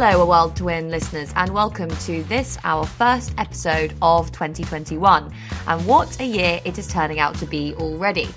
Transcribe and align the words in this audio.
Hello, 0.00 0.22
A 0.22 0.26
World 0.26 0.54
to 0.54 0.66
Win 0.66 0.90
listeners, 0.90 1.32
and 1.34 1.52
welcome 1.52 1.90
to 1.90 2.22
this, 2.22 2.56
our 2.62 2.86
first 2.86 3.34
episode 3.36 3.94
of 4.00 4.30
2021. 4.30 5.34
And 5.66 5.86
what 5.88 6.20
a 6.20 6.24
year 6.24 6.60
it 6.64 6.78
is 6.78 6.86
turning 6.86 7.18
out 7.18 7.34
to 7.38 7.46
be 7.46 7.74
already. 7.74 8.28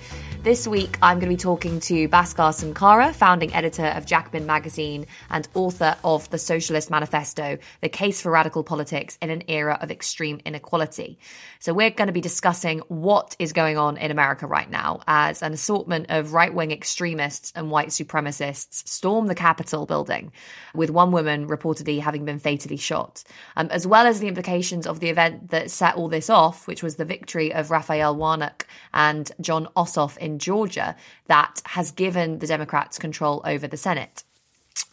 This 0.44 0.68
week, 0.68 0.98
I'm 1.04 1.20
going 1.20 1.30
to 1.30 1.36
be 1.36 1.40
talking 1.40 1.80
to 1.82 2.10
Bhaskar 2.10 2.50
Sunkara, 2.52 3.14
founding 3.14 3.54
editor 3.54 3.86
of 3.86 4.08
Jacobin 4.08 4.48
magazine 4.48 5.06
and 5.30 5.48
author 5.54 5.96
of 6.04 6.28
The 6.32 6.40
Socialist 6.40 6.90
Manifesto 6.90 7.60
The 7.82 7.90
Case 7.90 8.22
for 8.22 8.32
Radical 8.32 8.64
Politics 8.64 9.20
in 9.22 9.30
an 9.30 9.44
Era 9.48 9.78
of 9.80 9.92
Extreme 9.92 10.42
Inequality. 10.44 11.20
So, 11.60 11.76
we're 11.76 11.92
going 11.92 12.08
to 12.08 12.12
be 12.12 12.22
discussing 12.22 12.80
what 12.88 13.36
is 13.38 13.54
going 13.54 13.78
on 13.78 13.98
in 13.98 14.10
America 14.10 14.48
right 14.48 14.68
now 14.68 15.02
as 15.06 15.44
an 15.44 15.54
assortment 15.54 16.08
of 16.10 16.34
right 16.34 16.52
wing 16.52 16.72
extremists 16.72 17.54
and 17.56 17.70
white 17.70 17.90
supremacists 17.90 18.88
storm 18.88 19.28
the 19.28 19.36
Capitol 19.36 19.86
building, 19.86 20.32
with 20.74 20.90
one 20.90 21.12
woman 21.12 21.48
reportedly 21.48 22.00
having 22.00 22.26
been 22.26 22.40
fatally 22.40 22.78
shot, 22.78 23.24
um, 23.58 23.68
as 23.70 23.86
well 23.86 24.08
as 24.08 24.20
the 24.20 24.28
implications 24.28 24.88
of 24.88 25.02
the 25.02 25.10
event 25.10 25.52
that 25.52 25.70
set 25.70 25.94
all 25.94 26.10
this 26.10 26.32
off, 26.32 26.66
which 26.66 26.82
was 26.82 26.96
the 26.96 27.06
victory 27.06 27.54
of 27.54 27.70
Raphael 27.70 28.16
Warnock 28.16 28.66
and 28.92 29.32
Jon 29.40 29.68
Ossoff 29.78 30.18
in 30.18 30.31
in 30.32 30.40
Georgia 30.40 30.96
that 31.28 31.62
has 31.66 31.92
given 31.92 32.40
the 32.40 32.48
Democrats 32.48 32.98
control 32.98 33.42
over 33.46 33.68
the 33.68 33.78
Senate. 33.78 34.24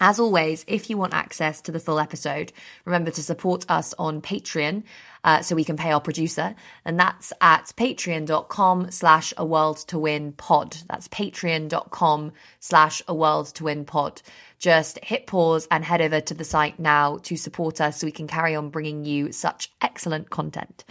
As 0.01 0.21
always, 0.21 0.65
if 0.69 0.91
you 0.91 0.97
want 0.97 1.15
access 1.15 1.61
to 1.63 1.73
the 1.73 1.81
full 1.81 1.99
episode, 1.99 2.53
remember 2.85 3.11
to 3.13 3.23
support 3.23 3.65
us 3.69 3.95
on 3.99 4.21
Patreon 4.21 4.83
uh, 5.25 5.43
so 5.43 5.57
we 5.57 5.65
can 5.65 5.77
pay 5.77 5.91
our 5.91 6.01
producer. 6.01 6.55
And 6.85 6.99
that's 6.99 7.33
at 7.41 7.73
patreon.com 7.77 8.91
slash 8.91 9.33
a 9.37 9.45
world 9.45 9.79
to 9.89 9.99
win 9.99 10.33
pod. 10.33 10.77
That's 10.89 11.09
patreon.com 11.09 12.33
slash 12.61 13.03
a 13.09 13.15
world 13.15 13.47
to 13.55 13.65
win 13.65 13.85
pod. 13.85 14.23
Just 14.59 15.03
hit 15.05 15.27
pause 15.27 15.67
and 15.71 15.85
head 15.85 16.01
over 16.01 16.21
to 16.21 16.35
the 16.35 16.45
site 16.45 16.79
now 16.79 17.19
to 17.25 17.37
support 17.37 17.81
us 17.81 18.01
so 18.01 18.07
we 18.07 18.13
can 18.13 18.29
carry 18.29 18.55
on 18.55 18.71
bringing 18.71 19.05
you 19.05 19.33
such 19.33 19.71
excellent 19.81 20.31
content. 20.31 20.85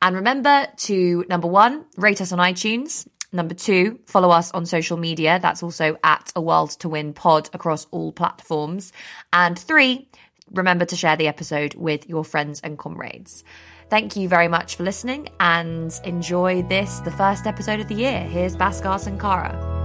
And 0.00 0.16
remember 0.16 0.66
to 0.78 1.24
number 1.28 1.48
one, 1.48 1.84
rate 1.96 2.20
us 2.20 2.32
on 2.32 2.38
iTunes. 2.38 3.06
Number 3.30 3.54
two, 3.54 4.00
follow 4.06 4.30
us 4.30 4.50
on 4.52 4.64
social 4.64 4.96
media. 4.96 5.38
That's 5.40 5.62
also 5.62 5.98
at 6.02 6.32
a 6.34 6.40
world 6.40 6.70
to 6.80 6.88
win 6.88 7.12
pod 7.12 7.50
across 7.52 7.86
all 7.90 8.10
platforms. 8.10 8.92
And 9.32 9.58
three, 9.58 10.08
remember 10.50 10.86
to 10.86 10.96
share 10.96 11.16
the 11.16 11.28
episode 11.28 11.74
with 11.74 12.08
your 12.08 12.24
friends 12.24 12.60
and 12.62 12.78
comrades. 12.78 13.44
Thank 13.90 14.16
you 14.16 14.28
very 14.28 14.48
much 14.48 14.76
for 14.76 14.82
listening 14.82 15.28
and 15.40 15.92
enjoy 16.04 16.62
this, 16.62 17.00
the 17.00 17.10
first 17.10 17.46
episode 17.46 17.80
of 17.80 17.88
the 17.88 17.96
year. 17.96 18.20
Here's 18.20 18.56
Bhaskar 18.56 18.98
Sunkara. 18.98 19.78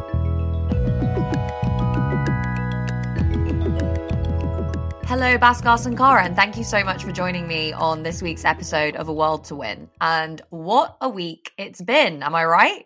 Hello, 5.06 5.38
Bhaskar 5.38 5.78
Sunkara, 5.78 6.26
and 6.26 6.36
thank 6.36 6.58
you 6.58 6.64
so 6.64 6.84
much 6.84 7.04
for 7.04 7.12
joining 7.12 7.48
me 7.48 7.72
on 7.72 8.04
this 8.04 8.22
week's 8.22 8.46
episode 8.46 8.96
of 8.96 9.10
A 9.10 9.14
World 9.14 9.44
to 9.46 9.56
Win. 9.56 9.90
And 10.02 10.42
what 10.50 10.98
a 11.02 11.10
week 11.10 11.52
it's 11.58 11.82
been, 11.82 12.24
am 12.24 12.34
I 12.34 12.46
right? 12.46 12.86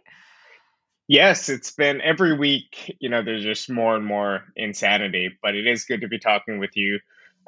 Yes, 1.07 1.47
it's 1.47 1.71
been 1.71 2.01
every 2.01 2.37
week, 2.37 2.97
you 2.99 3.09
know, 3.09 3.23
there's 3.23 3.43
just 3.43 3.69
more 3.69 3.95
and 3.95 4.05
more 4.05 4.43
insanity, 4.55 5.29
but 5.41 5.55
it 5.55 5.65
is 5.65 5.85
good 5.85 6.01
to 6.01 6.09
be 6.09 6.19
talking 6.19 6.59
with 6.59 6.75
you, 6.75 6.99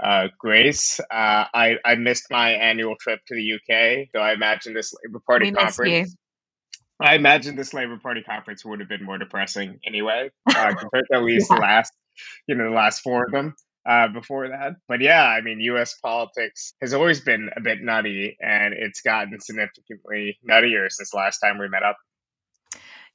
uh, 0.01 0.29
Grace. 0.37 0.99
Uh, 1.01 1.45
I, 1.53 1.75
I 1.83 1.95
missed 1.95 2.27
my 2.31 2.51
annual 2.51 2.95
trip 2.99 3.19
to 3.27 3.35
the 3.35 3.55
UK, 3.55 4.07
though 4.13 4.21
I 4.21 4.31
imagine 4.31 4.73
this 4.73 4.93
Labour 5.03 5.19
Party 5.25 5.47
We 5.47 5.51
conference. 5.51 6.15
I 7.01 7.15
imagine 7.15 7.57
this 7.57 7.73
Labour 7.73 7.97
Party 7.97 8.21
conference 8.21 8.63
would 8.63 8.79
have 8.79 8.89
been 8.89 9.03
more 9.03 9.17
depressing 9.17 9.79
anyway, 9.85 10.31
uh, 10.49 10.73
compared 10.79 11.07
to 11.11 11.17
at 11.17 11.23
least 11.23 11.49
the 11.49 11.55
last, 11.55 11.91
you 12.47 12.55
know, 12.55 12.65
the 12.65 12.75
last 12.75 13.01
four 13.01 13.25
of 13.25 13.31
them 13.31 13.55
uh, 13.85 14.07
before 14.07 14.49
that. 14.49 14.75
But 14.87 15.01
yeah, 15.01 15.23
I 15.23 15.41
mean, 15.41 15.59
U.S. 15.61 15.95
politics 16.01 16.73
has 16.81 16.93
always 16.93 17.21
been 17.21 17.49
a 17.55 17.61
bit 17.61 17.79
nutty, 17.81 18.37
and 18.39 18.73
it's 18.73 19.01
gotten 19.01 19.39
significantly 19.39 20.37
nuttier 20.49 20.89
since 20.89 21.13
last 21.13 21.39
time 21.39 21.57
we 21.57 21.67
met 21.67 21.83
up. 21.83 21.97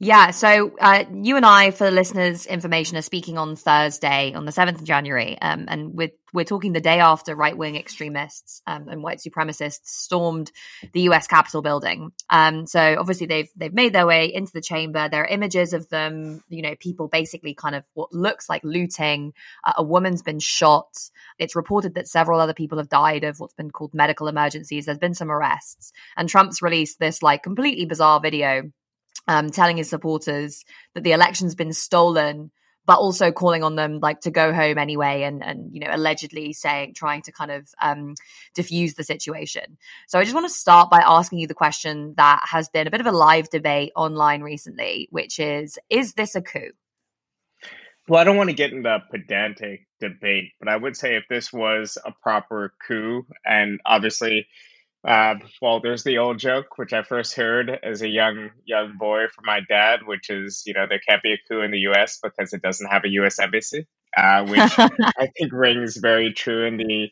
Yeah, 0.01 0.33
so 0.33 0.73
uh, 0.81 1.05
you 1.13 1.37
and 1.37 1.47
I, 1.47 1.71
for 1.71 1.85
the 1.85 1.91
listeners' 1.93 2.47
information, 2.47 2.97
are 2.97 3.03
speaking 3.03 3.39
on 3.39 3.55
Thursday, 3.55 4.35
on 4.35 4.45
the 4.45 4.51
seventh 4.51 4.81
of 4.81 4.85
January, 4.85 5.39
um, 5.41 5.67
and 5.69 5.95
we're 5.95 6.11
we're 6.33 6.45
talking 6.45 6.73
the 6.73 6.81
day 6.81 6.99
after 6.99 7.37
right 7.37 7.57
wing 7.57 7.77
extremists 7.77 8.61
um, 8.67 8.89
and 8.89 9.05
white 9.05 9.19
supremacists 9.19 9.87
stormed 9.87 10.51
the 10.93 11.03
U.S. 11.03 11.29
Capitol 11.29 11.63
building. 11.63 12.11
Um, 12.29 12.67
so 12.67 12.97
obviously 12.99 13.29
they've 13.29 13.49
they've 13.55 13.73
made 13.73 13.93
their 13.93 14.07
way 14.07 14.35
into 14.35 14.53
the 14.53 14.61
chamber. 14.61 15.09
There 15.09 15.23
are 15.23 15.29
images 15.29 15.73
of 15.73 15.89
them, 15.91 16.43
you 16.49 16.63
know, 16.63 16.75
people 16.75 17.07
basically 17.07 17.55
kind 17.55 17.77
of 17.77 17.85
what 17.95 18.13
looks 18.13 18.49
like 18.49 18.65
looting. 18.65 19.33
Uh, 19.63 19.75
a 19.77 19.85
woman's 19.85 20.23
been 20.23 20.41
shot. 20.41 20.93
It's 21.39 21.55
reported 21.55 21.95
that 21.95 22.09
several 22.09 22.41
other 22.41 22.55
people 22.55 22.79
have 22.79 22.89
died 22.89 23.23
of 23.23 23.39
what's 23.39 23.55
been 23.55 23.71
called 23.71 23.95
medical 23.95 24.27
emergencies. 24.27 24.87
There's 24.87 24.99
been 24.99 25.15
some 25.15 25.31
arrests, 25.31 25.93
and 26.17 26.29
Trump's 26.29 26.63
released 26.63 26.99
this 26.99 27.23
like 27.23 27.45
completely 27.45 27.85
bizarre 27.85 28.19
video 28.21 28.73
um, 29.29 29.51
telling 29.51 29.77
his 29.77 29.89
supporters 29.89 30.65
that 30.95 31.05
the 31.05 31.13
election's 31.13 31.55
been 31.55 31.73
stolen, 31.73 32.51
but 32.87 32.99
also 32.99 33.33
calling 33.33 33.63
on 33.63 33.77
them 33.77 33.99
like 34.01 34.21
to 34.21 34.31
go 34.31 34.53
home 34.53 34.79
anyway, 34.79 35.23
and 35.23 35.43
and 35.43 35.73
you 35.73 35.81
know 35.81 35.89
allegedly 35.91 36.53
saying 36.53 36.95
trying 36.95 37.23
to 37.23 37.33
kind 37.33 37.51
of 37.51 37.69
um, 37.81 38.15
diffuse 38.55 38.95
the 38.95 39.05
situation. 39.05 39.79
So 40.09 40.19
I 40.19 40.25
just 40.25 40.35
want 40.35 40.47
to 40.47 40.55
start 40.55 40.91
by 40.91 41.03
asking 41.05 41.39
you 41.39 41.47
the 41.47 41.55
question 41.55 42.15
that 42.17 42.43
has 42.51 42.69
been 42.69 42.87
a 42.87 42.91
bit 42.91 43.01
of 43.01 43.07
a 43.07 43.13
live 43.13 43.49
debate 43.51 43.93
online 43.97 44.43
recently, 44.43 45.09
which 45.11 45.39
is: 45.39 45.79
Is 45.89 46.15
this 46.15 46.35
a 46.35 46.43
coup? 46.43 46.73
Well, 48.07 48.21
I 48.21 48.25
don't 48.25 48.37
want 48.37 48.51
to 48.51 48.57
get 48.57 48.73
into 48.73 48.89
a 48.89 49.03
pedantic 49.11 49.87
debate, 49.99 50.53
but 50.59 50.69
I 50.69 50.77
would 50.77 50.95
say 50.95 51.17
if 51.17 51.25
this 51.31 51.51
was 51.51 51.97
a 52.05 52.13
proper 52.13 52.75
coup, 52.87 53.27
and 53.47 53.81
obviously, 53.87 54.47
uh, 55.07 55.35
well, 55.61 55.81
there's 55.81 56.05
the 56.05 56.19
old 56.19 56.39
joke 56.39 56.77
which 56.77 56.93
I 56.93 57.03
first 57.03 57.35
heard 57.35 57.71
as 57.83 58.03
a 58.03 58.09
young 58.09 58.51
young 58.65 58.97
boy 58.99 59.27
from 59.35 59.45
my 59.47 59.61
dad, 59.69 60.01
which 60.07 60.31
is 60.31 60.63
you 60.67 60.75
know 60.75 60.87
there 60.89 61.01
can't 61.07 61.23
be 61.23 61.33
a 61.33 61.39
coup 61.49 61.61
in 61.61 61.71
the 61.71 61.81
U.S. 61.81 62.19
because 62.23 62.53
it 62.53 62.63
doesn't 62.63 62.91
have 62.91 63.05
a 63.05 63.11
U.S. 63.11 63.39
embassy, 63.39 63.87
uh, 64.17 64.47
which 64.47 64.61
I 64.79 65.29
think 65.39 65.53
rings 65.53 65.97
very 65.97 66.33
true 66.33 66.67
in 66.67 66.77
the 66.77 67.11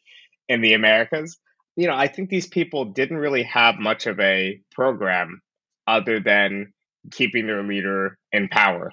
in 0.48 0.60
the 0.60 0.74
Americas. 0.74 1.38
You 1.76 1.86
know, 1.86 1.94
I 1.94 2.08
think 2.08 2.28
these 2.28 2.46
people 2.46 2.86
didn't 2.86 3.16
really 3.16 3.44
have 3.44 3.76
much 3.78 4.06
of 4.06 4.20
a 4.20 4.60
program 4.72 5.40
other 5.86 6.20
than 6.20 6.72
keeping 7.10 7.46
their 7.46 7.62
leader 7.62 8.18
in 8.30 8.48
power 8.48 8.92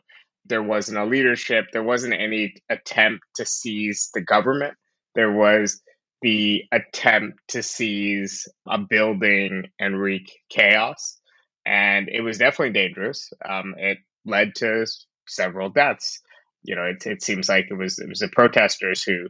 there 0.50 0.64
wasn't 0.64 0.98
a 0.98 1.06
leadership, 1.06 1.68
there 1.72 1.84
wasn't 1.84 2.14
any 2.14 2.56
attempt 2.70 3.24
to 3.36 3.46
seize 3.46 4.10
the 4.14 4.22
government. 4.22 4.74
There 5.16 5.31
was 5.31 5.81
the 6.22 6.63
attempt 6.72 7.40
to 7.50 7.63
seize 7.63 8.47
a 8.68 8.80
building 8.80 9.66
and 9.80 10.00
wreak 10.00 10.31
chaos. 10.50 11.19
And 11.66 12.09
it 12.09 12.22
was 12.22 12.40
definitely 12.40 12.74
dangerous. 12.74 13.31
Um, 13.47 13.75
it 13.78 14.00
led 14.25 14.56
to 14.57 14.85
several 15.28 15.69
deaths. 15.69 16.22
You 16.63 16.75
know, 16.75 16.84
it, 16.85 17.06
it 17.07 17.24
seems 17.24 17.50
like 17.50 17.68
it 17.72 17.75
was 17.75 18.00
it 18.00 18.09
was 18.09 18.19
the 18.19 18.30
protesters 18.30 19.03
who 19.03 19.28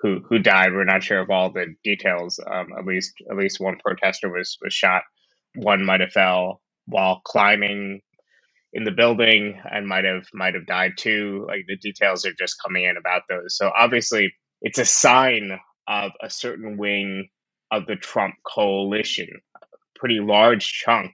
who 0.00 0.20
who 0.28 0.38
died. 0.40 0.72
We're 0.72 0.84
not 0.84 1.02
sure 1.04 1.20
of 1.20 1.30
all 1.30 1.52
the 1.52 1.74
details. 1.84 2.40
Um, 2.46 2.68
at 2.78 2.86
least 2.86 3.14
at 3.30 3.36
least 3.36 3.60
one 3.60 3.78
protester 3.84 4.30
was 4.30 4.58
was 4.62 4.74
shot. 4.74 5.02
One 5.56 5.84
might 5.84 6.00
have 6.00 6.12
fell 6.12 6.60
while 6.86 7.20
climbing 7.24 8.00
in 8.74 8.84
the 8.84 8.92
building 8.92 9.60
and 9.70 9.88
might 9.88 10.06
have 10.06 10.26
might 10.34 10.54
have 10.54 10.66
died 10.66 10.94
too. 10.98 11.46
Like 11.48 11.66
the 11.68 11.76
details 11.78 12.26
are 12.26 12.34
just 12.34 12.62
coming 12.64 12.84
in 12.84 12.98
about 12.98 13.24
those. 13.30 13.56
So 13.56 13.72
obviously, 13.76 14.34
it's 14.62 14.80
a 14.80 14.86
sign 14.86 15.60
of 15.88 16.12
a 16.22 16.30
certain 16.30 16.78
wing 16.78 17.30
of 17.72 17.86
the 17.86 17.96
Trump 17.96 18.36
coalition, 18.46 19.28
a 19.56 19.66
pretty 20.00 20.20
large 20.20 20.66
chunk, 20.72 21.12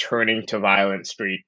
turning 0.00 0.46
to 0.48 0.60
violent 0.60 1.08
street 1.08 1.42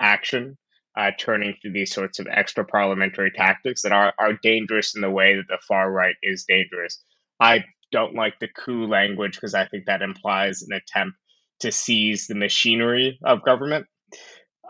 action, 0.00 0.58
uh, 0.98 1.12
turning 1.18 1.54
to 1.62 1.72
these 1.72 1.94
sorts 1.94 2.20
of 2.20 2.28
extra 2.30 2.64
parliamentary 2.66 3.32
tactics 3.32 3.82
that 3.82 3.92
are 3.92 4.14
are 4.18 4.34
dangerous 4.42 4.96
in 4.96 5.02
the 5.02 5.10
way 5.10 5.36
that 5.36 5.48
the 5.48 5.58
far 5.68 5.90
right 5.92 6.16
is 6.22 6.46
dangerous. 6.48 7.02
I 7.40 7.64
don't 7.92 8.14
like 8.16 8.34
the 8.40 8.48
coup 8.48 8.86
language 8.88 9.34
because 9.36 9.54
I 9.54 9.66
think 9.68 9.86
that 9.86 10.02
implies 10.02 10.62
an 10.62 10.74
attempt 10.76 11.18
to 11.60 11.72
seize 11.72 12.26
the 12.28 12.36
machinery 12.36 13.18
of 13.24 13.44
government 13.44 13.86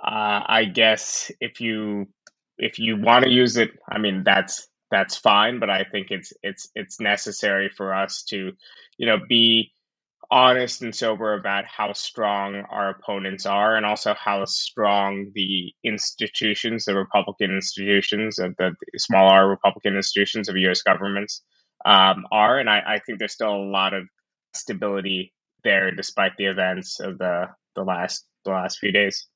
uh, 0.02 0.42
I 0.46 0.64
guess 0.66 1.30
if 1.40 1.60
you 1.60 2.08
if 2.58 2.78
you 2.78 2.96
want 3.00 3.24
to 3.24 3.30
use 3.30 3.56
it, 3.58 3.72
I 3.90 3.98
mean 3.98 4.24
that's 4.24 4.68
that's 4.92 5.16
fine, 5.16 5.58
but 5.58 5.70
I 5.70 5.84
think 5.90 6.08
it's 6.10 6.34
it's 6.42 6.68
it's 6.74 7.00
necessary 7.00 7.70
for 7.74 7.94
us 7.94 8.24
to, 8.24 8.52
you 8.98 9.06
know, 9.06 9.16
be 9.26 9.72
honest 10.30 10.82
and 10.82 10.94
sober 10.94 11.34
about 11.34 11.64
how 11.66 11.92
strong 11.94 12.56
our 12.70 12.90
opponents 12.90 13.46
are 13.46 13.76
and 13.76 13.84
also 13.84 14.14
how 14.14 14.44
strong 14.44 15.30
the 15.34 15.72
institutions, 15.82 16.84
the 16.84 16.94
Republican 16.94 17.50
institutions 17.50 18.38
of 18.38 18.54
the 18.58 18.74
small 18.98 19.28
R 19.30 19.48
Republican 19.48 19.96
institutions 19.96 20.48
of 20.48 20.56
US 20.56 20.82
governments 20.82 21.42
um, 21.86 22.26
are. 22.30 22.58
And 22.58 22.68
I, 22.68 22.82
I 22.86 22.98
think 22.98 23.18
there's 23.18 23.32
still 23.32 23.54
a 23.54 23.70
lot 23.70 23.94
of 23.94 24.06
stability 24.54 25.32
there 25.64 25.90
despite 25.90 26.36
the 26.36 26.46
events 26.46 27.00
of 27.00 27.18
the 27.18 27.46
the 27.74 27.82
last 27.82 28.26
the 28.44 28.50
last 28.50 28.78
few 28.78 28.92
days. 28.92 29.26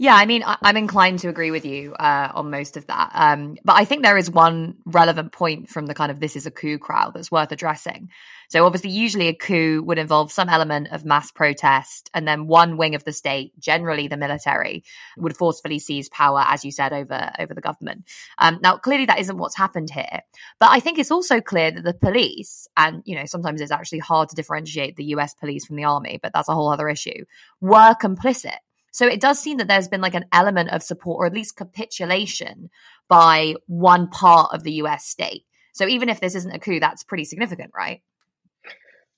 Yeah, 0.00 0.14
I 0.14 0.26
mean, 0.26 0.44
I, 0.46 0.56
am 0.62 0.76
inclined 0.76 1.18
to 1.20 1.28
agree 1.28 1.50
with 1.50 1.64
you 1.64 1.92
uh, 1.94 2.30
on 2.32 2.52
most 2.52 2.76
of 2.76 2.86
that. 2.86 3.10
Um, 3.14 3.56
but 3.64 3.74
I 3.74 3.84
think 3.84 4.04
there 4.04 4.16
is 4.16 4.30
one 4.30 4.76
relevant 4.86 5.32
point 5.32 5.68
from 5.68 5.86
the 5.86 5.94
kind 5.94 6.12
of 6.12 6.20
this 6.20 6.36
is 6.36 6.46
a 6.46 6.52
coup 6.52 6.78
crowd 6.78 7.14
that's 7.14 7.32
worth 7.32 7.50
addressing. 7.50 8.10
So, 8.48 8.64
obviously, 8.64 8.90
usually 8.90 9.26
a 9.26 9.34
coup 9.34 9.82
would 9.84 9.98
involve 9.98 10.30
some 10.30 10.48
element 10.48 10.88
of 10.92 11.04
mass 11.04 11.32
protest, 11.32 12.10
and 12.14 12.28
then 12.28 12.46
one 12.46 12.76
wing 12.76 12.94
of 12.94 13.02
the 13.02 13.12
state, 13.12 13.58
generally 13.58 14.06
the 14.06 14.16
military, 14.16 14.84
would 15.16 15.36
forcefully 15.36 15.80
seize 15.80 16.08
power, 16.08 16.44
as 16.46 16.64
you 16.64 16.70
said, 16.70 16.92
over 16.92 17.32
over 17.40 17.52
the 17.52 17.60
government. 17.60 18.04
Um, 18.38 18.60
now, 18.62 18.76
clearly, 18.76 19.06
that 19.06 19.18
isn't 19.18 19.36
what's 19.36 19.56
happened 19.56 19.90
here. 19.90 20.20
But 20.60 20.70
I 20.70 20.78
think 20.78 21.00
it's 21.00 21.10
also 21.10 21.40
clear 21.40 21.72
that 21.72 21.82
the 21.82 21.92
police, 21.92 22.68
and 22.76 23.02
you 23.04 23.16
know, 23.16 23.26
sometimes 23.26 23.60
it's 23.60 23.72
actually 23.72 23.98
hard 23.98 24.28
to 24.28 24.36
differentiate 24.36 24.94
the 24.94 25.06
U.S. 25.06 25.34
police 25.34 25.66
from 25.66 25.74
the 25.74 25.84
army, 25.84 26.20
but 26.22 26.32
that's 26.32 26.48
a 26.48 26.54
whole 26.54 26.72
other 26.72 26.88
issue, 26.88 27.24
were 27.60 27.96
complicit 28.00 28.58
so 28.90 29.06
it 29.06 29.20
does 29.20 29.38
seem 29.38 29.58
that 29.58 29.68
there's 29.68 29.88
been 29.88 30.00
like 30.00 30.14
an 30.14 30.26
element 30.32 30.70
of 30.70 30.82
support 30.82 31.22
or 31.22 31.26
at 31.26 31.32
least 31.32 31.56
capitulation 31.56 32.70
by 33.08 33.54
one 33.66 34.08
part 34.08 34.54
of 34.54 34.62
the 34.62 34.72
US 34.72 35.06
state. 35.06 35.44
So 35.72 35.86
even 35.86 36.08
if 36.08 36.20
this 36.20 36.34
isn't 36.34 36.54
a 36.54 36.58
coup, 36.58 36.80
that's 36.80 37.04
pretty 37.04 37.24
significant, 37.24 37.70
right? 37.74 38.02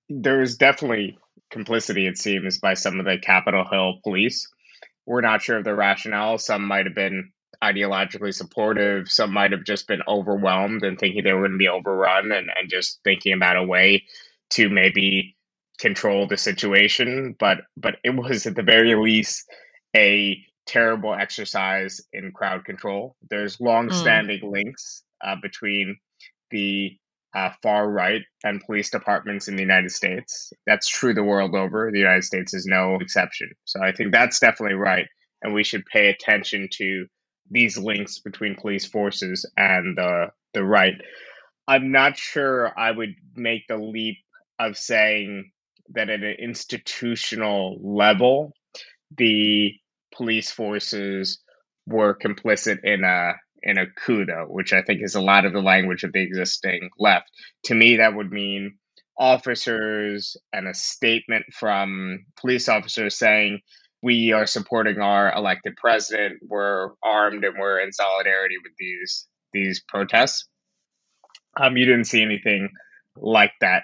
There's 0.08 0.56
definitely 0.56 1.18
complicity, 1.50 2.06
it 2.06 2.18
seems, 2.18 2.58
by 2.58 2.74
some 2.74 3.00
of 3.00 3.06
the 3.06 3.18
Capitol 3.18 3.64
Hill 3.70 3.94
police. 4.04 4.48
We're 5.06 5.20
not 5.20 5.42
sure 5.42 5.58
of 5.58 5.64
the 5.64 5.74
rationale. 5.74 6.38
Some 6.38 6.66
might 6.66 6.86
have 6.86 6.94
been 6.94 7.32
ideologically 7.62 8.34
supportive. 8.34 9.08
Some 9.08 9.32
might 9.32 9.52
have 9.52 9.64
just 9.64 9.86
been 9.86 10.02
overwhelmed 10.06 10.84
and 10.84 10.98
thinking 10.98 11.24
they 11.24 11.32
were 11.32 11.40
going 11.40 11.52
to 11.52 11.58
be 11.58 11.68
overrun 11.68 12.32
and, 12.32 12.48
and 12.58 12.70
just 12.70 13.00
thinking 13.04 13.32
about 13.32 13.56
a 13.56 13.64
way 13.64 14.04
to 14.50 14.68
maybe 14.68 15.36
control 15.80 16.26
the 16.26 16.36
situation, 16.36 17.34
but 17.38 17.58
but 17.76 17.96
it 18.04 18.10
was 18.10 18.46
at 18.46 18.54
the 18.54 18.62
very 18.62 18.94
least 18.94 19.44
a 19.96 20.38
terrible 20.66 21.14
exercise 21.14 22.00
in 22.12 22.32
crowd 22.32 22.64
control. 22.64 23.16
There's 23.28 23.60
long-standing 23.60 24.40
mm. 24.40 24.52
links 24.52 25.02
uh, 25.24 25.36
between 25.42 25.96
the 26.50 26.96
uh, 27.34 27.50
far 27.62 27.88
right 27.88 28.22
and 28.44 28.60
police 28.60 28.90
departments 28.90 29.48
in 29.48 29.56
the 29.56 29.62
United 29.62 29.90
States. 29.90 30.52
That's 30.66 30.88
true 30.88 31.14
the 31.14 31.24
world 31.24 31.54
over. 31.54 31.90
The 31.90 31.98
United 31.98 32.24
States 32.24 32.54
is 32.54 32.66
no 32.66 32.98
exception. 33.00 33.50
So 33.64 33.80
I 33.82 33.92
think 33.92 34.12
that's 34.12 34.40
definitely 34.40 34.76
right, 34.76 35.06
and 35.42 35.54
we 35.54 35.64
should 35.64 35.84
pay 35.86 36.08
attention 36.08 36.68
to 36.72 37.06
these 37.50 37.76
links 37.76 38.20
between 38.20 38.54
police 38.54 38.86
forces 38.86 39.48
and 39.56 39.96
the 39.96 40.28
the 40.54 40.64
right. 40.64 40.94
I'm 41.66 41.92
not 41.92 42.16
sure 42.16 42.72
I 42.76 42.90
would 42.90 43.14
make 43.36 43.62
the 43.68 43.76
leap 43.76 44.18
of 44.58 44.76
saying 44.76 45.50
that 45.94 46.10
at 46.10 46.22
an 46.22 46.36
institutional 46.38 47.78
level, 47.82 48.52
the 49.16 49.72
police 50.14 50.50
forces 50.50 51.40
were 51.86 52.16
complicit 52.16 52.78
in 52.84 53.04
a 53.04 53.32
in 53.62 53.76
a 53.78 53.86
coup, 53.86 54.24
though, 54.24 54.46
which 54.48 54.72
I 54.72 54.82
think 54.82 55.00
is 55.02 55.14
a 55.14 55.20
lot 55.20 55.44
of 55.44 55.52
the 55.52 55.60
language 55.60 56.02
of 56.02 56.12
the 56.12 56.22
existing 56.22 56.88
left. 56.98 57.30
To 57.64 57.74
me, 57.74 57.96
that 57.96 58.14
would 58.14 58.32
mean 58.32 58.78
officers 59.18 60.36
and 60.52 60.66
a 60.66 60.72
statement 60.72 61.44
from 61.52 62.24
police 62.40 62.68
officers 62.70 63.18
saying 63.18 63.60
we 64.02 64.32
are 64.32 64.46
supporting 64.46 64.98
our 65.00 65.30
elected 65.34 65.74
president, 65.76 66.40
we're 66.42 66.92
armed, 67.02 67.44
and 67.44 67.58
we're 67.58 67.80
in 67.80 67.92
solidarity 67.92 68.56
with 68.62 68.72
these 68.78 69.26
these 69.52 69.82
protests. 69.86 70.48
Um, 71.60 71.76
you 71.76 71.84
didn't 71.84 72.04
see 72.04 72.22
anything 72.22 72.70
like 73.16 73.52
that. 73.60 73.82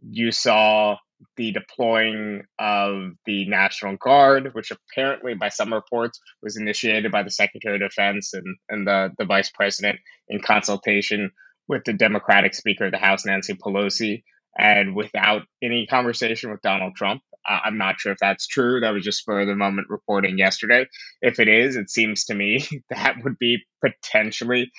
You 0.00 0.30
saw 0.30 0.96
the 1.36 1.52
deploying 1.52 2.42
of 2.58 3.12
the 3.26 3.48
National 3.48 3.96
Guard, 3.96 4.54
which 4.54 4.70
apparently, 4.70 5.34
by 5.34 5.48
some 5.48 5.72
reports, 5.72 6.20
was 6.42 6.56
initiated 6.56 7.10
by 7.10 7.22
the 7.22 7.30
Secretary 7.30 7.76
of 7.76 7.80
Defense 7.80 8.34
and, 8.34 8.56
and 8.68 8.86
the, 8.86 9.10
the 9.18 9.24
Vice 9.24 9.50
President 9.50 9.98
in 10.28 10.40
consultation 10.40 11.30
with 11.66 11.84
the 11.84 11.92
Democratic 11.92 12.54
Speaker 12.54 12.86
of 12.86 12.92
the 12.92 12.98
House, 12.98 13.26
Nancy 13.26 13.54
Pelosi, 13.54 14.22
and 14.56 14.94
without 14.94 15.42
any 15.62 15.86
conversation 15.86 16.50
with 16.50 16.62
Donald 16.62 16.94
Trump. 16.96 17.22
Uh, 17.48 17.60
I'm 17.64 17.78
not 17.78 18.00
sure 18.00 18.12
if 18.12 18.18
that's 18.18 18.46
true. 18.46 18.80
That 18.80 18.90
was 18.90 19.04
just 19.04 19.24
for 19.24 19.44
the 19.44 19.54
moment 19.54 19.88
reporting 19.90 20.38
yesterday. 20.38 20.86
If 21.22 21.38
it 21.38 21.48
is, 21.48 21.76
it 21.76 21.90
seems 21.90 22.24
to 22.26 22.34
me 22.34 22.66
that 22.90 23.16
would 23.22 23.38
be 23.38 23.64
potentially 23.84 24.70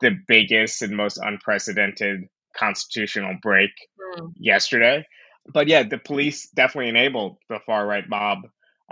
the 0.00 0.16
biggest 0.26 0.82
and 0.82 0.96
most 0.96 1.18
unprecedented 1.18 2.20
constitutional 2.56 3.36
break 3.42 3.70
mm. 4.16 4.32
yesterday 4.36 5.04
but 5.52 5.68
yeah, 5.68 5.82
the 5.82 5.98
police 5.98 6.48
definitely 6.50 6.88
enabled 6.88 7.36
the 7.48 7.58
far 7.66 7.86
right 7.86 8.08
mob 8.08 8.38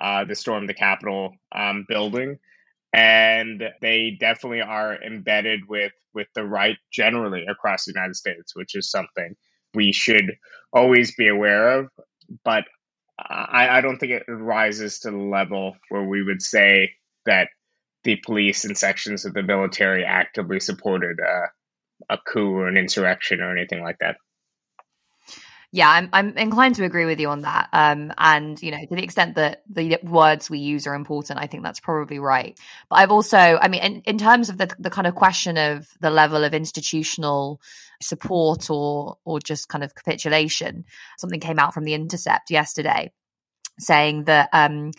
uh, 0.00 0.24
to 0.24 0.34
storm 0.34 0.66
the 0.66 0.74
Capitol 0.74 1.34
um, 1.54 1.84
building, 1.88 2.38
and 2.92 3.62
they 3.80 4.16
definitely 4.18 4.60
are 4.60 5.00
embedded 5.02 5.60
with 5.68 5.92
with 6.14 6.28
the 6.34 6.44
right 6.44 6.76
generally 6.92 7.46
across 7.46 7.84
the 7.84 7.92
United 7.94 8.16
States, 8.16 8.54
which 8.54 8.74
is 8.74 8.90
something 8.90 9.34
we 9.74 9.92
should 9.92 10.32
always 10.72 11.14
be 11.14 11.28
aware 11.28 11.78
of. 11.78 11.88
But 12.44 12.64
I, 13.18 13.78
I 13.78 13.80
don't 13.80 13.98
think 13.98 14.12
it 14.12 14.24
rises 14.28 15.00
to 15.00 15.10
the 15.10 15.16
level 15.16 15.76
where 15.88 16.02
we 16.02 16.22
would 16.22 16.42
say 16.42 16.92
that 17.24 17.48
the 18.04 18.16
police 18.16 18.64
and 18.64 18.76
sections 18.76 19.24
of 19.24 19.32
the 19.32 19.42
military 19.42 20.04
actively 20.04 20.60
supported 20.60 21.18
uh, 21.20 21.46
a 22.10 22.18
coup 22.18 22.56
or 22.56 22.68
an 22.68 22.76
insurrection 22.76 23.40
or 23.40 23.56
anything 23.56 23.82
like 23.82 23.98
that 24.00 24.16
yeah, 25.74 25.88
I'm, 25.88 26.10
I'm 26.12 26.36
inclined 26.36 26.74
to 26.74 26.84
agree 26.84 27.06
with 27.06 27.18
you 27.18 27.30
on 27.30 27.42
that. 27.42 27.70
Um, 27.72 28.12
and 28.18 28.62
you 28.62 28.70
know, 28.70 28.78
to 28.78 28.94
the 28.94 29.02
extent 29.02 29.36
that 29.36 29.62
the 29.70 29.98
words 30.02 30.50
we 30.50 30.58
use 30.58 30.86
are 30.86 30.94
important, 30.94 31.40
I 31.40 31.46
think 31.46 31.62
that's 31.62 31.80
probably 31.80 32.18
right. 32.18 32.58
But 32.90 32.96
I've 32.96 33.10
also, 33.10 33.38
I 33.38 33.68
mean, 33.68 33.82
in, 33.82 34.00
in 34.02 34.18
terms 34.18 34.50
of 34.50 34.58
the 34.58 34.70
the 34.78 34.90
kind 34.90 35.06
of 35.06 35.14
question 35.14 35.56
of 35.56 35.88
the 36.00 36.10
level 36.10 36.44
of 36.44 36.52
institutional 36.52 37.60
support 38.02 38.68
or 38.68 39.16
or 39.24 39.40
just 39.40 39.70
kind 39.70 39.82
of 39.82 39.94
capitulation, 39.94 40.84
something 41.16 41.40
came 41.40 41.58
out 41.58 41.72
from 41.72 41.84
the 41.84 41.94
Intercept 41.94 42.50
yesterday 42.50 43.10
saying 43.78 44.24
that 44.24 44.50
um, 44.52 44.92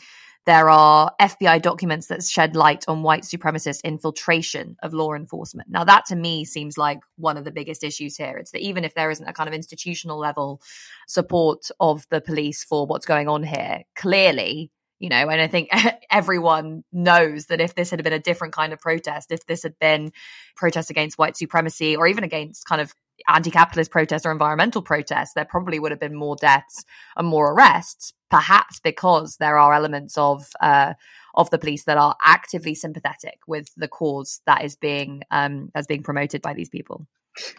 there 0.46 0.70
are 0.70 1.12
FBI 1.22 1.62
documents 1.62 2.08
that 2.08 2.24
shed 2.24 2.56
light 2.56 2.86
on 2.88 3.04
white 3.04 3.24
supremacist 3.24 3.84
infiltration 3.84 4.76
of 4.84 4.94
law 4.94 5.14
enforcement. 5.14 5.70
Now, 5.70 5.84
that 5.86 6.06
to 6.08 6.16
me 6.16 6.44
seems 6.46 6.78
like 6.78 7.00
one 7.18 7.38
of 7.38 7.46
the 7.46 7.52
biggest 7.52 7.84
issues 7.84 8.18
here. 8.18 8.38
It's 8.38 8.52
that 8.52 8.62
even 8.62 8.84
if 8.84 8.94
there 8.94 9.10
isn't 9.10 9.28
a 9.28 9.34
kind 9.34 9.48
of 9.48 9.54
institutional 9.54 10.20
level 10.20 10.62
support 11.08 11.70
of 11.80 12.06
the 12.10 12.22
police 12.22 12.64
for 12.64 12.86
what's 12.86 13.06
going 13.06 13.30
on 13.30 13.44
here, 13.44 13.84
clearly 13.96 14.72
you 15.00 15.10
know 15.10 15.28
and 15.30 15.42
i 15.42 15.48
think 15.48 15.70
everyone 16.12 16.84
knows 16.92 17.48
that 17.48 17.60
if 17.60 17.76
this 17.76 17.90
had 17.90 18.02
been 18.04 18.14
a 18.14 18.20
different 18.20 18.54
kind 18.54 18.74
of 18.74 18.80
protest 18.80 19.32
if 19.32 19.46
this 19.48 19.64
had 19.64 19.78
been 19.80 20.12
protest 20.56 20.90
against 20.90 21.18
white 21.18 21.36
supremacy 21.36 21.96
or 21.96 22.08
even 22.08 22.24
against 22.24 22.66
kind 22.66 22.80
of 22.80 22.94
anti-capitalist 23.28 23.92
protests 23.92 24.26
or 24.26 24.32
environmental 24.32 24.82
protests 24.82 25.34
there 25.34 25.46
probably 25.46 25.80
would 25.80 25.92
have 25.92 26.00
been 26.00 26.16
more 26.16 26.36
deaths 26.36 26.86
and 27.16 27.28
more 27.28 27.54
arrests 27.54 28.14
perhaps 28.30 28.80
because 28.80 29.38
there 29.38 29.58
are 29.58 29.74
elements 29.74 30.18
of 30.18 30.48
uh, 30.62 30.94
of 31.36 31.50
the 31.50 31.58
police 31.58 31.86
that 31.86 31.98
are 31.98 32.16
actively 32.24 32.76
sympathetic 32.76 33.40
with 33.48 33.70
the 33.76 33.88
cause 33.88 34.42
that 34.46 34.64
is 34.64 34.76
being 34.76 35.24
um, 35.32 35.72
that's 35.74 35.88
being 35.88 36.04
promoted 36.04 36.42
by 36.42 36.54
these 36.54 36.70
people 36.70 37.08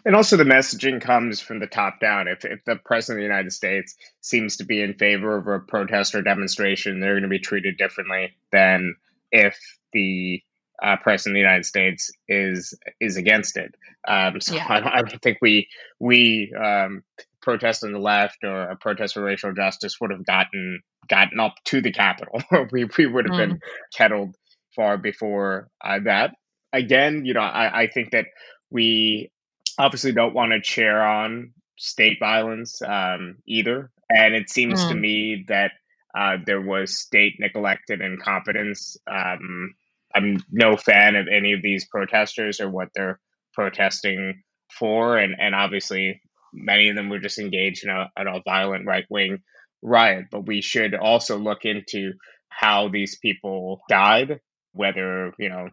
and 0.05 0.15
also, 0.15 0.37
the 0.37 0.45
messaging 0.45 1.01
comes 1.01 1.41
from 1.41 1.59
the 1.59 1.67
top 1.67 1.99
down. 1.99 2.27
If, 2.27 2.45
if 2.45 2.63
the 2.63 2.77
president 2.77 3.19
of 3.19 3.23
the 3.23 3.35
United 3.35 3.51
States 3.51 3.95
seems 4.21 4.57
to 4.57 4.63
be 4.63 4.81
in 4.81 4.93
favor 4.93 5.35
of 5.35 5.47
a 5.47 5.59
protest 5.59 6.15
or 6.15 6.21
demonstration, 6.21 6.99
they're 6.99 7.13
going 7.13 7.23
to 7.23 7.29
be 7.29 7.39
treated 7.39 7.77
differently 7.77 8.33
than 8.51 8.95
if 9.31 9.59
the 9.91 10.41
uh, 10.83 10.97
president 11.01 11.33
of 11.33 11.35
the 11.35 11.41
United 11.41 11.65
States 11.65 12.11
is 12.27 12.77
is 12.99 13.17
against 13.17 13.57
it. 13.57 13.75
Um, 14.07 14.41
so 14.41 14.55
yeah. 14.55 14.65
I, 14.67 14.97
I, 14.97 15.01
don't 15.01 15.21
think 15.21 15.39
we 15.41 15.67
we 15.99 16.53
um, 16.53 17.03
protest 17.41 17.83
on 17.83 17.91
the 17.91 17.99
left 17.99 18.43
or 18.43 18.71
a 18.71 18.75
protest 18.75 19.13
for 19.13 19.21
racial 19.21 19.53
justice 19.53 19.99
would 19.99 20.11
have 20.11 20.25
gotten 20.25 20.81
gotten 21.07 21.39
up 21.39 21.55
to 21.65 21.81
the 21.81 21.91
Capitol. 21.91 22.41
we 22.71 22.87
we 22.97 23.05
would 23.05 23.25
have 23.25 23.35
mm. 23.35 23.49
been 23.49 23.59
kettled 23.95 24.35
far 24.75 24.97
before 24.97 25.69
uh, 25.83 25.99
that. 26.03 26.31
Again, 26.73 27.25
you 27.25 27.33
know, 27.33 27.41
I, 27.41 27.83
I 27.83 27.87
think 27.87 28.11
that 28.11 28.25
we 28.69 29.31
obviously 29.77 30.11
don't 30.11 30.33
want 30.33 30.51
to 30.51 30.61
cheer 30.61 31.01
on 31.01 31.53
state 31.77 32.17
violence 32.19 32.81
um, 32.81 33.37
either. 33.47 33.91
And 34.09 34.35
it 34.35 34.49
seems 34.49 34.83
mm. 34.83 34.89
to 34.89 34.95
me 34.95 35.45
that 35.47 35.71
uh, 36.17 36.37
there 36.45 36.61
was 36.61 36.97
state 36.97 37.35
neglect 37.39 37.89
and 37.89 38.01
incompetence. 38.01 38.97
Um, 39.07 39.75
I'm 40.15 40.43
no 40.51 40.77
fan 40.77 41.15
of 41.15 41.27
any 41.27 41.53
of 41.53 41.61
these 41.61 41.85
protesters 41.87 42.61
or 42.61 42.69
what 42.69 42.89
they're 42.95 43.19
protesting 43.53 44.41
for. 44.71 45.17
And, 45.17 45.35
and 45.39 45.53
obviously, 45.53 46.21
many 46.53 46.89
of 46.89 46.95
them 46.95 47.09
were 47.09 47.19
just 47.19 47.39
engaged 47.39 47.83
in 47.83 47.89
a, 47.89 48.09
in 48.19 48.27
a 48.27 48.41
violent 48.45 48.85
right 48.87 49.05
wing 49.09 49.39
riot. 49.81 50.27
But 50.31 50.47
we 50.47 50.61
should 50.61 50.95
also 50.95 51.37
look 51.37 51.65
into 51.65 52.13
how 52.49 52.87
these 52.87 53.17
people 53.17 53.81
died, 53.89 54.39
whether, 54.71 55.33
you 55.37 55.49
know, 55.49 55.67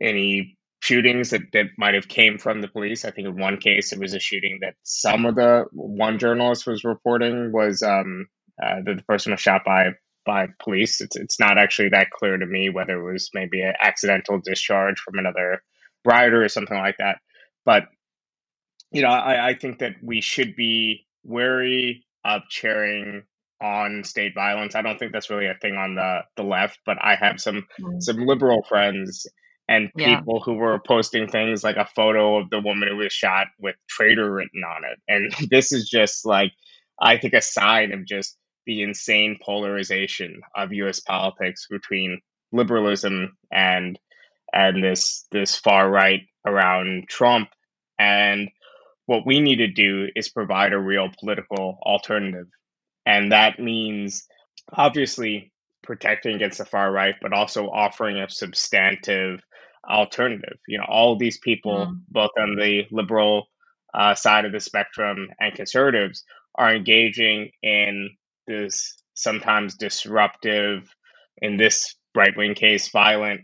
any 0.00 0.56
shootings 0.80 1.30
that, 1.30 1.42
that 1.52 1.66
might 1.76 1.94
have 1.94 2.06
came 2.06 2.38
from 2.38 2.60
the 2.60 2.68
police. 2.68 3.04
I 3.04 3.10
think 3.10 3.26
in 3.26 3.40
one 3.40 3.58
case 3.58 3.92
it 3.92 3.98
was 3.98 4.14
a 4.14 4.20
shooting 4.20 4.60
that 4.62 4.74
some 4.84 5.26
of 5.26 5.34
the 5.34 5.64
one 5.72 6.20
journalist 6.20 6.66
was 6.66 6.84
reporting 6.84 7.50
was 7.52 7.82
um, 7.82 8.28
uh, 8.62 8.76
that 8.84 8.96
the 8.96 9.02
person 9.02 9.32
was 9.32 9.40
shot 9.40 9.62
by 9.66 9.88
by 10.28 10.48
police. 10.62 11.00
It's 11.00 11.16
it's 11.16 11.40
not 11.40 11.56
actually 11.56 11.88
that 11.88 12.10
clear 12.10 12.36
to 12.36 12.46
me 12.46 12.68
whether 12.68 13.00
it 13.00 13.12
was 13.12 13.30
maybe 13.32 13.62
an 13.62 13.72
accidental 13.80 14.38
discharge 14.44 15.00
from 15.00 15.18
another 15.18 15.62
rider 16.04 16.44
or 16.44 16.48
something 16.50 16.76
like 16.76 16.98
that. 16.98 17.16
But 17.64 17.84
you 18.92 19.00
know, 19.00 19.08
I, 19.08 19.48
I 19.48 19.54
think 19.54 19.78
that 19.78 19.94
we 20.02 20.20
should 20.20 20.54
be 20.54 21.06
wary 21.24 22.04
of 22.26 22.42
cheering 22.50 23.22
on 23.62 24.04
state 24.04 24.34
violence. 24.34 24.74
I 24.74 24.82
don't 24.82 24.98
think 24.98 25.12
that's 25.12 25.30
really 25.30 25.46
a 25.46 25.58
thing 25.60 25.76
on 25.76 25.94
the 25.94 26.20
the 26.36 26.42
left, 26.42 26.78
but 26.84 26.98
I 27.00 27.16
have 27.16 27.40
some 27.40 27.66
mm. 27.80 28.02
some 28.02 28.26
liberal 28.26 28.62
friends 28.68 29.26
and 29.66 29.88
people 29.94 30.36
yeah. 30.36 30.44
who 30.44 30.54
were 30.54 30.78
posting 30.86 31.28
things 31.28 31.64
like 31.64 31.76
a 31.76 31.88
photo 31.96 32.36
of 32.36 32.50
the 32.50 32.60
woman 32.60 32.88
who 32.88 32.96
was 32.96 33.12
shot 33.14 33.46
with 33.58 33.76
traitor 33.88 34.30
written 34.30 34.62
on 34.62 34.82
it. 34.84 34.98
And 35.08 35.48
this 35.50 35.72
is 35.72 35.88
just 35.88 36.26
like 36.26 36.52
I 37.00 37.16
think 37.16 37.32
a 37.32 37.40
sign 37.40 37.92
of 37.92 38.04
just 38.04 38.36
the 38.68 38.82
insane 38.82 39.36
polarization 39.44 40.42
of 40.54 40.72
US 40.72 41.00
politics 41.00 41.66
between 41.68 42.20
liberalism 42.52 43.36
and 43.50 43.98
and 44.52 44.84
this 44.84 45.26
this 45.32 45.56
far 45.56 45.90
right 45.90 46.20
around 46.46 47.08
Trump 47.08 47.48
and 47.98 48.48
what 49.06 49.26
we 49.26 49.40
need 49.40 49.56
to 49.56 49.66
do 49.66 50.06
is 50.14 50.28
provide 50.28 50.72
a 50.72 50.78
real 50.78 51.08
political 51.18 51.78
alternative 51.82 52.46
and 53.04 53.32
that 53.32 53.58
means 53.58 54.28
obviously 54.72 55.50
protecting 55.82 56.34
against 56.34 56.58
the 56.58 56.64
far 56.66 56.92
right, 56.92 57.14
but 57.22 57.32
also 57.32 57.68
offering 57.68 58.18
a 58.18 58.28
substantive 58.28 59.40
alternative. 59.88 60.58
You 60.68 60.78
know, 60.78 60.84
all 60.86 61.16
these 61.16 61.38
people, 61.38 61.86
mm. 61.86 62.00
both 62.10 62.32
on 62.38 62.56
the 62.56 62.82
liberal 62.90 63.46
uh, 63.94 64.14
side 64.14 64.44
of 64.44 64.52
the 64.52 64.60
spectrum 64.60 65.28
and 65.40 65.54
conservatives, 65.54 66.24
are 66.54 66.74
engaging 66.74 67.50
in 67.62 68.10
this 68.48 68.96
sometimes 69.14 69.76
disruptive, 69.76 70.88
in 71.40 71.56
this 71.56 71.94
right 72.14 72.36
wing 72.36 72.54
case, 72.54 72.90
violent 72.90 73.42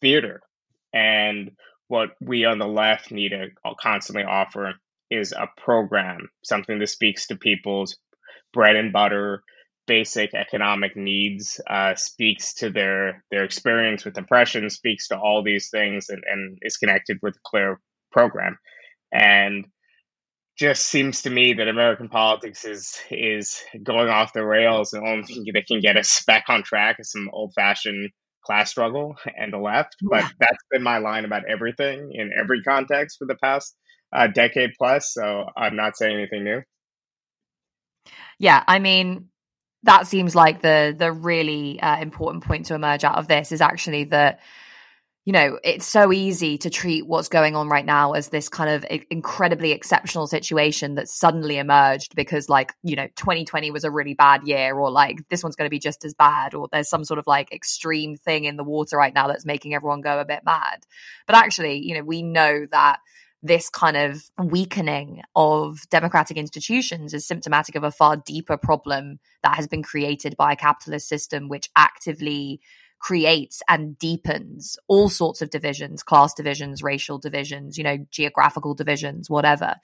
theater. 0.00 0.40
And 0.92 1.52
what 1.88 2.10
we 2.20 2.44
on 2.44 2.58
the 2.58 2.66
left 2.66 3.12
need 3.12 3.30
to 3.30 3.48
constantly 3.80 4.24
offer 4.24 4.74
is 5.10 5.32
a 5.32 5.48
program, 5.56 6.28
something 6.42 6.78
that 6.78 6.88
speaks 6.88 7.26
to 7.26 7.36
people's 7.36 7.96
bread 8.52 8.76
and 8.76 8.92
butter, 8.92 9.42
basic 9.86 10.34
economic 10.34 10.96
needs, 10.96 11.60
uh, 11.68 11.94
speaks 11.96 12.54
to 12.54 12.70
their 12.70 13.24
their 13.30 13.44
experience 13.44 14.04
with 14.04 14.14
depression, 14.14 14.70
speaks 14.70 15.08
to 15.08 15.18
all 15.18 15.42
these 15.42 15.68
things, 15.70 16.08
and, 16.08 16.22
and 16.30 16.58
is 16.62 16.76
connected 16.76 17.18
with 17.22 17.34
a 17.36 17.40
clear 17.44 17.80
program. 18.12 18.56
And 19.12 19.66
just 20.60 20.86
seems 20.86 21.22
to 21.22 21.30
me 21.30 21.54
that 21.54 21.68
American 21.68 22.08
politics 22.08 22.64
is 22.64 22.98
is 23.10 23.62
going 23.82 24.08
off 24.08 24.32
the 24.32 24.44
rails. 24.44 24.90
The 24.90 25.00
only 25.00 25.24
thing 25.24 25.44
that 25.54 25.66
can 25.66 25.80
get 25.80 25.96
us 25.96 26.22
back 26.26 26.44
on 26.48 26.62
track 26.62 26.96
is 26.98 27.10
some 27.10 27.30
old 27.32 27.54
fashioned 27.54 28.10
class 28.44 28.70
struggle 28.70 29.16
and 29.36 29.52
the 29.52 29.58
left. 29.58 29.96
But 30.02 30.24
that's 30.38 30.64
been 30.70 30.82
my 30.82 30.98
line 30.98 31.24
about 31.24 31.42
everything 31.48 32.12
in 32.14 32.30
every 32.38 32.62
context 32.62 33.16
for 33.18 33.26
the 33.26 33.36
past 33.42 33.74
uh, 34.12 34.26
decade 34.26 34.70
plus. 34.78 35.12
So 35.12 35.46
I'm 35.56 35.76
not 35.76 35.96
saying 35.96 36.16
anything 36.16 36.44
new 36.44 36.62
yeah, 38.40 38.64
I 38.66 38.78
mean, 38.78 39.28
that 39.82 40.06
seems 40.06 40.34
like 40.34 40.62
the 40.62 40.96
the 40.98 41.12
really 41.12 41.78
uh, 41.80 42.00
important 42.00 42.42
point 42.42 42.66
to 42.66 42.74
emerge 42.74 43.04
out 43.04 43.18
of 43.18 43.28
this 43.28 43.52
is 43.52 43.60
actually 43.60 44.04
that 44.04 44.40
you 45.30 45.32
know 45.32 45.60
it's 45.62 45.86
so 45.86 46.12
easy 46.12 46.58
to 46.58 46.70
treat 46.70 47.06
what's 47.06 47.28
going 47.28 47.54
on 47.54 47.68
right 47.68 47.86
now 47.86 48.14
as 48.14 48.30
this 48.30 48.48
kind 48.48 48.68
of 48.68 48.84
incredibly 49.10 49.70
exceptional 49.70 50.26
situation 50.26 50.96
that 50.96 51.06
suddenly 51.06 51.56
emerged 51.56 52.16
because 52.16 52.48
like 52.48 52.72
you 52.82 52.96
know 52.96 53.06
2020 53.14 53.70
was 53.70 53.84
a 53.84 53.92
really 53.92 54.12
bad 54.14 54.42
year 54.42 54.76
or 54.76 54.90
like 54.90 55.18
this 55.28 55.44
one's 55.44 55.54
going 55.54 55.66
to 55.66 55.70
be 55.70 55.78
just 55.78 56.04
as 56.04 56.14
bad 56.14 56.52
or 56.52 56.66
there's 56.72 56.88
some 56.88 57.04
sort 57.04 57.20
of 57.20 57.28
like 57.28 57.52
extreme 57.52 58.16
thing 58.16 58.42
in 58.42 58.56
the 58.56 58.64
water 58.64 58.96
right 58.96 59.14
now 59.14 59.28
that's 59.28 59.46
making 59.46 59.72
everyone 59.72 60.00
go 60.00 60.18
a 60.18 60.24
bit 60.24 60.40
mad. 60.44 60.84
But 61.28 61.36
actually 61.36 61.78
you 61.78 61.94
know 61.94 62.02
we 62.02 62.22
know 62.22 62.66
that 62.72 62.98
this 63.40 63.70
kind 63.70 63.96
of 63.96 64.24
weakening 64.36 65.22
of 65.36 65.78
democratic 65.90 66.38
institutions 66.38 67.14
is 67.14 67.24
symptomatic 67.24 67.76
of 67.76 67.84
a 67.84 67.92
far 67.92 68.16
deeper 68.16 68.56
problem 68.56 69.20
that 69.44 69.54
has 69.54 69.68
been 69.68 69.84
created 69.84 70.36
by 70.36 70.54
a 70.54 70.56
capitalist 70.56 71.08
system 71.08 71.48
which 71.48 71.70
actively 71.76 72.60
creates 73.00 73.62
and 73.68 73.98
deepens 73.98 74.78
all 74.86 75.08
sorts 75.08 75.42
of 75.42 75.50
divisions 75.50 76.02
class 76.02 76.34
divisions 76.34 76.82
racial 76.82 77.18
divisions 77.18 77.78
you 77.78 77.84
know 77.84 77.96
geographical 78.10 78.74
divisions 78.74 79.28
whatever 79.28 79.74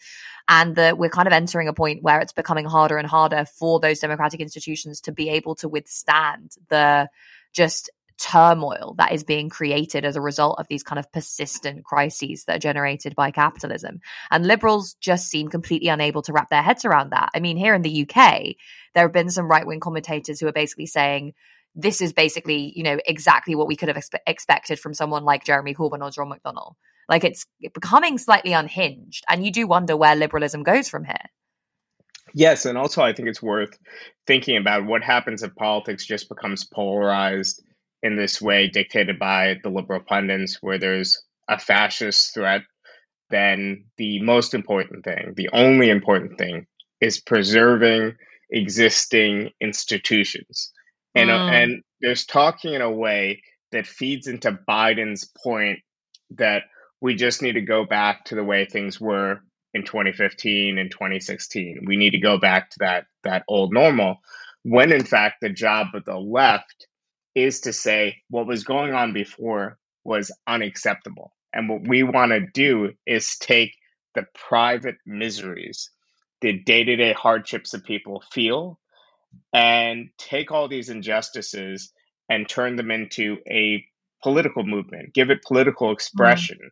and 0.49 0.77
that 0.77 0.99
we're 0.99 1.09
kind 1.09 1.27
of 1.27 1.33
entering 1.33 1.67
a 1.67 1.73
point 1.73 2.03
where 2.03 2.21
it's 2.21 2.33
becoming 2.33 2.67
harder 2.67 2.99
and 2.99 3.09
harder 3.09 3.45
for 3.47 3.81
those 3.81 4.01
democratic 4.01 4.41
institutions 4.41 5.01
to 5.01 5.13
be 5.13 5.31
able 5.31 5.55
to 5.55 5.69
withstand 5.69 6.53
the 6.69 7.09
just 7.53 7.91
turmoil 8.19 8.95
that 8.99 9.13
is 9.13 9.25
being 9.25 9.49
created 9.49 10.05
as 10.05 10.17
a 10.17 10.21
result 10.21 10.59
of 10.59 10.67
these 10.69 10.83
kind 10.83 10.99
of 10.99 11.11
persistent 11.13 11.85
crises 11.85 12.45
that 12.45 12.57
are 12.57 12.61
generated 12.61 13.15
by 13.15 13.31
capitalism. 13.31 14.01
And 14.31 14.47
liberals 14.47 14.95
just 15.01 15.29
seem 15.29 15.49
completely 15.49 15.89
unable 15.89 16.23
to 16.23 16.33
wrap 16.33 16.49
their 16.49 16.63
heads 16.63 16.85
around 16.85 17.11
that. 17.11 17.31
I 17.35 17.41
mean, 17.41 17.57
here 17.57 17.75
in 17.75 17.83
the 17.83 18.09
UK, 18.09 18.57
there 18.95 19.05
have 19.05 19.13
been 19.13 19.31
some 19.31 19.49
right 19.49 19.67
wing 19.67 19.81
commentators 19.81 20.41
who 20.41 20.47
are 20.47 20.53
basically 20.53 20.87
saying, 20.87 21.35
this 21.77 22.01
is 22.01 22.13
basically, 22.13 22.73
you 22.75 22.83
know, 22.83 22.99
exactly 23.07 23.55
what 23.55 23.69
we 23.69 23.77
could 23.77 23.89
have 23.89 23.97
expe- 23.97 24.21
expected 24.27 24.81
from 24.81 24.95
someone 24.95 25.25
like 25.25 25.45
Jeremy 25.45 25.75
Corbyn 25.75 26.03
or 26.03 26.11
John 26.11 26.33
McDonnell. 26.33 26.75
Like 27.09 27.23
it's 27.23 27.47
becoming 27.75 28.19
slightly 28.19 28.53
unhinged. 28.53 29.25
And 29.29 29.45
you 29.45 29.53
do 29.53 29.67
wonder 29.67 29.97
where 29.97 30.17
liberalism 30.17 30.63
goes 30.63 30.89
from 30.89 31.05
here. 31.05 31.15
Yes, 32.35 32.65
and 32.65 32.77
also 32.77 33.03
I 33.03 33.13
think 33.13 33.29
it's 33.29 33.43
worth 33.43 33.79
thinking 34.27 34.57
about 34.57 34.85
what 34.85 35.05
happens 35.05 35.43
if 35.43 35.55
politics 35.55 36.05
just 36.05 36.29
becomes 36.29 36.65
polarized 36.65 37.63
in 38.03 38.17
this 38.17 38.43
way 38.43 38.69
dictated 38.69 39.19
by 39.19 39.57
the 39.63 39.71
liberal 39.71 40.01
pundits 40.01 40.59
where 40.61 40.79
there's 40.79 41.23
a 41.49 41.59
fascist 41.59 42.35
threat, 42.35 42.63
then 43.31 43.85
the 43.97 44.21
most 44.23 44.55
important 44.55 45.05
thing, 45.05 45.35
the 45.37 45.51
only 45.53 45.89
important 45.91 46.39
thing, 46.39 46.67
is 47.01 47.21
preserving 47.21 48.15
existing 48.51 49.51
institutions. 49.61 50.73
And, 51.17 51.31
uh, 51.31 51.39
mm. 51.39 51.51
and 51.51 51.83
there's 52.01 52.27
talking 52.27 52.75
in 52.75 52.83
a 52.83 52.91
way 52.91 53.43
that 53.73 53.87
feeds 53.87 54.27
into 54.27 54.59
Biden's 54.69 55.31
point 55.43 55.81
that 56.31 56.65
we 57.01 57.15
just 57.15 57.43
need 57.43 57.53
to 57.53 57.63
go 57.63 57.85
back 57.85 58.25
to 58.27 58.35
the 58.35 58.45
way 58.45 58.65
things 58.65 59.01
were 59.01 59.41
in 59.75 59.85
2015 59.85 60.79
and 60.79 60.91
2016. 60.91 61.85
We 61.87 61.97
need 61.97 62.11
to 62.11 62.19
go 62.19 62.39
back 62.39 62.71
to 62.71 62.77
that 62.81 63.07
that 63.25 63.45
old 63.49 63.73
normal 63.73 64.19
when 64.63 64.93
in 64.93 65.05
fact 65.05 65.37
the 65.41 65.49
job 65.51 65.89
of 65.95 66.05
the 66.05 66.17
left 66.17 66.89
is 67.37 67.61
to 67.61 67.73
say 67.73 68.23
what 68.31 68.49
was 68.49 68.65
going 68.65 68.95
on 68.95 69.13
before 69.13 69.79
was 70.03 70.33
unacceptable. 70.47 71.33
And 71.53 71.69
what 71.69 71.87
we 71.87 72.03
want 72.03 72.33
to 72.33 72.41
do 72.53 72.93
is 73.07 73.37
take 73.37 73.77
the 74.17 74.27
private 74.35 74.97
miseries, 75.07 75.91
the 76.41 76.59
day 76.59 76.83
to 76.83 76.97
day 76.97 77.13
hardships 77.13 77.71
that 77.71 77.85
people 77.85 78.25
feel, 78.33 78.81
and 79.53 80.11
take 80.19 80.51
all 80.51 80.69
these 80.69 80.89
injustices 80.91 81.93
and 82.29 82.49
turn 82.49 82.77
them 82.77 82.91
into 82.91 83.39
a 83.49 83.85
political 84.23 84.65
movement, 84.65 85.15
give 85.15 85.31
it 85.31 85.43
political 85.43 85.93
expression, 85.93 86.59
mm. 86.63 86.69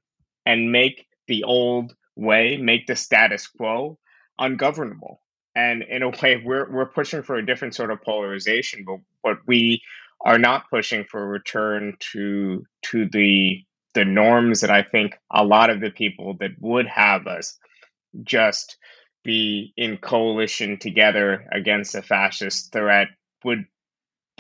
and 0.47 0.73
make 0.73 1.07
the 1.29 1.45
old 1.45 1.95
way, 2.17 2.57
make 2.57 2.87
the 2.87 2.97
status 2.97 3.47
quo 3.47 3.99
ungovernable. 4.39 5.21
And 5.55 5.83
in 5.83 6.03
a 6.03 6.09
way, 6.23 6.43
we're, 6.45 6.71
we're 6.71 6.87
pushing 6.87 7.23
for 7.23 7.37
a 7.37 7.47
different 7.47 7.75
sort 7.75 7.91
of 7.91 8.03
polarization, 8.03 8.85
but 8.85 8.99
what 9.23 9.39
we 9.47 9.83
are 10.25 10.39
not 10.39 10.71
pushing 10.71 11.05
for 11.05 11.23
a 11.23 11.27
return 11.27 11.97
to 12.13 12.65
to 12.83 13.09
the 13.11 13.63
the 13.95 14.05
norms 14.05 14.63
that 14.63 14.71
I 14.71 14.83
think 14.83 15.15
a 15.31 15.45
lot 15.45 15.71
of 15.71 15.81
the 15.81 15.91
people 15.91 16.35
that 16.41 16.51
would 16.61 16.87
have 16.89 17.27
us 17.27 17.59
just 18.23 18.77
be 19.25 19.73
in 19.77 19.97
coalition 19.97 20.79
together 20.79 21.47
against 21.53 21.95
a 21.95 22.03
fascist 22.03 22.73
threat 22.73 23.09
would 23.45 23.65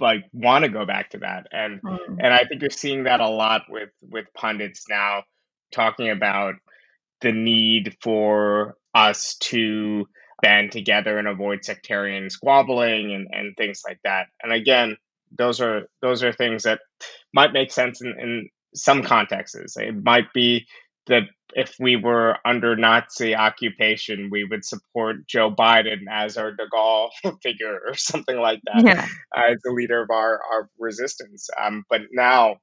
like 0.01 0.25
want 0.33 0.65
to 0.65 0.71
go 0.71 0.85
back 0.85 1.11
to 1.11 1.19
that 1.19 1.47
and 1.53 1.81
mm. 1.81 1.99
and 2.19 2.35
I 2.35 2.45
think 2.45 2.61
you're 2.63 2.71
seeing 2.71 3.05
that 3.05 3.21
a 3.21 3.29
lot 3.29 3.63
with 3.69 3.91
with 4.03 4.27
pundits 4.35 4.85
now 4.89 5.23
talking 5.73 6.11
about 6.11 6.55
the 7.21 7.33
need 7.33 7.97
for 8.03 8.77
us 8.95 9.37
to 9.37 10.07
band 10.43 10.73
together 10.73 11.19
and 11.19 11.27
avoid 11.27 11.65
sectarian 11.65 12.31
squabbling 12.31 13.13
and, 13.13 13.29
and 13.31 13.57
things 13.57 13.83
like 13.87 13.99
that. 14.05 14.27
And 14.43 14.53
again, 14.53 14.97
those 15.37 15.61
are 15.61 15.89
those 16.03 16.23
are 16.23 16.33
things 16.33 16.65
that 16.65 16.81
might 17.33 17.53
make 17.53 17.73
sense 17.73 18.03
in, 18.03 18.15
in 18.21 18.49
some 18.75 19.03
contexts. 19.03 19.77
It 19.77 20.05
might 20.05 20.33
be 20.33 20.67
that 21.07 21.23
if 21.55 21.77
we 21.79 21.97
were 21.97 22.37
under 22.45 22.77
Nazi 22.77 23.35
occupation, 23.35 24.29
we 24.31 24.45
would 24.45 24.65
support 24.65 25.27
Joe 25.27 25.55
Biden 25.55 26.03
as 26.11 26.37
our 26.37 26.51
De 26.51 26.65
Gaulle 26.73 27.11
figure 27.43 27.81
or 27.87 27.95
something 27.95 28.37
like 28.37 28.61
that 28.67 28.85
yeah. 28.85 29.07
as 29.35 29.59
the 29.63 29.73
leader 29.73 30.03
of 30.03 30.11
our, 30.11 30.41
our 30.53 30.69
resistance. 30.79 31.49
Um, 31.61 31.85
but 31.89 32.03
now 32.13 32.57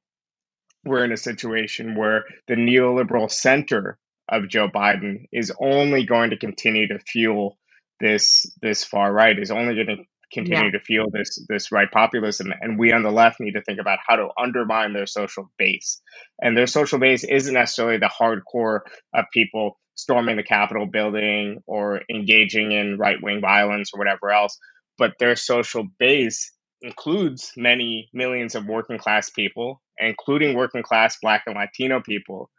we're 0.86 1.06
in 1.06 1.12
a 1.12 1.18
situation 1.18 1.96
where 1.96 2.26
the 2.48 2.56
neoliberal 2.56 3.32
center 3.32 3.98
of 4.30 4.50
Joe 4.50 4.68
Biden 4.68 5.26
is 5.32 5.54
only 5.62 6.06
going 6.06 6.32
to 6.32 6.38
continue 6.38 6.88
to 6.88 7.00
fuel 7.00 7.58
this 8.00 8.52
this 8.62 8.84
far 8.84 9.14
right, 9.14 9.38
is 9.38 9.52
only 9.52 9.76
going 9.76 9.88
to 9.88 10.04
continue 10.34 10.66
yeah. 10.66 10.72
to 10.72 10.80
fuel 10.80 11.08
this 11.12 11.44
this 11.50 11.72
right 11.72 11.92
populism. 11.92 12.54
And 12.62 12.80
we 12.80 12.92
on 12.92 13.04
the 13.04 13.12
left 13.12 13.40
need 13.40 13.54
to 13.54 13.62
think 13.62 13.80
about 13.80 14.00
how 14.06 14.16
to 14.16 14.30
undermine 14.38 14.94
their 14.94 15.06
social 15.06 15.52
base. 15.58 16.02
And 16.42 16.58
their 16.58 16.68
social 16.68 17.00
base 17.00 17.24
isn't 17.24 17.54
necessarily 17.54 17.98
the 17.98 18.10
hardcore 18.10 18.82
of 19.14 19.26
people 19.34 19.80
storming 19.96 20.38
the 20.38 20.44
Capitol 20.44 20.86
building 20.86 21.62
or 21.68 22.02
engaging 22.10 22.72
in 22.72 22.98
right 22.98 23.18
wing 23.22 23.42
violence 23.42 23.92
or 23.94 24.00
whatever 24.00 24.32
else, 24.32 24.58
but 24.98 25.14
their 25.20 25.36
social 25.36 25.86
base 26.00 26.52
includes 26.82 27.52
many 27.56 28.10
millions 28.14 28.56
of 28.56 28.66
working 28.66 28.98
class 28.98 29.30
people, 29.30 29.82
including 29.98 30.56
working 30.56 30.84
class 30.84 31.18
Black 31.22 31.44
and 31.46 31.56
Latino 31.56 32.02
people, 32.02 32.50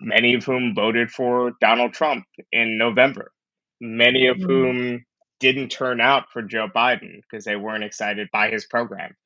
many 0.00 0.34
of 0.34 0.44
whom 0.44 0.74
voted 0.74 1.10
for 1.10 1.52
Donald 1.60 1.94
Trump 1.94 2.24
in 2.52 2.76
November, 2.76 3.32
many 3.80 4.26
of 4.26 4.36
mm-hmm. 4.36 4.46
whom 4.46 5.04
didn't 5.40 5.70
turn 5.70 6.00
out 6.00 6.30
for 6.32 6.42
Joe 6.42 6.68
Biden 6.74 7.22
because 7.22 7.44
they 7.44 7.56
weren't 7.56 7.84
excited 7.84 8.28
by 8.32 8.50
his 8.50 8.66
program. 8.66 9.16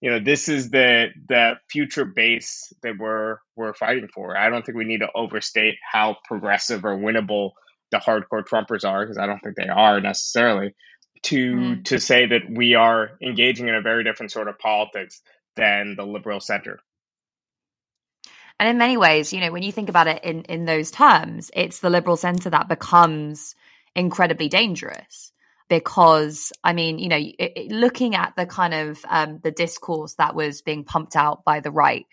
You 0.00 0.10
know, 0.10 0.20
this 0.20 0.48
is 0.48 0.70
the 0.70 1.08
the 1.28 1.54
future 1.68 2.04
base 2.04 2.72
that 2.82 2.98
we're 2.98 3.38
we're 3.56 3.74
fighting 3.74 4.08
for. 4.12 4.36
I 4.36 4.48
don't 4.48 4.64
think 4.64 4.78
we 4.78 4.84
need 4.84 5.00
to 5.00 5.10
overstate 5.14 5.74
how 5.82 6.16
progressive 6.24 6.84
or 6.84 6.96
winnable 6.96 7.52
the 7.90 7.98
hardcore 7.98 8.44
Trumpers 8.44 8.88
are 8.88 9.04
because 9.04 9.18
I 9.18 9.26
don't 9.26 9.40
think 9.40 9.56
they 9.56 9.68
are 9.68 10.00
necessarily 10.00 10.74
to 11.24 11.54
mm. 11.54 11.84
to 11.86 11.98
say 11.98 12.26
that 12.26 12.42
we 12.50 12.74
are 12.74 13.12
engaging 13.22 13.68
in 13.68 13.74
a 13.74 13.82
very 13.82 14.04
different 14.04 14.32
sort 14.32 14.48
of 14.48 14.58
politics 14.58 15.22
than 15.56 15.94
the 15.96 16.04
liberal 16.04 16.40
center. 16.40 16.78
And 18.60 18.68
in 18.68 18.78
many 18.78 18.96
ways, 18.96 19.32
you 19.32 19.40
know, 19.40 19.50
when 19.50 19.62
you 19.62 19.72
think 19.72 19.88
about 19.88 20.06
it 20.06 20.22
in 20.22 20.42
in 20.42 20.64
those 20.66 20.90
terms, 20.90 21.50
it's 21.54 21.80
the 21.80 21.90
liberal 21.90 22.16
center 22.16 22.50
that 22.50 22.68
becomes 22.68 23.54
incredibly 23.96 24.48
dangerous 24.48 25.32
because 25.68 26.52
I 26.62 26.72
mean, 26.72 26.98
you 26.98 27.08
know, 27.08 27.16
it, 27.16 27.34
it, 27.38 27.72
looking 27.72 28.14
at 28.14 28.34
the 28.36 28.46
kind 28.46 28.74
of 28.74 29.04
um, 29.08 29.40
the 29.42 29.50
discourse 29.50 30.14
that 30.14 30.34
was 30.34 30.62
being 30.62 30.84
pumped 30.84 31.16
out 31.16 31.44
by 31.44 31.60
the 31.60 31.70
right 31.70 32.06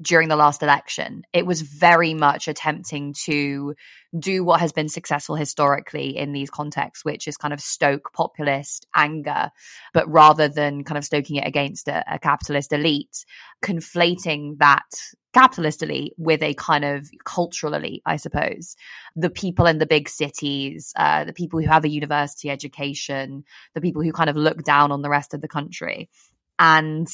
during 0.00 0.28
the 0.28 0.36
last 0.36 0.62
election, 0.62 1.22
it 1.32 1.46
was 1.46 1.60
very 1.60 2.14
much 2.14 2.48
attempting 2.48 3.14
to 3.24 3.74
do 4.18 4.42
what 4.42 4.60
has 4.60 4.72
been 4.72 4.88
successful 4.88 5.36
historically 5.36 6.16
in 6.16 6.32
these 6.32 6.50
contexts, 6.50 7.04
which 7.04 7.28
is 7.28 7.36
kind 7.36 7.52
of 7.52 7.60
stoke 7.60 8.12
populist 8.12 8.86
anger, 8.94 9.50
but 9.92 10.10
rather 10.10 10.48
than 10.48 10.84
kind 10.84 10.98
of 10.98 11.04
stoking 11.04 11.36
it 11.36 11.46
against 11.46 11.86
a, 11.88 12.02
a 12.12 12.18
capitalist 12.18 12.72
elite, 12.72 13.24
conflating 13.62 14.58
that 14.58 14.90
capitalist 15.32 15.82
elite 15.82 16.14
with 16.16 16.42
a 16.42 16.54
kind 16.54 16.84
of 16.84 17.08
cultural 17.24 17.74
elite, 17.74 18.02
I 18.04 18.16
suppose. 18.16 18.76
The 19.14 19.30
people 19.30 19.66
in 19.66 19.78
the 19.78 19.86
big 19.86 20.08
cities, 20.08 20.92
uh, 20.96 21.24
the 21.24 21.32
people 21.32 21.60
who 21.60 21.68
have 21.68 21.84
a 21.84 21.90
university 21.90 22.50
education, 22.50 23.44
the 23.74 23.80
people 23.80 24.02
who 24.02 24.12
kind 24.12 24.30
of 24.30 24.36
look 24.36 24.64
down 24.64 24.90
on 24.90 25.02
the 25.02 25.10
rest 25.10 25.34
of 25.34 25.40
the 25.40 25.48
country. 25.48 26.08
And 26.58 27.08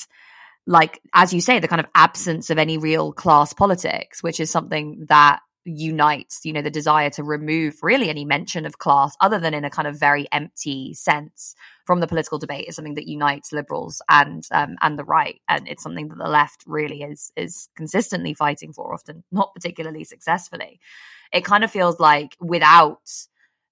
like, 0.66 1.00
as 1.14 1.32
you 1.32 1.40
say, 1.40 1.60
the 1.60 1.68
kind 1.68 1.80
of 1.80 1.86
absence 1.94 2.50
of 2.50 2.58
any 2.58 2.78
real 2.78 3.12
class 3.12 3.52
politics, 3.52 4.22
which 4.22 4.40
is 4.40 4.50
something 4.50 5.06
that 5.08 5.40
unites, 5.66 6.40
you 6.44 6.52
know, 6.52 6.62
the 6.62 6.70
desire 6.70 7.10
to 7.10 7.24
remove 7.24 7.82
really 7.82 8.08
any 8.08 8.24
mention 8.24 8.66
of 8.66 8.78
class 8.78 9.16
other 9.20 9.38
than 9.38 9.52
in 9.52 9.64
a 9.64 9.70
kind 9.70 9.88
of 9.88 9.98
very 9.98 10.26
empty 10.32 10.94
sense 10.94 11.54
from 11.84 12.00
the 12.00 12.06
political 12.06 12.38
debate 12.38 12.66
is 12.68 12.76
something 12.76 12.94
that 12.94 13.08
unites 13.08 13.52
liberals 13.52 14.00
and 14.08 14.46
um, 14.52 14.76
and 14.80 14.98
the 14.98 15.04
right, 15.04 15.40
and 15.48 15.68
it's 15.68 15.82
something 15.82 16.08
that 16.08 16.18
the 16.18 16.28
left 16.28 16.64
really 16.66 17.02
is 17.02 17.32
is 17.36 17.68
consistently 17.76 18.34
fighting 18.34 18.72
for, 18.72 18.94
often 18.94 19.24
not 19.30 19.54
particularly 19.54 20.04
successfully. 20.04 20.80
It 21.32 21.44
kind 21.44 21.64
of 21.64 21.70
feels 21.70 21.98
like 22.00 22.36
without 22.40 23.08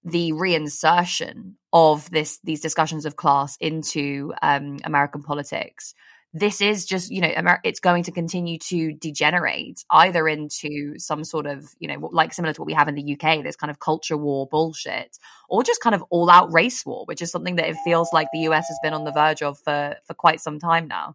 the 0.05 0.33
reinsertion 0.33 1.55
of 1.73 2.11
this 2.11 2.39
these 2.45 2.61
discussions 2.61 3.07
of 3.07 3.17
class 3.17 3.57
into 3.61 4.33
um, 4.43 4.79
American 4.85 5.23
politics, 5.23 5.95
this 6.35 6.61
is 6.61 6.85
just 6.85 7.11
you 7.11 7.21
know 7.21 7.31
it's 7.63 7.81
going 7.81 8.03
to 8.03 8.13
continue 8.13 8.59
to 8.59 8.93
degenerate 8.95 9.85
either 9.91 10.29
into 10.29 10.99
some 10.99 11.25
sort 11.25 11.47
of 11.47 11.65
you 11.79 11.89
know 11.89 12.11
like 12.13 12.35
similar 12.35 12.53
to 12.53 12.61
what 12.61 12.67
we 12.67 12.75
have 12.75 12.89
in 12.89 12.97
the 12.97 13.15
UK 13.15 13.43
this 13.43 13.57
kind 13.57 13.71
of 13.71 13.79
culture 13.79 14.17
war 14.17 14.47
bullshit 14.51 15.17
or 15.49 15.63
just 15.63 15.81
kind 15.81 15.95
of 15.95 16.05
all 16.11 16.29
out 16.29 16.53
race 16.53 16.85
war 16.85 17.05
which 17.07 17.23
is 17.23 17.31
something 17.31 17.57
that 17.57 17.69
it 17.69 17.77
feels 17.85 18.13
like 18.13 18.27
the 18.33 18.41
US 18.41 18.67
has 18.69 18.79
been 18.83 18.93
on 18.93 19.05
the 19.05 19.13
verge 19.13 19.43
of 19.43 19.59
for 19.61 19.97
for 20.07 20.15
quite 20.15 20.41
some 20.41 20.59
time 20.59 20.89
now. 20.89 21.15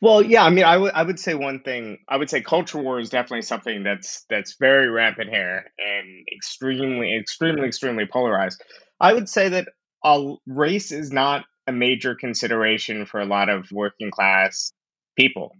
Well 0.00 0.22
yeah 0.22 0.44
i 0.44 0.50
mean 0.50 0.64
i 0.64 0.76
would 0.76 0.92
i 0.92 1.04
would 1.04 1.20
say 1.20 1.34
one 1.34 1.60
thing 1.60 1.98
i 2.08 2.16
would 2.16 2.28
say 2.28 2.40
culture 2.40 2.78
war 2.78 2.98
is 2.98 3.10
definitely 3.10 3.42
something 3.42 3.84
that's 3.84 4.24
that's 4.28 4.56
very 4.58 4.88
rampant 4.88 5.30
here 5.30 5.70
and 5.78 6.26
extremely 6.34 7.16
extremely 7.16 7.68
extremely 7.68 8.06
polarized. 8.06 8.60
I 8.98 9.12
would 9.12 9.28
say 9.28 9.50
that 9.50 9.68
a 10.04 10.34
race 10.48 10.90
is 10.90 11.12
not 11.12 11.44
a 11.66 11.72
major 11.72 12.14
consideration 12.14 13.06
for 13.06 13.20
a 13.20 13.26
lot 13.26 13.48
of 13.48 13.70
working 13.72 14.10
class 14.10 14.72
people. 15.16 15.52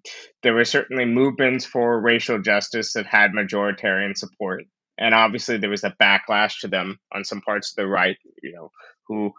There 0.42 0.54
were 0.54 0.64
certainly 0.64 1.04
movements 1.04 1.64
for 1.64 2.00
racial 2.00 2.40
justice 2.40 2.94
that 2.94 3.06
had 3.06 3.32
majoritarian 3.32 4.16
support. 4.16 4.64
And 4.98 5.14
obviously, 5.14 5.58
there 5.58 5.70
was 5.70 5.84
a 5.84 5.94
backlash 6.00 6.60
to 6.60 6.68
them 6.68 6.98
on 7.14 7.24
some 7.24 7.40
parts 7.40 7.72
of 7.72 7.76
the 7.82 7.88
right, 7.88 8.16
you 8.42 8.52
know, 8.52 8.70
who 9.08 9.32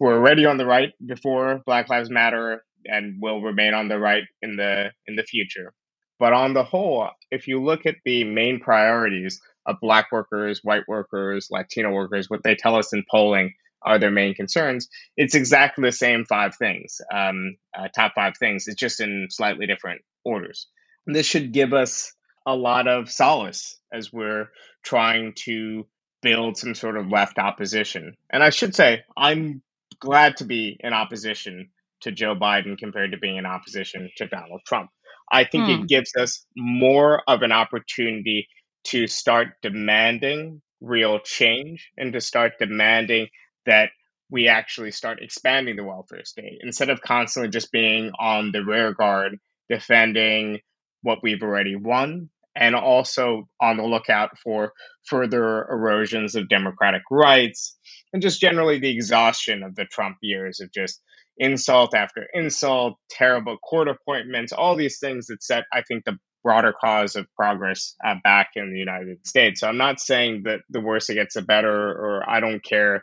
were 0.00 0.14
already 0.14 0.46
on 0.46 0.58
the 0.58 0.66
right 0.66 0.92
before 1.04 1.62
Black 1.66 1.88
Lives 1.88 2.10
Matter 2.10 2.64
and 2.86 3.16
will 3.20 3.42
remain 3.42 3.74
on 3.74 3.88
the 3.88 3.98
right 3.98 4.24
in 4.42 4.56
the 4.56 4.90
in 5.06 5.16
the 5.16 5.22
future. 5.24 5.72
But 6.18 6.32
on 6.32 6.54
the 6.54 6.64
whole, 6.64 7.08
if 7.30 7.48
you 7.48 7.62
look 7.62 7.86
at 7.86 7.96
the 8.04 8.24
main 8.24 8.60
priorities 8.60 9.40
of 9.66 9.76
Black 9.82 10.12
workers, 10.12 10.60
white 10.62 10.84
workers, 10.88 11.48
Latino 11.50 11.90
workers, 11.92 12.30
what 12.30 12.42
they 12.44 12.54
tell 12.54 12.76
us 12.76 12.92
in 12.92 13.04
polling 13.10 13.52
are 13.84 13.98
their 13.98 14.10
main 14.10 14.34
concerns, 14.34 14.88
it's 15.16 15.34
exactly 15.34 15.84
the 15.84 15.92
same 15.92 16.24
five 16.24 16.56
things, 16.56 17.00
um, 17.12 17.56
uh, 17.76 17.88
top 17.94 18.12
five 18.14 18.36
things. 18.36 18.66
It's 18.66 18.80
just 18.80 19.00
in 19.00 19.28
slightly 19.30 19.66
different 19.66 20.02
orders. 20.24 20.68
And 21.06 21.14
this 21.14 21.26
should 21.26 21.52
give 21.52 21.72
us 21.72 22.12
a 22.46 22.54
lot 22.54 22.88
of 22.88 23.10
solace 23.10 23.78
as 23.92 24.12
we're 24.12 24.48
trying 24.82 25.34
to 25.44 25.86
build 26.22 26.56
some 26.56 26.74
sort 26.74 26.96
of 26.96 27.08
left 27.08 27.38
opposition. 27.38 28.16
And 28.30 28.42
I 28.42 28.50
should 28.50 28.74
say, 28.74 29.02
I'm 29.16 29.62
glad 30.00 30.38
to 30.38 30.44
be 30.44 30.76
in 30.80 30.92
opposition 30.92 31.70
to 32.02 32.12
Joe 32.12 32.34
Biden 32.34 32.78
compared 32.78 33.12
to 33.12 33.18
being 33.18 33.36
in 33.36 33.46
opposition 33.46 34.10
to 34.16 34.26
Donald 34.26 34.60
Trump. 34.66 34.90
I 35.30 35.44
think 35.44 35.68
it 35.68 35.80
hmm. 35.80 35.86
gives 35.86 36.12
us 36.16 36.44
more 36.56 37.22
of 37.26 37.42
an 37.42 37.52
opportunity 37.52 38.48
to 38.84 39.06
start 39.06 39.48
demanding 39.62 40.60
real 40.80 41.18
change 41.18 41.90
and 41.96 42.12
to 42.12 42.20
start 42.20 42.52
demanding 42.58 43.28
that 43.66 43.90
we 44.30 44.48
actually 44.48 44.90
start 44.90 45.22
expanding 45.22 45.76
the 45.76 45.84
welfare 45.84 46.24
state 46.24 46.58
instead 46.62 46.90
of 46.90 47.00
constantly 47.00 47.50
just 47.50 47.70
being 47.70 48.10
on 48.18 48.50
the 48.52 48.64
rear 48.64 48.92
guard 48.92 49.38
defending 49.68 50.60
what 51.02 51.18
we've 51.22 51.42
already 51.42 51.76
won 51.76 52.30
and 52.56 52.74
also 52.74 53.48
on 53.60 53.76
the 53.76 53.82
lookout 53.84 54.38
for 54.38 54.72
further 55.06 55.66
erosions 55.70 56.34
of 56.34 56.48
democratic 56.48 57.02
rights 57.10 57.76
and 58.12 58.22
just 58.22 58.40
generally 58.40 58.78
the 58.78 58.90
exhaustion 58.90 59.62
of 59.62 59.74
the 59.74 59.84
Trump 59.84 60.16
years 60.22 60.60
of 60.60 60.72
just 60.72 61.00
insult 61.36 61.94
after 61.94 62.26
insult, 62.32 62.94
terrible 63.10 63.58
court 63.58 63.88
appointments, 63.88 64.52
all 64.52 64.76
these 64.76 64.98
things 64.98 65.26
that 65.26 65.42
set, 65.42 65.64
I 65.72 65.82
think, 65.82 66.04
the 66.04 66.18
broader 66.44 66.72
cause 66.78 67.16
of 67.16 67.26
progress 67.34 67.96
uh, 68.04 68.14
back 68.22 68.50
in 68.54 68.72
the 68.72 68.78
United 68.78 69.26
States. 69.26 69.60
So 69.60 69.68
I'm 69.68 69.78
not 69.78 69.98
saying 69.98 70.42
that 70.44 70.60
the 70.70 70.80
worse 70.80 71.08
it 71.10 71.14
gets, 71.14 71.34
the 71.34 71.42
better, 71.42 71.72
or 71.72 72.28
I 72.28 72.40
don't 72.40 72.62
care 72.62 73.02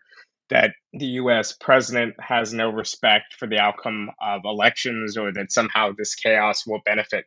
that 0.51 0.73
the 0.93 1.05
US 1.05 1.53
president 1.53 2.13
has 2.19 2.53
no 2.53 2.69
respect 2.69 3.33
for 3.39 3.47
the 3.47 3.57
outcome 3.57 4.11
of 4.21 4.41
elections 4.45 5.17
or 5.17 5.31
that 5.33 5.51
somehow 5.51 5.91
this 5.97 6.13
chaos 6.13 6.67
will 6.67 6.81
benefit 6.85 7.25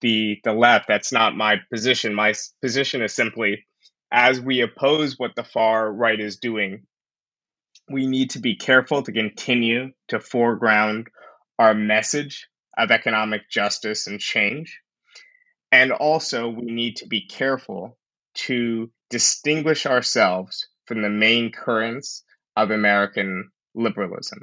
the 0.00 0.40
the 0.44 0.52
left. 0.52 0.88
That's 0.88 1.12
not 1.12 1.36
my 1.36 1.60
position. 1.72 2.14
My 2.14 2.34
position 2.60 3.00
is 3.00 3.14
simply 3.14 3.64
as 4.12 4.40
we 4.40 4.60
oppose 4.60 5.18
what 5.18 5.34
the 5.34 5.44
far 5.44 5.90
right 5.90 6.20
is 6.20 6.36
doing, 6.36 6.86
we 7.90 8.06
need 8.06 8.30
to 8.30 8.38
be 8.40 8.56
careful 8.56 9.02
to 9.02 9.12
continue 9.12 9.92
to 10.08 10.20
foreground 10.20 11.08
our 11.58 11.74
message 11.74 12.48
of 12.76 12.90
economic 12.90 13.48
justice 13.50 14.06
and 14.06 14.20
change. 14.20 14.80
And 15.70 15.92
also, 15.92 16.48
we 16.48 16.66
need 16.66 16.96
to 16.96 17.06
be 17.06 17.26
careful 17.26 17.98
to 18.46 18.90
distinguish 19.10 19.86
ourselves 19.86 20.68
from 20.86 21.02
the 21.02 21.10
main 21.10 21.52
currents 21.52 22.24
of 22.56 22.70
American 22.70 23.50
liberalism. 23.74 24.38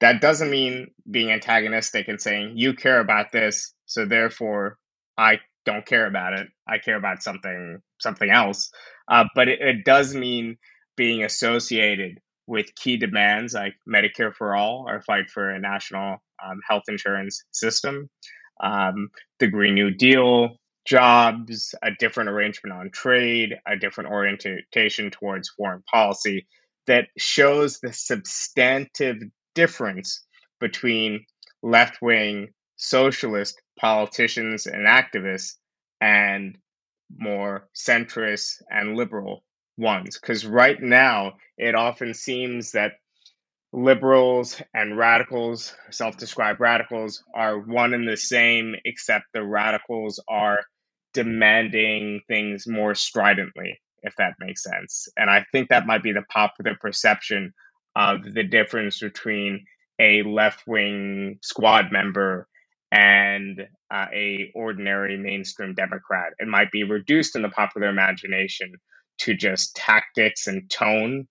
That 0.00 0.20
doesn't 0.20 0.50
mean 0.50 0.88
being 1.10 1.30
antagonistic 1.30 2.08
and 2.08 2.20
saying, 2.20 2.52
you 2.56 2.74
care 2.74 3.00
about 3.00 3.32
this, 3.32 3.72
so 3.86 4.04
therefore 4.04 4.78
I 5.16 5.40
don't 5.64 5.86
care 5.86 6.06
about 6.06 6.34
it. 6.34 6.48
I 6.68 6.78
care 6.78 6.96
about 6.96 7.22
something 7.22 7.80
something 7.98 8.30
else. 8.30 8.70
Uh, 9.08 9.24
but 9.34 9.48
it, 9.48 9.60
it 9.60 9.84
does 9.84 10.14
mean 10.14 10.56
being 10.96 11.24
associated 11.24 12.20
with 12.46 12.74
key 12.74 12.96
demands 12.96 13.54
like 13.54 13.74
Medicare 13.88 14.32
for 14.32 14.54
all, 14.54 14.86
our 14.88 15.02
fight 15.02 15.30
for 15.30 15.50
a 15.50 15.58
national 15.58 16.18
um, 16.44 16.60
health 16.68 16.84
insurance 16.88 17.42
system, 17.50 18.08
um, 18.62 19.08
the 19.40 19.48
Green 19.48 19.74
New 19.74 19.90
Deal, 19.90 20.56
jobs, 20.86 21.74
a 21.82 21.90
different 21.98 22.30
arrangement 22.30 22.78
on 22.78 22.90
trade, 22.90 23.56
a 23.66 23.76
different 23.76 24.10
orientation 24.10 25.10
towards 25.10 25.50
foreign 25.50 25.82
policy 25.90 26.46
that 26.86 27.08
shows 27.16 27.80
the 27.80 27.92
substantive 27.92 29.16
difference 29.54 30.24
between 30.60 31.24
left 31.62 32.00
wing 32.00 32.48
socialist 32.76 33.60
politicians 33.78 34.66
and 34.66 34.86
activists 34.86 35.54
and 36.00 36.58
more 37.16 37.68
centrist 37.74 38.62
and 38.70 38.96
liberal 38.96 39.44
ones. 39.76 40.18
Because 40.18 40.46
right 40.46 40.80
now, 40.80 41.34
it 41.56 41.74
often 41.74 42.14
seems 42.14 42.72
that 42.72 42.92
liberals 43.72 44.60
and 44.74 44.96
radicals, 44.96 45.74
self 45.90 46.16
described 46.16 46.60
radicals, 46.60 47.22
are 47.34 47.58
one 47.58 47.94
and 47.94 48.08
the 48.08 48.16
same, 48.16 48.74
except 48.84 49.26
the 49.32 49.44
radicals 49.44 50.22
are 50.28 50.60
demanding 51.12 52.20
things 52.28 52.66
more 52.66 52.94
stridently, 52.94 53.80
if 54.06 54.16
that 54.16 54.34
makes 54.40 54.62
sense. 54.62 55.08
And 55.16 55.30
I 55.30 55.44
think 55.52 55.68
that 55.68 55.86
might 55.86 56.02
be 56.02 56.12
the 56.12 56.24
popular 56.30 56.76
perception 56.80 57.52
of 57.94 58.22
the 58.22 58.44
difference 58.44 59.00
between 59.00 59.64
a 59.98 60.22
left 60.22 60.62
wing 60.66 61.38
squad 61.42 61.92
member 61.92 62.46
and 62.92 63.60
uh, 63.90 64.06
a 64.12 64.52
ordinary 64.54 65.16
mainstream 65.18 65.74
Democrat. 65.74 66.32
It 66.38 66.48
might 66.48 66.70
be 66.70 66.84
reduced 66.84 67.36
in 67.36 67.42
the 67.42 67.48
popular 67.48 67.88
imagination 67.88 68.72
to 69.18 69.34
just 69.34 69.76
tactics 69.76 70.46
and 70.46 70.68
tone 70.70 71.26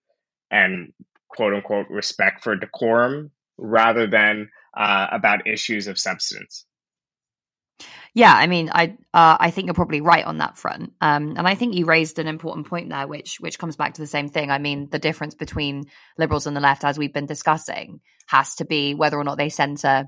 and 0.52 0.92
quote 1.30 1.54
unquote 1.54 1.88
respect 1.90 2.44
for 2.44 2.56
decorum 2.56 3.32
rather 3.58 4.08
than 4.08 4.50
uh, 4.76 5.08
about 5.12 5.48
issues 5.48 5.88
of 5.88 5.98
substance. 6.00 6.66
Yeah, 8.14 8.34
I 8.34 8.48
mean, 8.48 8.70
I 8.74 8.98
uh, 9.14 9.38
I 9.40 9.52
think 9.52 9.68
you're 9.68 9.74
probably 9.74 10.00
right 10.00 10.24
on 10.24 10.38
that 10.38 10.58
front, 10.58 10.94
um, 11.02 11.36
and 11.38 11.46
I 11.46 11.56
think 11.56 11.76
you 11.76 11.86
raised 11.86 12.18
an 12.18 12.28
important 12.28 12.68
point 12.68 12.90
there, 12.90 13.08
which 13.08 13.42
which 13.42 13.60
comes 13.60 13.76
back 13.76 13.96
to 13.96 14.02
the 14.02 14.08
same 14.08 14.30
thing. 14.30 14.50
I 14.50 14.58
mean, 14.58 14.88
the 14.90 15.00
difference 15.00 15.36
between 15.36 15.84
liberals 16.18 16.48
and 16.48 16.56
the 16.56 16.62
left, 16.62 16.86
as 16.86 16.98
we've 16.98 17.14
been 17.14 17.26
discussing, 17.26 18.00
has 18.28 18.56
to 18.56 18.66
be 18.66 18.94
whether 18.94 19.18
or 19.18 19.26
not 19.26 19.38
they 19.38 19.50
centre 19.50 20.06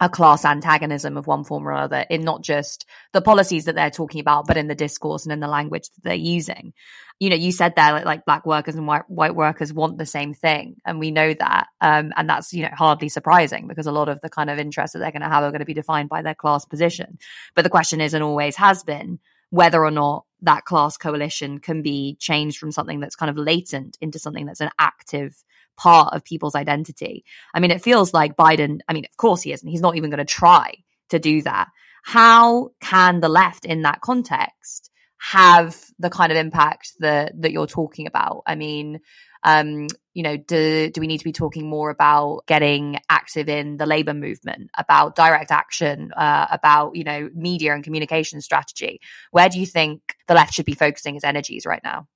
a 0.00 0.08
class 0.08 0.44
antagonism 0.44 1.16
of 1.16 1.26
one 1.26 1.44
form 1.44 1.66
or 1.66 1.72
other 1.72 2.04
in 2.08 2.22
not 2.22 2.42
just 2.42 2.86
the 3.12 3.20
policies 3.20 3.64
that 3.64 3.74
they're 3.74 3.90
talking 3.90 4.20
about, 4.20 4.46
but 4.46 4.56
in 4.56 4.68
the 4.68 4.74
discourse 4.74 5.24
and 5.24 5.32
in 5.32 5.40
the 5.40 5.48
language 5.48 5.88
that 5.90 6.04
they're 6.04 6.14
using. 6.14 6.72
You 7.18 7.30
know, 7.30 7.36
you 7.36 7.50
said 7.50 7.74
there 7.74 7.92
like, 7.92 8.04
like 8.04 8.24
black 8.24 8.46
workers 8.46 8.76
and 8.76 8.86
white, 8.86 9.10
white 9.10 9.34
workers 9.34 9.72
want 9.72 9.98
the 9.98 10.06
same 10.06 10.34
thing, 10.34 10.76
and 10.86 11.00
we 11.00 11.10
know 11.10 11.34
that, 11.34 11.66
um, 11.80 12.12
and 12.16 12.28
that's 12.28 12.52
you 12.52 12.62
know 12.62 12.70
hardly 12.72 13.08
surprising 13.08 13.66
because 13.66 13.86
a 13.86 13.92
lot 13.92 14.08
of 14.08 14.20
the 14.20 14.30
kind 14.30 14.50
of 14.50 14.58
interests 14.60 14.92
that 14.92 15.00
they're 15.00 15.10
going 15.10 15.22
to 15.22 15.28
have 15.28 15.42
are 15.42 15.50
going 15.50 15.58
to 15.58 15.64
be 15.64 15.74
defined 15.74 16.08
by 16.08 16.22
their 16.22 16.36
class 16.36 16.64
position. 16.64 17.18
But 17.56 17.62
the 17.62 17.70
question 17.70 18.00
is, 18.00 18.14
and 18.14 18.22
always 18.22 18.54
has 18.54 18.84
been, 18.84 19.18
whether 19.50 19.84
or 19.84 19.90
not 19.90 20.26
that 20.42 20.64
class 20.64 20.96
coalition 20.96 21.58
can 21.58 21.82
be 21.82 22.16
changed 22.20 22.58
from 22.58 22.72
something 22.72 23.00
that's 23.00 23.16
kind 23.16 23.30
of 23.30 23.36
latent 23.36 23.98
into 24.00 24.18
something 24.18 24.46
that's 24.46 24.60
an 24.60 24.70
active 24.78 25.42
part 25.76 26.14
of 26.14 26.24
people's 26.24 26.54
identity. 26.54 27.24
I 27.54 27.60
mean, 27.60 27.70
it 27.70 27.82
feels 27.82 28.12
like 28.12 28.36
Biden, 28.36 28.80
I 28.88 28.92
mean, 28.92 29.04
of 29.04 29.16
course 29.16 29.42
he 29.42 29.52
isn't. 29.52 29.68
He's 29.68 29.80
not 29.80 29.96
even 29.96 30.10
going 30.10 30.18
to 30.18 30.24
try 30.24 30.74
to 31.10 31.18
do 31.18 31.42
that. 31.42 31.68
How 32.02 32.70
can 32.80 33.20
the 33.20 33.28
left 33.28 33.64
in 33.64 33.82
that 33.82 34.00
context 34.00 34.90
have 35.18 35.76
the 35.98 36.10
kind 36.10 36.30
of 36.30 36.38
impact 36.38 36.92
that 37.00 37.32
that 37.40 37.52
you're 37.52 37.66
talking 37.66 38.06
about? 38.06 38.42
I 38.46 38.54
mean, 38.54 39.00
um, 39.42 39.88
you 40.18 40.24
know, 40.24 40.36
do 40.36 40.90
do 40.90 41.00
we 41.00 41.06
need 41.06 41.18
to 41.18 41.24
be 41.24 41.32
talking 41.32 41.68
more 41.68 41.90
about 41.90 42.42
getting 42.46 42.98
active 43.08 43.48
in 43.48 43.76
the 43.76 43.86
labor 43.86 44.14
movement, 44.14 44.70
about 44.76 45.14
direct 45.14 45.50
action, 45.50 46.12
uh, 46.12 46.46
about 46.50 46.96
you 46.96 47.04
know 47.04 47.30
media 47.34 47.72
and 47.74 47.84
communication 47.84 48.40
strategy? 48.40 49.00
Where 49.30 49.48
do 49.48 49.60
you 49.60 49.66
think 49.66 50.16
the 50.26 50.34
left 50.34 50.54
should 50.54 50.66
be 50.66 50.74
focusing 50.74 51.16
its 51.16 51.24
energies 51.24 51.64
right 51.64 51.82
now? 51.84 52.08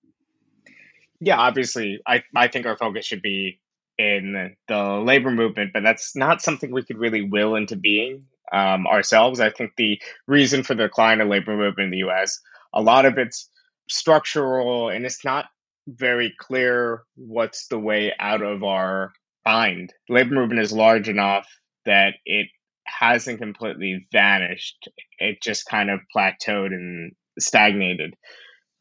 yeah, 1.25 1.39
obviously, 1.39 2.01
I, 2.05 2.25
I 2.35 2.49
think 2.49 2.67
our 2.67 2.77
focus 2.77 3.07
should 3.07 3.23
be 3.23 3.61
in 3.97 4.57
the 4.67 5.03
labor 5.05 5.31
movement, 5.31 5.71
but 5.73 5.85
that's 5.85 6.17
not 6.17 6.43
something 6.43 6.73
we 6.73 6.83
could 6.83 6.99
really 6.99 7.23
will 7.23 7.55
into 7.55 7.77
being 7.77 8.25
um, 8.53 8.89
ourselves. 8.89 9.39
I 9.39 9.51
think 9.51 9.73
the 9.77 10.01
reason 10.27 10.65
for 10.65 10.75
the 10.75 10.85
decline 10.85 11.21
of 11.21 11.29
labor 11.29 11.57
movement 11.57 11.87
in 11.87 11.91
the 11.93 11.99
U.S. 11.99 12.41
a 12.75 12.83
lot 12.83 13.07
of 13.07 13.19
it's 13.19 13.49
structural, 13.89 14.89
and 14.89 15.07
it's 15.07 15.25
not 15.25 15.47
very 15.87 16.35
clear 16.39 17.03
what's 17.17 17.67
the 17.69 17.79
way 17.79 18.13
out 18.19 18.43
of 18.43 18.63
our 18.63 19.13
bind. 19.45 19.93
The 20.09 20.15
labor 20.15 20.35
movement 20.35 20.61
is 20.61 20.73
large 20.73 21.09
enough 21.09 21.49
that 21.85 22.15
it 22.25 22.47
hasn't 22.85 23.41
completely 23.41 24.07
vanished. 24.13 24.89
It 25.19 25.43
just 25.43 25.67
kind 25.67 25.91
of 25.91 26.01
plateaued 26.15 26.67
and 26.67 27.13
stagnated. 27.39 28.15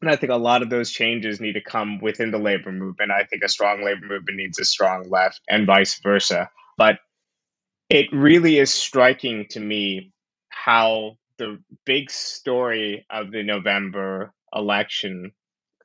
And 0.00 0.10
I 0.10 0.16
think 0.16 0.32
a 0.32 0.36
lot 0.36 0.62
of 0.62 0.70
those 0.70 0.90
changes 0.90 1.40
need 1.40 1.52
to 1.52 1.62
come 1.62 2.00
within 2.00 2.32
the 2.32 2.38
labor 2.38 2.72
movement. 2.72 3.12
I 3.12 3.24
think 3.24 3.42
a 3.44 3.48
strong 3.48 3.84
labor 3.84 4.06
movement 4.06 4.36
needs 4.36 4.58
a 4.58 4.64
strong 4.64 5.08
left 5.08 5.40
and 5.48 5.66
vice 5.66 6.00
versa. 6.02 6.50
But 6.76 6.98
it 7.88 8.06
really 8.12 8.58
is 8.58 8.72
striking 8.72 9.46
to 9.50 9.60
me 9.60 10.12
how 10.48 11.18
the 11.38 11.58
big 11.84 12.10
story 12.10 13.06
of 13.10 13.30
the 13.30 13.42
November 13.42 14.32
election 14.54 15.32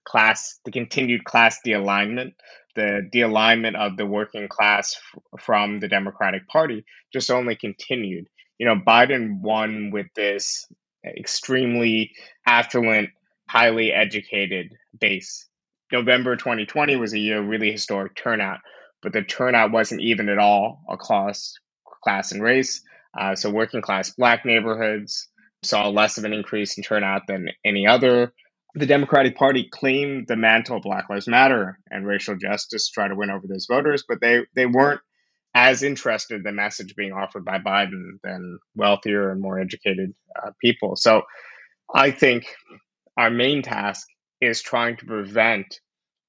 class, 0.08 0.60
the 0.64 0.72
continued 0.72 1.26
class 1.26 1.60
dealignment, 1.66 2.34
the 2.76 3.02
dealignment 3.14 3.76
of 3.76 3.98
the 3.98 4.06
working 4.06 4.48
class 4.48 4.96
f- 4.96 5.42
from 5.42 5.80
the 5.80 5.88
Democratic 5.88 6.48
Party 6.48 6.86
just 7.12 7.30
only 7.30 7.56
continued. 7.56 8.28
You 8.58 8.68
know, 8.68 8.76
Biden 8.76 9.42
won 9.42 9.92
with 9.92 10.08
this 10.16 10.66
extremely 11.06 12.12
affluent 12.46 13.10
highly 13.50 13.92
educated 13.92 14.74
base. 14.98 15.48
November 15.92 16.36
2020 16.36 16.96
was 16.96 17.14
a 17.14 17.20
year 17.20 17.42
of 17.42 17.48
really 17.48 17.72
historic 17.72 18.16
turnout, 18.16 18.60
but 19.02 19.14
the 19.14 19.22
turnout 19.22 19.72
wasn't 19.72 20.02
even 20.02 20.30
at 20.30 20.38
all 20.38 20.82
across 20.90 21.54
class 22.04 22.32
and 22.32 22.42
race. 22.42 22.82
Uh, 23.18 23.36
so 23.36 23.50
working 23.50 23.82
class 23.82 24.12
black 24.12 24.46
neighborhoods 24.46 25.28
saw 25.64 25.90
less 25.90 26.18
of 26.18 26.24
an 26.24 26.34
increase 26.34 26.78
in 26.78 26.84
turnout 26.84 27.24
than 27.28 27.50
any 27.66 27.88
other. 27.88 28.34
The 28.76 28.86
Democratic 28.86 29.36
Party 29.36 29.68
claimed 29.72 30.28
the 30.28 30.36
mantle 30.36 30.78
of 30.78 30.84
Black 30.84 31.10
Lives 31.10 31.28
Matter 31.28 31.80
and 31.90 32.06
racial 32.06 32.36
justice 32.36 32.88
to 32.88 32.94
try 32.94 33.08
to 33.08 33.16
win 33.16 33.32
over 33.32 33.48
those 33.48 33.66
voters, 33.66 34.04
but 34.08 34.20
they, 34.22 34.46
they 34.56 34.66
weren't 34.66 35.02
as 35.56 35.82
interested 35.82 36.36
in 36.36 36.44
the 36.44 36.52
message 36.52 36.96
being 36.96 37.14
offered 37.14 37.44
by 37.44 37.58
Biden 37.58 38.20
than 38.24 38.60
wealthier 38.76 39.32
and 39.32 39.42
more 39.42 39.60
educated 39.60 40.14
uh, 40.36 40.52
people. 40.62 40.96
So 40.96 41.24
I 41.94 42.12
think 42.12 42.46
our 43.18 43.32
main 43.32 43.64
task 43.64 44.08
is 44.40 44.62
trying 44.62 44.98
to 44.98 45.06
prevent 45.06 45.80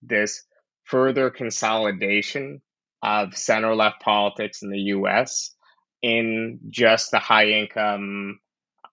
this 0.03 0.45
further 0.85 1.29
consolidation 1.29 2.63
of 3.03 3.37
center 3.37 3.75
left 3.75 4.01
politics 4.01 4.63
in 4.63 4.71
the 4.71 4.79
US 4.79 5.55
in 6.01 6.61
just 6.71 7.11
the 7.11 7.19
high 7.19 7.49
income, 7.49 8.41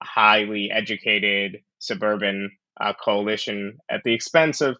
highly 0.01 0.69
educated 0.71 1.62
suburban 1.79 2.51
uh, 2.80 2.94
coalition 2.94 3.78
at 3.90 4.02
the 4.04 4.14
expense 4.14 4.62
of 4.62 4.78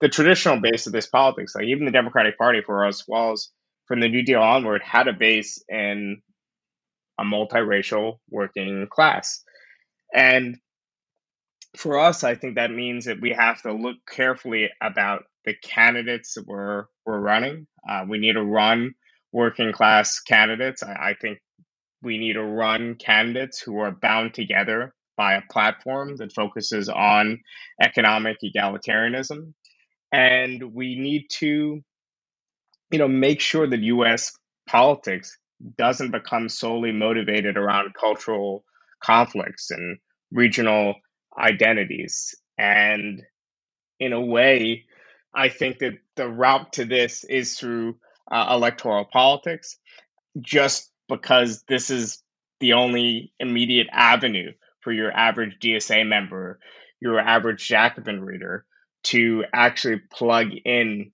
the 0.00 0.08
traditional 0.08 0.60
base 0.60 0.86
of 0.86 0.92
this 0.92 1.06
politics. 1.06 1.54
Like 1.54 1.66
even 1.66 1.84
the 1.84 1.92
Democratic 1.92 2.38
Party 2.38 2.60
for 2.64 2.86
us 2.86 3.06
was 3.06 3.50
from 3.86 4.00
the 4.00 4.08
New 4.08 4.22
Deal 4.22 4.40
onward 4.40 4.82
had 4.82 5.08
a 5.08 5.12
base 5.12 5.62
in 5.68 6.22
a 7.18 7.24
multiracial 7.24 8.18
working 8.30 8.86
class. 8.90 9.42
And 10.12 10.58
for 11.76 11.98
us, 11.98 12.24
I 12.24 12.34
think 12.34 12.54
that 12.54 12.70
means 12.70 13.06
that 13.06 13.20
we 13.20 13.30
have 13.30 13.60
to 13.62 13.72
look 13.72 13.96
carefully 14.08 14.70
about 14.80 15.24
the 15.44 15.54
candidates 15.54 16.34
that 16.34 16.46
we're, 16.46 16.84
we're 17.04 17.18
running. 17.18 17.66
Uh, 17.88 18.04
we 18.08 18.18
need 18.18 18.34
to 18.34 18.44
run 18.44 18.94
working 19.32 19.72
class 19.72 20.20
candidates. 20.20 20.82
I, 20.82 20.92
I 20.92 21.14
think 21.20 21.38
we 22.02 22.18
need 22.18 22.34
to 22.34 22.44
run 22.44 22.94
candidates 22.94 23.60
who 23.60 23.78
are 23.78 23.90
bound 23.90 24.34
together 24.34 24.94
by 25.16 25.34
a 25.34 25.42
platform 25.50 26.16
that 26.16 26.32
focuses 26.32 26.88
on 26.88 27.40
economic 27.80 28.38
egalitarianism. 28.44 29.54
And 30.12 30.72
we 30.74 30.96
need 30.96 31.26
to, 31.38 31.82
you 32.90 32.98
know, 32.98 33.08
make 33.08 33.40
sure 33.40 33.66
that 33.66 33.80
US 33.80 34.32
politics 34.68 35.38
doesn't 35.76 36.10
become 36.10 36.48
solely 36.48 36.92
motivated 36.92 37.56
around 37.56 37.94
cultural 37.94 38.64
conflicts 39.02 39.70
and 39.70 39.98
regional 40.30 40.94
identities. 41.38 42.34
And 42.58 43.22
in 43.98 44.12
a 44.12 44.20
way, 44.20 44.84
I 45.34 45.48
think 45.48 45.78
that 45.78 45.94
the 46.16 46.28
route 46.28 46.74
to 46.74 46.84
this 46.84 47.24
is 47.24 47.58
through 47.58 47.96
uh, 48.30 48.46
electoral 48.50 49.04
politics, 49.04 49.76
just 50.40 50.90
because 51.08 51.64
this 51.68 51.90
is 51.90 52.22
the 52.60 52.74
only 52.74 53.32
immediate 53.38 53.88
avenue 53.92 54.52
for 54.84 54.92
your 54.92 55.10
average 55.10 55.58
DSA 55.60 56.06
member, 56.06 56.60
your 57.00 57.18
average 57.18 57.66
Jacobin 57.66 58.22
reader 58.22 58.64
to 59.04 59.44
actually 59.52 60.00
plug 60.12 60.48
in 60.64 61.10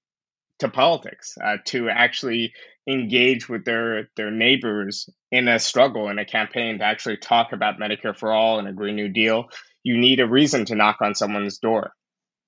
to 0.58 0.68
politics, 0.68 1.38
uh, 1.42 1.56
to 1.66 1.88
actually 1.88 2.52
engage 2.86 3.48
with 3.48 3.64
their 3.64 4.10
their 4.16 4.30
neighbors 4.30 5.08
in 5.30 5.48
a 5.48 5.58
struggle 5.58 6.08
in 6.10 6.18
a 6.18 6.24
campaign 6.24 6.78
to 6.78 6.84
actually 6.84 7.16
talk 7.16 7.52
about 7.52 7.78
Medicare 7.78 8.16
for 8.16 8.32
all 8.32 8.58
and 8.58 8.68
a 8.68 8.72
Green 8.72 8.96
New 8.96 9.08
Deal 9.08 9.48
you 9.82 9.96
need 9.96 10.20
a 10.20 10.28
reason 10.28 10.64
to 10.66 10.74
knock 10.74 10.98
on 11.00 11.14
someone's 11.14 11.58
door. 11.58 11.92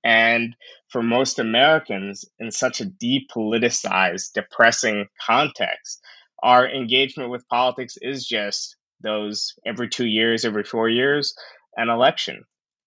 And 0.03 0.55
for 0.89 1.01
most 1.01 1.39
Americans, 1.39 2.25
in 2.39 2.51
such 2.51 2.81
a 2.81 2.85
depoliticized, 2.85 4.33
depressing 4.33 5.07
context, 5.25 6.01
our 6.41 6.67
engagement 6.67 7.29
with 7.29 7.47
politics 7.47 7.97
is 8.01 8.27
just 8.27 8.75
those 9.03 9.53
every 9.65 9.89
two 9.89 10.05
years, 10.05 10.45
every 10.45 10.63
four 10.63 10.89
years, 10.89 11.35
an 11.75 11.89
election. 11.89 12.43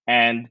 And 0.06 0.48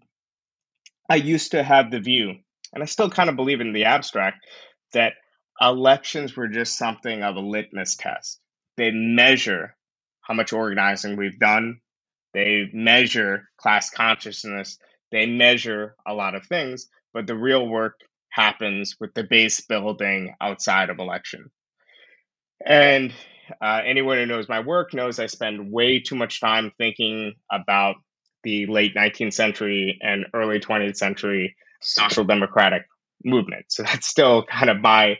I 1.09 1.15
used 1.15 1.51
to 1.51 1.63
have 1.63 1.91
the 1.91 1.99
view, 1.99 2.35
and 2.73 2.83
I 2.83 2.85
still 2.85 3.09
kind 3.09 3.29
of 3.29 3.35
believe 3.35 3.61
in 3.61 3.73
the 3.73 3.85
abstract, 3.85 4.45
that 4.93 5.13
elections 5.61 6.35
were 6.35 6.47
just 6.47 6.77
something 6.77 7.23
of 7.23 7.35
a 7.35 7.39
litmus 7.39 7.95
test. 7.95 8.39
They 8.77 8.91
measure 8.91 9.75
how 10.21 10.33
much 10.33 10.53
organizing 10.53 11.15
we've 11.15 11.39
done, 11.39 11.79
they 12.33 12.69
measure 12.73 13.49
class 13.57 13.89
consciousness, 13.89 14.77
they 15.11 15.25
measure 15.25 15.95
a 16.05 16.13
lot 16.13 16.35
of 16.35 16.45
things, 16.47 16.89
but 17.13 17.27
the 17.27 17.35
real 17.35 17.67
work 17.67 17.99
happens 18.29 18.95
with 18.99 19.13
the 19.13 19.23
base 19.23 19.61
building 19.61 20.35
outside 20.41 20.89
of 20.89 20.99
election. 20.99 21.49
And 22.65 23.13
uh, 23.61 23.81
anyone 23.85 24.17
who 24.17 24.25
knows 24.25 24.49
my 24.49 24.59
work 24.59 24.93
knows 24.93 25.19
I 25.19 25.27
spend 25.27 25.71
way 25.71 25.99
too 25.99 26.15
much 26.15 26.39
time 26.39 26.71
thinking 26.77 27.33
about 27.51 27.95
the 28.43 28.65
late 28.67 28.95
19th 28.95 29.33
century 29.33 29.97
and 30.01 30.25
early 30.33 30.59
20th 30.59 30.97
century 30.97 31.55
social 31.81 32.23
democratic 32.23 32.83
movement. 33.23 33.65
So 33.69 33.83
that's 33.83 34.07
still 34.07 34.43
kind 34.43 34.69
of 34.69 34.81
my 34.81 35.17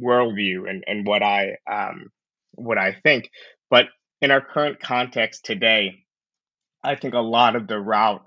worldview 0.00 0.68
and, 0.68 0.84
and 0.86 1.06
what 1.06 1.22
I 1.22 1.56
um, 1.70 2.08
what 2.54 2.78
I 2.78 2.96
think. 3.02 3.30
But 3.70 3.86
in 4.20 4.30
our 4.30 4.40
current 4.40 4.80
context 4.80 5.44
today, 5.44 6.04
I 6.82 6.94
think 6.96 7.14
a 7.14 7.20
lot 7.20 7.56
of 7.56 7.66
the 7.66 7.78
route 7.78 8.24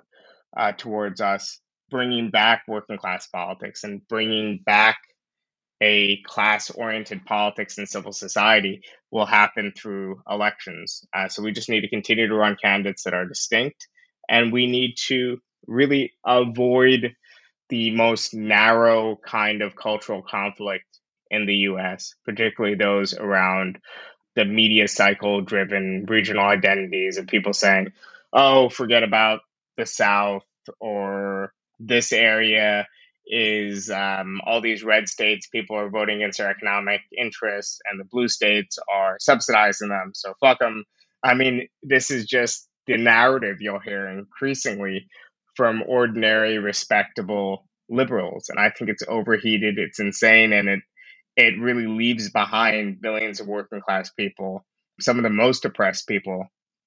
uh, 0.56 0.74
towards 0.74 1.22
us 1.22 1.60
bringing 1.90 2.30
back 2.30 2.64
working 2.68 2.98
class 2.98 3.28
politics 3.28 3.84
and 3.84 4.08
bringing 4.08 4.62
back 4.66 4.98
a 5.82 6.22
class 6.22 6.70
oriented 6.70 7.26
politics 7.26 7.78
and 7.80 7.89
civil 7.89 8.13
society 8.13 8.84
will 9.10 9.26
happen 9.26 9.74
through 9.76 10.22
elections. 10.30 11.04
Uh, 11.13 11.28
so 11.28 11.41
we 11.41 11.52
just 11.52 11.70
need 11.70 11.82
to 11.82 11.89
continue 11.89 12.28
to 12.28 12.36
run 12.36 12.56
candidates 12.62 13.04
that 13.04 13.15
are 13.15 13.26
distinct, 13.26 13.88
and 14.30 14.54
we 14.54 14.67
need 14.67 14.96
to 15.08 15.41
really 15.67 16.13
avoid 16.26 17.15
the 17.70 17.89
most 17.91 18.34
narrow 18.34 19.15
kind 19.15 19.62
of 19.62 19.76
cultural 19.76 20.22
conflict 20.22 20.86
in 21.32 21.46
the 21.46 21.56
US, 21.56 22.13
particularly 22.26 22.76
those 22.76 23.13
around 23.13 23.80
the 24.36 24.46
media 24.46 24.88
cycle 24.88 25.41
driven 25.41 26.06
regional 26.08 26.46
identities 26.46 27.17
of 27.17 27.28
people 27.28 27.54
saying, 27.54 27.91
oh, 28.34 28.70
forget 28.70 29.04
about 29.04 29.39
the 29.78 29.86
South 29.86 30.44
or 30.80 31.54
this 31.80 32.13
area 32.13 32.88
is 33.28 33.90
um, 33.90 34.42
all 34.46 34.62
these 34.62 34.84
red 34.84 35.08
states, 35.10 35.48
people 35.48 35.78
are 35.78 35.90
voting 35.90 36.18
against 36.18 36.40
their 36.40 36.50
economic 36.52 37.02
interests, 37.18 37.80
and 37.90 38.00
the 38.00 38.06
blue 38.12 38.28
states 38.28 38.80
are 38.94 39.18
subsidizing 39.20 39.90
them. 39.90 40.12
So 40.16 40.34
fuck 40.42 40.60
them. 40.60 40.86
I 41.24 41.36
mean, 41.36 41.68
this 41.84 42.12
is 42.12 42.26
just 42.26 42.68
the 42.88 42.98
narrative 42.98 43.58
you'll 43.62 43.80
hear 43.80 44.08
increasingly 44.10 45.08
from 45.56 45.84
ordinary, 45.88 46.58
respectable 46.60 47.66
liberals, 47.90 48.50
and 48.50 48.60
I 48.60 48.72
think 48.72 48.90
it's 48.90 49.04
overheated. 49.08 49.78
It's 49.80 50.00
insane, 50.00 50.54
and 50.54 50.70
it 50.70 50.80
it 51.38 51.60
really 51.60 51.88
leaves 51.88 52.32
behind 52.32 53.02
billions 53.02 53.40
of 53.40 53.48
working 53.48 53.82
class 53.82 54.12
people, 54.12 54.66
some 55.00 55.18
of 55.18 55.24
the 55.24 55.30
most 55.30 55.66
oppressed 55.66 56.08
people 56.08 56.46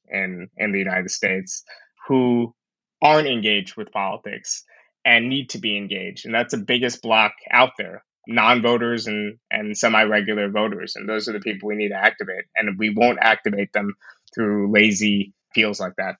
in 0.08 0.48
in 0.58 0.72
the 0.72 0.78
United 0.78 1.10
States, 1.10 1.64
who 2.08 2.54
aren't 3.02 3.28
engaged 3.28 3.76
with 3.76 3.92
politics 3.92 4.64
and 5.04 5.28
need 5.28 5.50
to 5.50 5.58
be 5.58 5.76
engaged. 5.76 6.26
And 6.26 6.34
that's 6.34 6.52
the 6.52 6.62
biggest 6.62 7.02
block 7.02 7.32
out 7.50 7.72
there 7.78 8.04
non-voters 8.26 9.06
and 9.06 9.36
and 9.50 9.76
semi-regular 9.76 10.48
voters 10.48 10.96
and 10.96 11.08
those 11.08 11.28
are 11.28 11.32
the 11.32 11.40
people 11.40 11.68
we 11.68 11.76
need 11.76 11.90
to 11.90 11.94
activate 11.94 12.44
and 12.56 12.78
we 12.78 12.88
won't 12.88 13.18
activate 13.20 13.70
them 13.72 13.94
through 14.34 14.72
lazy 14.72 15.34
feels 15.54 15.78
like 15.78 15.94
that 15.96 16.16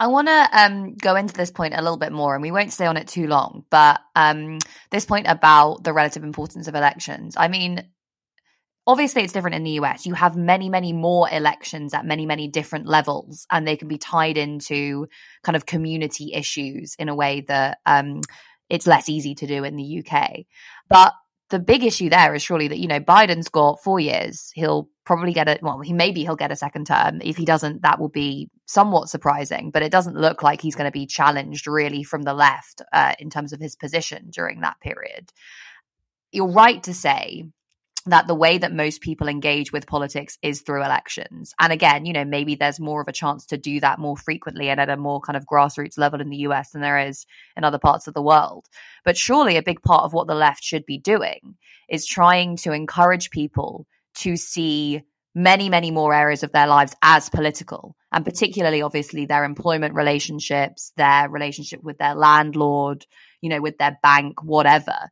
I 0.00 0.08
want 0.08 0.26
to 0.26 0.48
um, 0.52 0.94
go 0.96 1.14
into 1.14 1.32
this 1.32 1.52
point 1.52 1.74
a 1.74 1.80
little 1.80 1.96
bit 1.96 2.10
more, 2.10 2.34
and 2.34 2.42
we 2.42 2.50
won't 2.50 2.72
stay 2.72 2.86
on 2.86 2.96
it 2.96 3.06
too 3.06 3.28
long. 3.28 3.64
But 3.70 4.00
um, 4.16 4.58
this 4.90 5.04
point 5.04 5.28
about 5.28 5.84
the 5.84 5.92
relative 5.92 6.24
importance 6.24 6.66
of 6.66 6.74
elections. 6.74 7.36
I 7.38 7.46
mean, 7.46 7.84
obviously 8.86 9.22
it's 9.22 9.32
different 9.32 9.56
in 9.56 9.64
the 9.64 9.80
US. 9.82 10.06
You 10.06 10.14
have 10.14 10.36
many, 10.36 10.68
many 10.68 10.92
more 10.92 11.28
elections 11.30 11.94
at 11.94 12.04
many, 12.04 12.26
many 12.26 12.48
different 12.48 12.86
levels, 12.86 13.46
and 13.50 13.66
they 13.66 13.76
can 13.76 13.88
be 13.88 13.98
tied 13.98 14.36
into 14.36 15.08
kind 15.42 15.56
of 15.56 15.66
community 15.66 16.32
issues 16.34 16.96
in 16.98 17.08
a 17.08 17.14
way 17.14 17.42
that 17.42 17.78
um, 17.86 18.20
it's 18.68 18.86
less 18.86 19.08
easy 19.08 19.34
to 19.36 19.46
do 19.46 19.64
in 19.64 19.76
the 19.76 20.04
UK. 20.04 20.40
But 20.88 21.12
the 21.50 21.58
big 21.58 21.84
issue 21.84 22.08
there 22.08 22.34
is 22.34 22.42
surely 22.42 22.68
that 22.68 22.78
you 22.78 22.88
know 22.88 23.00
Biden's 23.00 23.50
got 23.50 23.82
four 23.82 24.00
years. 24.00 24.50
He'll 24.54 24.88
probably 25.04 25.32
get 25.32 25.48
it. 25.48 25.62
Well, 25.62 25.80
he 25.80 25.92
maybe 25.92 26.22
he'll 26.22 26.34
get 26.34 26.50
a 26.50 26.56
second 26.56 26.86
term. 26.86 27.20
If 27.22 27.36
he 27.36 27.44
doesn't, 27.44 27.82
that 27.82 28.00
will 28.00 28.08
be 28.08 28.48
somewhat 28.66 29.10
surprising. 29.10 29.70
But 29.70 29.82
it 29.82 29.92
doesn't 29.92 30.16
look 30.16 30.42
like 30.42 30.62
he's 30.62 30.74
going 30.74 30.88
to 30.88 30.92
be 30.92 31.06
challenged 31.06 31.66
really 31.66 32.02
from 32.02 32.22
the 32.22 32.34
left 32.34 32.80
uh, 32.92 33.14
in 33.18 33.28
terms 33.28 33.52
of 33.52 33.60
his 33.60 33.76
position 33.76 34.30
during 34.30 34.62
that 34.62 34.80
period. 34.80 35.30
You're 36.32 36.50
right 36.50 36.82
to 36.84 36.94
say 36.94 37.44
that 38.06 38.26
the 38.26 38.34
way 38.34 38.58
that 38.58 38.72
most 38.72 39.00
people 39.00 39.28
engage 39.28 39.72
with 39.72 39.86
politics 39.86 40.38
is 40.42 40.62
through 40.62 40.84
elections. 40.84 41.54
And 41.60 41.72
again, 41.72 42.04
you 42.04 42.12
know, 42.12 42.24
maybe 42.24 42.54
there's 42.54 42.80
more 42.80 43.00
of 43.00 43.08
a 43.08 43.12
chance 43.12 43.46
to 43.46 43.56
do 43.56 43.80
that 43.80 43.98
more 43.98 44.16
frequently 44.16 44.68
and 44.68 44.80
at 44.80 44.90
a 44.90 44.96
more 44.96 45.20
kind 45.20 45.36
of 45.36 45.46
grassroots 45.46 45.98
level 45.98 46.20
in 46.20 46.30
the 46.30 46.38
US 46.38 46.70
than 46.70 46.82
there 46.82 46.98
is 46.98 47.26
in 47.56 47.64
other 47.64 47.78
parts 47.78 48.08
of 48.08 48.14
the 48.14 48.22
world. 48.22 48.66
But 49.04 49.16
surely 49.16 49.56
a 49.56 49.62
big 49.62 49.82
part 49.82 50.04
of 50.04 50.12
what 50.12 50.26
the 50.26 50.34
left 50.34 50.64
should 50.64 50.86
be 50.86 50.98
doing 50.98 51.56
is 51.88 52.06
trying 52.06 52.56
to 52.56 52.72
encourage 52.72 53.30
people 53.30 53.86
to 54.14 54.36
see 54.36 55.02
many, 55.34 55.68
many 55.68 55.90
more 55.90 56.12
areas 56.14 56.42
of 56.42 56.52
their 56.52 56.66
lives 56.66 56.94
as 57.02 57.28
political, 57.28 57.96
and 58.10 58.24
particularly, 58.24 58.82
obviously, 58.82 59.26
their 59.26 59.44
employment 59.44 59.94
relationships, 59.94 60.92
their 60.96 61.28
relationship 61.28 61.82
with 61.82 61.98
their 61.98 62.14
landlord, 62.14 63.06
you 63.40 63.48
know, 63.48 63.60
with 63.60 63.78
their 63.78 63.98
bank, 64.02 64.42
whatever. 64.42 65.10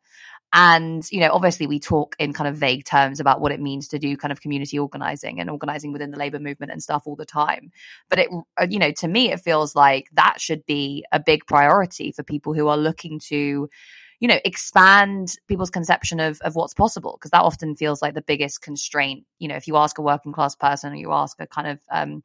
And, 0.53 1.07
you 1.13 1.21
know, 1.21 1.31
obviously 1.33 1.67
we 1.67 1.79
talk 1.79 2.17
in 2.19 2.33
kind 2.33 2.49
of 2.49 2.57
vague 2.57 2.85
terms 2.85 3.21
about 3.21 3.41
what 3.41 3.53
it 3.53 3.61
means 3.61 3.89
to 3.89 3.99
do 3.99 4.17
kind 4.17 4.33
of 4.33 4.41
community 4.41 4.79
organizing 4.79 5.39
and 5.39 5.49
organizing 5.49 5.93
within 5.93 6.11
the 6.11 6.19
labor 6.19 6.41
movement 6.41 6.73
and 6.73 6.83
stuff 6.83 7.05
all 7.07 7.17
the 7.17 7.25
time. 7.25 7.71
But 8.09 8.19
it, 8.19 8.31
uh, 8.61 8.67
you 8.69 8.81
know, 8.81 8.91
to 8.93 9.09
me, 9.09 9.31
it 9.31 9.41
feels 9.41 9.77
like 9.77 10.09
that 10.15 10.41
should 10.41 10.67
be 10.67 11.05
a 11.13 11.21
big 11.21 11.47
priority 11.47 12.11
for 12.11 12.25
people 12.25 12.53
who 12.53 12.67
are 12.67 12.77
looking 12.77 13.21
to, 13.29 13.71
you 14.19 14.29
know, 14.29 14.41
expand 14.45 15.37
people's 15.47 15.71
conception 15.71 16.19
of, 16.19 16.41
of 16.41 16.57
what's 16.57 16.75
possible. 16.75 17.17
Cause 17.21 17.31
that 17.31 17.43
often 17.43 17.77
feels 17.77 18.03
like 18.03 18.15
the 18.15 18.21
biggest 18.21 18.61
constraint. 18.61 19.25
You 19.39 19.49
know, 19.49 19.57
if 19.57 19.69
you 19.69 19.77
ask 19.77 19.99
a 19.99 20.03
working 20.03 20.33
class 20.33 20.57
person 20.57 20.93
or 20.93 20.97
you 20.97 21.13
ask 21.13 21.41
a 21.41 21.47
kind 21.47 21.69
of, 21.69 21.81
um, 21.91 22.23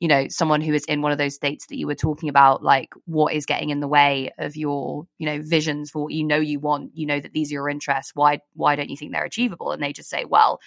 you 0.00 0.08
know 0.08 0.26
someone 0.28 0.60
who 0.60 0.72
is 0.74 0.84
in 0.84 1.02
one 1.02 1.12
of 1.12 1.18
those 1.18 1.34
states 1.34 1.66
that 1.66 1.78
you 1.78 1.86
were 1.86 1.94
talking 1.94 2.28
about 2.28 2.62
like 2.62 2.90
what 3.04 3.34
is 3.34 3.46
getting 3.46 3.70
in 3.70 3.80
the 3.80 3.88
way 3.88 4.30
of 4.38 4.56
your 4.56 5.06
you 5.18 5.26
know 5.26 5.40
visions 5.42 5.90
for 5.90 6.04
what 6.04 6.12
you 6.12 6.24
know 6.24 6.38
you 6.38 6.60
want 6.60 6.90
you 6.94 7.06
know 7.06 7.20
that 7.20 7.32
these 7.32 7.50
are 7.50 7.54
your 7.54 7.68
interests 7.68 8.12
why 8.14 8.40
why 8.54 8.76
don't 8.76 8.90
you 8.90 8.96
think 8.96 9.12
they're 9.12 9.24
achievable? 9.24 9.72
And 9.72 9.82
they 9.82 9.92
just 9.92 10.10
say 10.10 10.24
well 10.24 10.60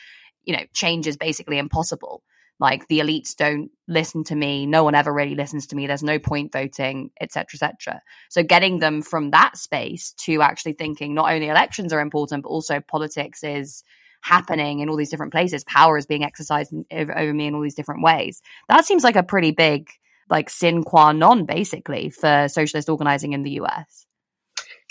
you 0.43 0.55
know 0.55 0.63
change 0.73 1.07
is 1.07 1.17
basically 1.17 1.57
impossible. 1.57 2.23
Like 2.57 2.87
the 2.87 2.99
elites 2.99 3.35
don't 3.35 3.69
listen 3.85 4.23
to 4.25 4.35
me. 4.35 4.65
No 4.65 4.85
one 4.85 4.95
ever 4.95 5.13
really 5.13 5.35
listens 5.35 5.67
to 5.67 5.75
me. 5.75 5.87
There's 5.87 6.03
no 6.03 6.19
point 6.19 6.53
voting 6.53 7.11
etc 7.19 7.47
etc 7.55 8.01
so 8.29 8.43
getting 8.43 8.79
them 8.79 9.01
from 9.01 9.31
that 9.31 9.57
space 9.57 10.13
to 10.25 10.41
actually 10.41 10.73
thinking 10.73 11.13
not 11.13 11.31
only 11.31 11.49
elections 11.49 11.91
are 11.91 11.99
important 11.99 12.43
but 12.43 12.49
also 12.49 12.79
politics 12.79 13.43
is 13.43 13.83
happening 14.25 14.79
in 14.79 14.89
all 14.89 14.95
these 14.95 15.11
different 15.11 15.31
places. 15.31 15.63
Power 15.63 15.97
is 15.97 16.07
being 16.07 16.23
exercised 16.23 16.73
over, 16.91 17.33
me 17.33 17.47
in 17.47 17.55
all 17.55 17.61
these 17.61 17.75
different 17.75 18.03
ways. 18.03 18.41
That 18.69 18.85
seems 18.85 19.03
like 19.03 19.15
a 19.15 19.23
pretty 19.23 19.51
big 19.51 19.89
like 20.29 20.49
sin 20.49 20.83
qua 20.83 21.11
non 21.11 21.45
basically 21.45 22.09
for 22.09 22.47
socialist 22.47 22.89
organizing 22.89 23.33
in 23.33 23.43
the 23.43 23.51
US. 23.61 24.07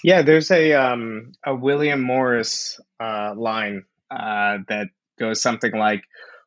Yeah, 0.04 0.22
there's 0.22 0.50
a 0.50 0.72
um, 0.74 1.32
a 1.44 1.54
William 1.54 2.00
Morris 2.00 2.78
uh, 3.00 3.34
line 3.36 3.84
uh, 4.10 4.58
that 4.68 4.88
goes 5.18 5.42
something 5.42 5.72
like 5.72 6.02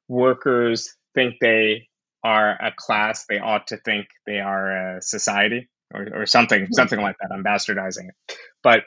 workers 0.08 0.96
think 1.14 1.36
they 1.42 1.88
are 2.24 2.52
a 2.52 2.72
class, 2.76 3.26
they 3.28 3.40
ought 3.40 3.68
to 3.68 3.78
think 3.78 4.08
they 4.26 4.40
are 4.40 4.98
a 4.98 5.02
society 5.02 5.70
or, 5.94 6.08
or 6.14 6.26
something, 6.26 6.66
hmm. 6.66 6.72
something 6.72 7.00
like 7.00 7.16
that. 7.20 7.34
I'm 7.34 7.44
bastardizing 7.44 8.10
it. 8.10 8.38
But 8.64 8.82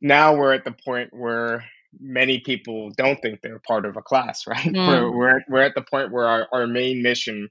now 0.00 0.36
we're 0.36 0.54
at 0.54 0.64
the 0.64 0.74
point 0.84 1.10
where 1.12 1.64
many 2.00 2.40
people 2.40 2.90
don't 2.96 3.20
think 3.20 3.40
they're 3.42 3.60
part 3.66 3.84
of 3.84 3.96
a 3.96 4.02
class, 4.02 4.44
right? 4.46 4.58
Mm. 4.58 4.88
We're, 4.88 5.16
we're, 5.16 5.40
we're 5.48 5.62
at 5.62 5.74
the 5.74 5.82
point 5.82 6.12
where 6.12 6.26
our, 6.26 6.46
our 6.52 6.66
main 6.66 7.02
mission 7.02 7.48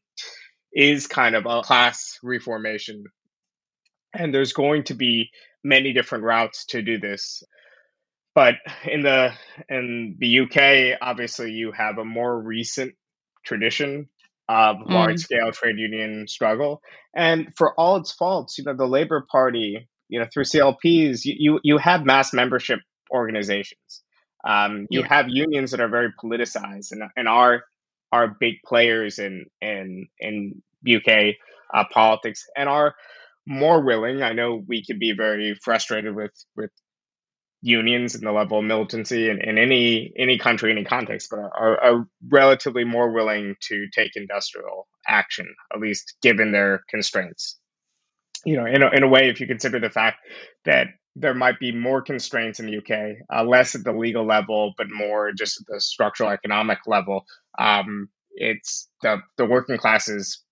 is 0.73 1.07
kind 1.07 1.35
of 1.35 1.45
a 1.45 1.61
class 1.61 2.19
reformation. 2.21 3.05
And 4.13 4.33
there's 4.33 4.53
going 4.53 4.83
to 4.85 4.93
be 4.93 5.29
many 5.63 5.93
different 5.93 6.23
routes 6.23 6.65
to 6.67 6.81
do 6.81 6.99
this. 6.99 7.43
But 8.33 8.55
in 8.85 9.01
the 9.01 9.31
in 9.69 10.17
the 10.19 10.41
UK, 10.41 10.97
obviously 11.01 11.51
you 11.51 11.71
have 11.71 11.97
a 11.97 12.03
more 12.03 12.37
recent 12.37 12.93
tradition 13.45 14.09
of 14.49 14.75
mm. 14.77 14.89
large 14.89 15.19
scale 15.19 15.51
trade 15.53 15.77
union 15.77 16.27
struggle. 16.27 16.81
And 17.15 17.53
for 17.55 17.73
all 17.79 17.95
its 17.95 18.11
faults, 18.11 18.57
you 18.57 18.65
know, 18.65 18.75
the 18.75 18.85
Labour 18.85 19.25
Party, 19.31 19.87
you 20.09 20.19
know, 20.19 20.27
through 20.31 20.43
CLPs, 20.43 21.23
you, 21.23 21.35
you, 21.37 21.59
you 21.63 21.77
have 21.77 22.05
mass 22.05 22.33
membership 22.33 22.79
organizations 23.09 24.03
Um, 24.45 24.87
you 24.89 25.01
Yeah. 25.01 25.07
have 25.09 25.27
unions 25.29 25.71
that 25.71 25.79
are 25.81 25.89
very 25.89 26.11
politicized, 26.13 26.91
and 26.91 27.03
and 27.15 27.27
are 27.27 27.63
are 28.11 28.35
big 28.39 28.55
players 28.65 29.19
in 29.19 29.45
in 29.61 30.07
in 30.19 30.61
UK 30.87 31.35
uh, 31.73 31.85
politics, 31.91 32.45
and 32.55 32.69
are 32.69 32.95
more 33.47 33.81
willing. 33.83 34.21
I 34.23 34.33
know 34.33 34.63
we 34.67 34.83
could 34.85 34.99
be 34.99 35.13
very 35.13 35.55
frustrated 35.63 36.15
with 36.15 36.33
with 36.55 36.71
unions 37.61 38.13
and 38.15 38.23
the 38.25 38.31
level 38.31 38.59
of 38.59 38.65
militancy 38.65 39.29
in, 39.29 39.41
in 39.41 39.57
any 39.57 40.13
any 40.17 40.37
country, 40.37 40.71
any 40.71 40.83
context, 40.83 41.29
but 41.31 41.39
are, 41.39 41.83
are 41.83 42.07
relatively 42.29 42.83
more 42.83 43.11
willing 43.11 43.55
to 43.61 43.87
take 43.93 44.15
industrial 44.15 44.87
action, 45.07 45.47
at 45.73 45.79
least 45.79 46.15
given 46.21 46.51
their 46.51 46.83
constraints. 46.89 47.57
You 48.45 48.57
know, 48.57 48.65
in 48.67 48.83
a, 48.83 48.91
in 48.91 49.03
a 49.03 49.07
way, 49.07 49.29
if 49.29 49.41
you 49.41 49.47
consider 49.47 49.79
the 49.79 49.89
fact 49.89 50.19
that 50.65 50.87
there 51.15 51.33
might 51.33 51.59
be 51.59 51.71
more 51.71 52.01
constraints 52.01 52.59
in 52.59 52.65
the 52.65 52.77
UK, 52.77 53.17
uh, 53.33 53.43
less 53.43 53.75
at 53.75 53.83
the 53.83 53.93
legal 53.93 54.25
level, 54.25 54.73
but 54.77 54.87
more 54.89 55.31
just 55.31 55.61
at 55.61 55.67
the 55.67 55.79
structural 55.79 56.29
economic 56.29 56.79
level. 56.87 57.25
Um, 57.57 58.09
it's 58.31 58.89
the 59.01 59.19
the 59.37 59.45
working 59.45 59.77
classes 59.77 60.43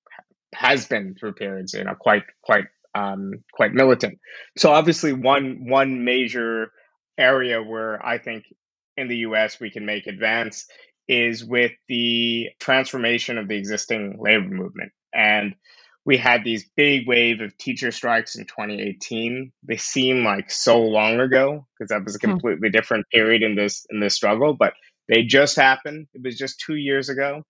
has 0.53 0.87
been 0.87 1.15
through 1.19 1.33
periods, 1.33 1.73
you 1.73 1.83
know, 1.83 1.95
quite 1.95 2.23
quite 2.43 2.65
um, 2.95 3.43
quite 3.53 3.73
militant. 3.73 4.19
So 4.57 4.71
obviously, 4.71 5.13
one 5.13 5.67
one 5.67 6.05
major 6.05 6.71
area 7.17 7.61
where 7.61 8.03
I 8.05 8.17
think 8.17 8.45
in 8.97 9.07
the 9.07 9.17
US 9.17 9.59
we 9.59 9.69
can 9.69 9.85
make 9.85 10.07
advance 10.07 10.65
is 11.07 11.43
with 11.43 11.71
the 11.89 12.49
transformation 12.59 13.37
of 13.37 13.47
the 13.47 13.57
existing 13.57 14.17
labor 14.19 14.49
movement. 14.49 14.91
And 15.13 15.55
we 16.05 16.17
had 16.17 16.43
these 16.43 16.69
big 16.75 17.07
wave 17.07 17.41
of 17.41 17.57
teacher 17.57 17.91
strikes 17.91 18.35
in 18.35 18.45
2018. 18.45 19.51
They 19.63 19.77
seem 19.77 20.23
like 20.23 20.51
so 20.51 20.81
long 20.81 21.19
ago 21.19 21.67
because 21.77 21.89
that 21.89 22.03
was 22.05 22.15
a 22.15 22.19
Hmm. 22.25 22.37
completely 22.37 22.69
different 22.69 23.07
period 23.11 23.43
in 23.43 23.55
this 23.55 23.85
in 23.89 23.99
this 23.99 24.15
struggle, 24.15 24.53
but 24.53 24.73
they 25.09 25.23
just 25.23 25.55
happened. 25.55 26.07
It 26.13 26.23
was 26.23 26.37
just 26.37 26.59
two 26.59 26.75
years 26.75 27.09
ago. 27.09 27.43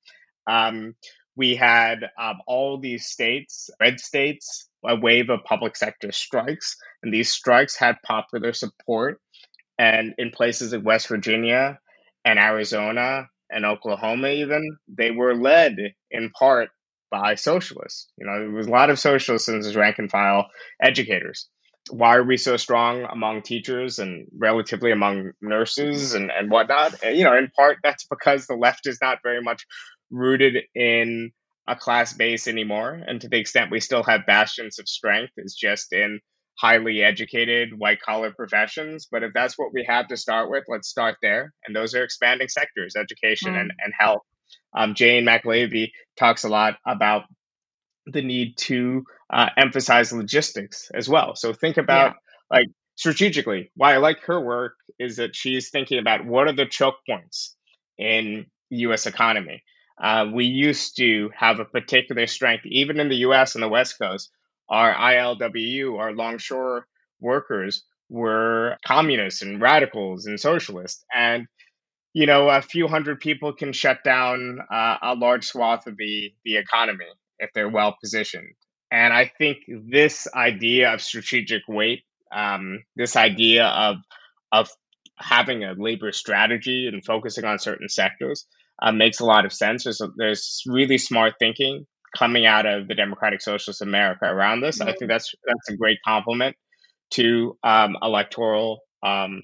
Um, 0.48 0.96
we 1.36 1.56
had 1.56 2.00
um, 2.20 2.38
all 2.48 2.80
these 2.80 3.08
states, 3.08 3.70
red 3.82 4.00
states, 4.00 4.70
a 4.86 4.96
wave 4.98 5.30
of 5.30 5.44
public 5.46 5.76
sector 5.76 6.12
strikes, 6.12 6.78
and 7.04 7.14
these 7.14 7.32
strikes 7.32 7.78
had 7.78 7.98
popular 8.06 8.54
support 8.54 9.20
and 9.78 10.14
in 10.18 10.32
places 10.32 10.74
like 10.74 10.86
West 10.86 11.08
Virginia 11.08 11.80
and 12.24 12.40
Arizona 12.40 13.28
and 13.50 13.66
Oklahoma, 13.66 14.30
even, 14.30 14.78
they 14.88 15.12
were 15.12 15.36
led 15.36 15.76
in 16.12 16.30
part 16.32 16.70
by 17.14 17.36
socialists. 17.36 18.08
You 18.18 18.26
know, 18.26 18.40
there 18.40 18.50
was 18.50 18.66
a 18.66 18.72
lot 18.72 18.90
of 18.90 18.98
socialists 18.98 19.48
in 19.48 19.62
this 19.62 19.76
rank 19.76 20.00
and 20.00 20.10
file 20.10 20.48
educators. 20.82 21.48
Why 21.92 22.16
are 22.16 22.24
we 22.24 22.38
so 22.38 22.58
strong 22.58 23.04
among 23.04 23.44
teachers 23.44 24.00
and 24.00 24.26
relatively 24.36 24.92
among 24.92 25.34
nurses 25.40 26.16
and, 26.16 26.32
and 26.32 26.50
whatnot? 26.50 27.04
And, 27.04 27.16
you 27.16 27.24
know, 27.24 27.38
in 27.38 27.52
part, 27.56 27.78
that's 27.84 28.06
because 28.06 28.48
the 28.48 28.56
left 28.56 28.88
is 28.88 28.98
not 29.00 29.20
very 29.22 29.44
much 29.44 29.68
rooted 30.10 30.64
in 30.74 31.32
a 31.68 31.76
class 31.76 32.14
base 32.14 32.48
anymore. 32.48 33.00
And 33.06 33.22
to 33.22 33.30
the 33.30 33.38
extent 33.38 33.70
we 33.70 33.80
still 33.80 34.04
have 34.04 34.26
bastions 34.26 34.80
of 34.80 34.90
strength, 34.90 35.34
is 35.38 35.54
just 35.54 35.94
in 35.94 36.20
highly 36.58 37.04
educated 37.04 37.78
white 37.78 38.02
collar 38.02 38.32
professions. 38.32 39.08
But 39.12 39.22
if 39.22 39.34
that's 39.36 39.56
what 39.56 39.72
we 39.72 39.86
have 39.88 40.08
to 40.08 40.18
start 40.18 40.50
with, 40.50 40.64
let's 40.68 40.90
start 40.90 41.18
there. 41.22 41.54
And 41.68 41.76
those 41.76 41.94
are 41.94 42.04
expanding 42.04 42.48
sectors, 42.48 42.96
education 42.96 43.54
hmm. 43.54 43.60
and, 43.60 43.74
and 43.78 43.94
health. 43.98 44.24
Um, 44.76 44.96
Jane 44.96 45.26
McAlevey 45.26 45.92
talks 46.18 46.44
a 46.44 46.50
lot 46.50 46.78
about 46.86 47.24
the 48.06 48.22
need 48.22 48.58
to 48.58 49.04
uh, 49.30 49.50
emphasize 49.58 50.12
logistics 50.12 50.92
as 50.94 51.08
well. 51.08 51.36
So 51.36 51.54
think 51.54 51.78
about 51.78 52.16
yeah. 52.52 52.58
like 52.58 52.68
strategically. 52.96 53.72
Why 53.76 53.94
I 53.94 53.98
like 53.98 54.22
her 54.26 54.40
work 54.40 54.76
is 55.00 55.18
that 55.18 55.36
she's 55.36 55.70
thinking 55.70 56.00
about 56.00 56.26
what 56.26 56.48
are 56.48 56.54
the 56.54 56.66
choke 56.66 56.98
points 57.08 57.56
in 57.98 58.46
the 58.70 58.78
U.S. 58.78 59.06
economy. 59.06 59.64
Uh, 60.02 60.28
we 60.34 60.46
used 60.46 60.98
to 60.98 61.30
have 61.38 61.60
a 61.60 61.66
particular 61.66 62.28
strength, 62.28 62.66
even 62.66 63.00
in 63.00 63.10
the 63.10 63.18
U.S. 63.18 63.56
and 63.56 63.64
the 63.64 63.70
West 63.70 64.00
Coast. 64.00 64.32
Our 64.70 64.94
ILWU, 64.94 66.00
our 66.00 66.14
longshore 66.14 66.88
workers, 67.20 67.84
were 68.10 68.78
communists 68.86 69.42
and 69.42 69.62
radicals 69.62 70.26
and 70.26 70.40
socialists, 70.40 71.04
and 71.14 71.48
you 72.14 72.28
know, 72.28 72.48
a 72.48 72.62
few 72.62 72.88
hundred 72.88 73.20
people 73.20 73.54
can 73.54 73.74
shut 73.74 74.04
down 74.04 74.60
uh, 74.72 74.98
a 75.02 75.16
large 75.16 75.46
swath 75.46 75.88
of 75.88 75.98
the 75.98 76.32
the 76.46 76.58
economy 76.58 77.06
if 77.40 77.52
they're 77.54 77.70
well 77.70 77.96
positioned. 78.00 78.54
And 78.92 79.12
I 79.12 79.32
think 79.38 79.58
this 79.68 80.28
idea 80.36 80.94
of 80.94 81.02
strategic 81.02 81.64
weight, 81.68 82.04
um, 82.32 82.84
this 82.96 83.16
idea 83.16 83.66
of 83.66 83.98
of 84.52 84.70
having 85.18 85.64
a 85.64 85.74
labor 85.76 86.12
strategy 86.12 86.88
and 86.92 87.04
focusing 87.04 87.46
on 87.46 87.58
certain 87.58 87.90
sectors, 87.90 88.46
uh, 88.82 88.92
makes 88.92 89.20
a 89.20 89.26
lot 89.26 89.46
of 89.46 89.54
sense. 89.54 89.84
There's 89.84 90.02
there's 90.18 90.64
really 90.68 91.00
smart 91.00 91.34
thinking 91.40 91.88
coming 92.16 92.46
out 92.46 92.68
of 92.68 92.88
the 92.88 92.94
Democratic 92.94 93.42
Socialist 93.42 93.82
America 93.82 94.26
around 94.26 94.62
this. 94.62 94.78
Mm-hmm. 94.78 94.90
I 94.90 94.94
think 94.94 95.10
that's 95.10 95.34
that's 95.46 95.70
a 95.70 95.78
great 95.78 95.98
complement 96.06 96.56
to 97.12 97.58
um, 97.64 97.98
electoral 98.02 98.82
um, 99.04 99.42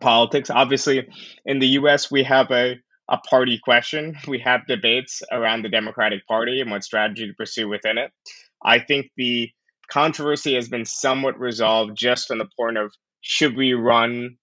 politics. 0.00 0.50
Obviously, 0.50 1.08
in 1.44 1.58
the 1.58 1.68
U.S., 1.68 2.10
we 2.10 2.24
have 2.24 2.50
a 2.50 2.76
a 3.08 3.18
party 3.18 3.58
question. 3.62 4.16
We 4.26 4.38
have 4.40 4.66
debates 4.66 5.22
around 5.30 5.62
the 5.62 5.68
Democratic 5.68 6.26
Party 6.26 6.60
and 6.60 6.70
what 6.70 6.84
strategy 6.84 7.26
to 7.26 7.34
pursue 7.34 7.68
within 7.68 7.98
it. 7.98 8.10
I 8.64 8.78
think 8.78 9.10
the 9.16 9.50
controversy 9.90 10.54
has 10.54 10.68
been 10.68 10.86
somewhat 10.86 11.38
resolved 11.38 11.96
just 11.96 12.30
on 12.30 12.38
the 12.38 12.48
point 12.58 12.78
of 12.78 12.92
should 13.20 13.56
we 13.56 13.74
run 13.74 14.36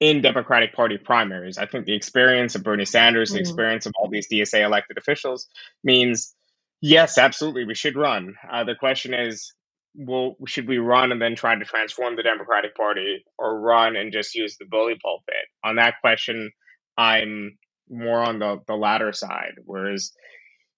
in 0.00 0.22
Democratic 0.22 0.74
Party 0.74 0.96
primaries. 0.96 1.58
I 1.58 1.66
think 1.66 1.84
the 1.84 1.94
experience 1.94 2.54
of 2.54 2.64
Bernie 2.64 2.86
Sanders, 2.86 3.28
mm-hmm. 3.28 3.36
the 3.36 3.40
experience 3.40 3.86
of 3.86 3.92
all 3.96 4.08
these 4.08 4.28
DSA 4.28 4.64
elected 4.64 4.96
officials 4.98 5.46
means 5.84 6.34
yes, 6.80 7.18
absolutely, 7.18 7.66
we 7.66 7.74
should 7.74 7.96
run. 7.96 8.34
Uh, 8.50 8.64
the 8.64 8.74
question 8.74 9.12
is, 9.14 9.52
well, 9.94 10.36
should 10.46 10.68
we 10.68 10.78
run 10.78 11.12
and 11.12 11.20
then 11.20 11.34
try 11.36 11.56
to 11.56 11.64
transform 11.64 12.16
the 12.16 12.22
Democratic 12.22 12.74
Party 12.76 13.24
or 13.38 13.60
run 13.60 13.96
and 13.96 14.12
just 14.12 14.34
use 14.34 14.56
the 14.58 14.66
bully 14.66 14.96
pulpit? 15.02 15.34
On 15.64 15.76
that 15.76 15.94
question, 16.00 16.50
I'm 16.96 17.58
more 17.88 18.22
on 18.22 18.38
the, 18.38 18.58
the 18.66 18.74
latter 18.76 19.12
side. 19.12 19.54
Whereas, 19.64 20.12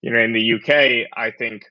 you 0.01 0.13
know, 0.13 0.21
in 0.21 0.33
the 0.33 0.55
UK, 0.55 1.09
I 1.15 1.31
think 1.31 1.65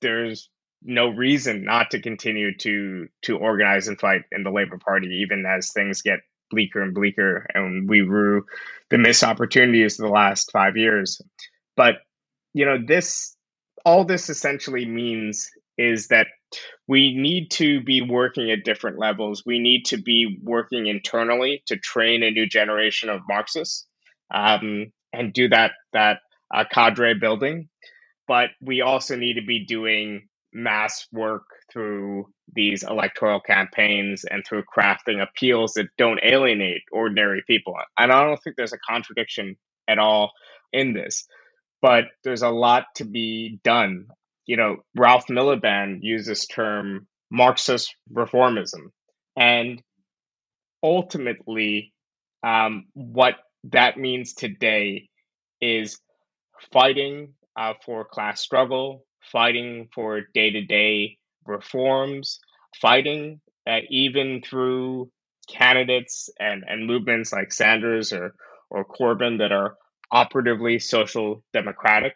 there's 0.00 0.50
no 0.82 1.08
reason 1.08 1.64
not 1.64 1.90
to 1.90 2.00
continue 2.00 2.56
to 2.58 3.08
to 3.22 3.38
organize 3.38 3.88
and 3.88 3.98
fight 3.98 4.22
in 4.32 4.44
the 4.44 4.50
Labour 4.50 4.78
Party, 4.78 5.08
even 5.22 5.44
as 5.46 5.72
things 5.72 6.02
get 6.02 6.20
bleaker 6.50 6.82
and 6.82 6.94
bleaker, 6.94 7.46
and 7.54 7.88
we 7.88 8.02
rue 8.02 8.44
the 8.90 8.98
missed 8.98 9.24
opportunities 9.24 9.98
of 9.98 10.06
the 10.06 10.12
last 10.12 10.50
five 10.52 10.76
years. 10.76 11.20
But 11.76 11.96
you 12.54 12.64
know, 12.66 12.78
this 12.86 13.36
all 13.84 14.04
this 14.04 14.30
essentially 14.30 14.86
means 14.86 15.50
is 15.78 16.08
that 16.08 16.28
we 16.88 17.14
need 17.16 17.50
to 17.52 17.82
be 17.82 18.02
working 18.02 18.50
at 18.50 18.64
different 18.64 18.98
levels. 18.98 19.42
We 19.44 19.58
need 19.58 19.84
to 19.86 19.98
be 19.98 20.38
working 20.42 20.86
internally 20.86 21.62
to 21.66 21.76
train 21.76 22.22
a 22.22 22.30
new 22.30 22.46
generation 22.46 23.08
of 23.08 23.22
Marxists 23.28 23.86
um, 24.32 24.92
and 25.12 25.32
do 25.32 25.48
that 25.48 25.72
that 25.92 26.20
uh, 26.54 26.64
cadre 26.72 27.14
building. 27.14 27.68
But 28.28 28.50
we 28.60 28.80
also 28.80 29.16
need 29.16 29.34
to 29.34 29.46
be 29.46 29.64
doing 29.66 30.28
mass 30.52 31.06
work 31.12 31.44
through 31.72 32.26
these 32.54 32.82
electoral 32.82 33.40
campaigns 33.40 34.24
and 34.24 34.44
through 34.44 34.64
crafting 34.74 35.22
appeals 35.22 35.74
that 35.74 35.88
don't 35.98 36.20
alienate 36.22 36.82
ordinary 36.92 37.42
people. 37.46 37.74
And 37.98 38.10
I 38.10 38.24
don't 38.24 38.38
think 38.42 38.56
there's 38.56 38.72
a 38.72 38.78
contradiction 38.78 39.56
at 39.88 39.98
all 39.98 40.32
in 40.72 40.94
this, 40.94 41.26
but 41.82 42.04
there's 42.24 42.42
a 42.42 42.48
lot 42.48 42.86
to 42.96 43.04
be 43.04 43.60
done. 43.64 44.06
You 44.46 44.56
know, 44.56 44.76
Ralph 44.94 45.26
Miliband 45.26 45.98
used 46.02 46.28
this 46.28 46.46
term 46.46 47.06
Marxist 47.30 47.94
reformism. 48.12 48.90
And 49.36 49.82
ultimately, 50.82 51.92
um, 52.42 52.86
what 52.94 53.34
that 53.64 53.98
means 53.98 54.34
today 54.34 55.08
is 55.60 55.98
fighting 56.72 57.34
uh, 57.56 57.74
for 57.84 58.04
class 58.04 58.40
struggle, 58.40 59.04
fighting 59.32 59.88
for 59.94 60.22
day 60.34 60.50
to 60.50 60.64
day 60.64 61.18
reforms, 61.44 62.38
fighting 62.80 63.40
uh, 63.66 63.80
even 63.90 64.42
through 64.42 65.10
candidates 65.48 66.28
and, 66.38 66.64
and 66.66 66.86
movements 66.86 67.32
like 67.32 67.52
Sanders 67.52 68.12
or, 68.12 68.34
or 68.70 68.84
Corbyn 68.84 69.38
that 69.38 69.52
are 69.52 69.76
operatively 70.10 70.78
social 70.78 71.42
democratic, 71.52 72.14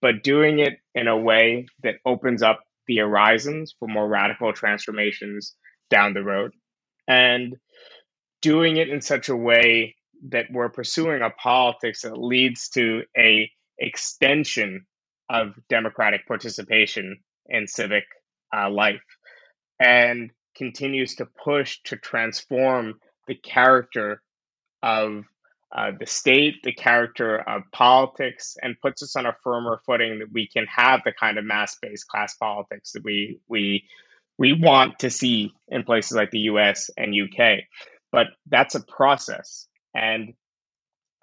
but 0.00 0.22
doing 0.22 0.58
it 0.58 0.78
in 0.94 1.08
a 1.08 1.16
way 1.16 1.66
that 1.82 1.96
opens 2.04 2.42
up 2.42 2.60
the 2.86 2.98
horizons 2.98 3.74
for 3.78 3.88
more 3.88 4.08
radical 4.08 4.52
transformations 4.52 5.54
down 5.90 6.14
the 6.14 6.22
road. 6.22 6.52
And 7.06 7.56
doing 8.42 8.76
it 8.76 8.88
in 8.88 9.00
such 9.00 9.28
a 9.28 9.36
way 9.36 9.96
that 10.28 10.46
we're 10.50 10.68
pursuing 10.68 11.22
a 11.22 11.30
politics 11.30 12.02
that 12.02 12.16
leads 12.16 12.68
to 12.70 13.02
a 13.16 13.50
extension 13.78 14.86
of 15.28 15.54
democratic 15.68 16.26
participation 16.26 17.18
in 17.48 17.66
civic 17.66 18.04
uh, 18.54 18.68
life 18.70 19.00
and 19.78 20.30
continues 20.56 21.14
to 21.16 21.26
push 21.26 21.78
to 21.84 21.96
transform 21.96 22.94
the 23.28 23.34
character 23.34 24.20
of 24.82 25.24
uh, 25.72 25.92
the 25.98 26.06
state, 26.06 26.62
the 26.64 26.72
character 26.72 27.38
of 27.38 27.62
politics, 27.72 28.56
and 28.60 28.80
puts 28.80 29.02
us 29.02 29.14
on 29.16 29.26
a 29.26 29.36
firmer 29.44 29.80
footing 29.86 30.18
that 30.18 30.32
we 30.32 30.48
can 30.48 30.66
have 30.66 31.00
the 31.04 31.12
kind 31.12 31.38
of 31.38 31.44
mass-based 31.44 32.08
class 32.08 32.34
politics 32.34 32.92
that 32.92 33.04
we 33.04 33.40
we 33.48 33.84
we 34.38 34.52
want 34.52 34.98
to 35.00 35.10
see 35.10 35.52
in 35.68 35.84
places 35.84 36.16
like 36.16 36.30
the 36.30 36.40
U.S. 36.40 36.90
and 36.96 37.14
U.K. 37.14 37.66
But 38.10 38.28
that's 38.46 38.74
a 38.74 38.82
process, 38.82 39.68
and 39.94 40.34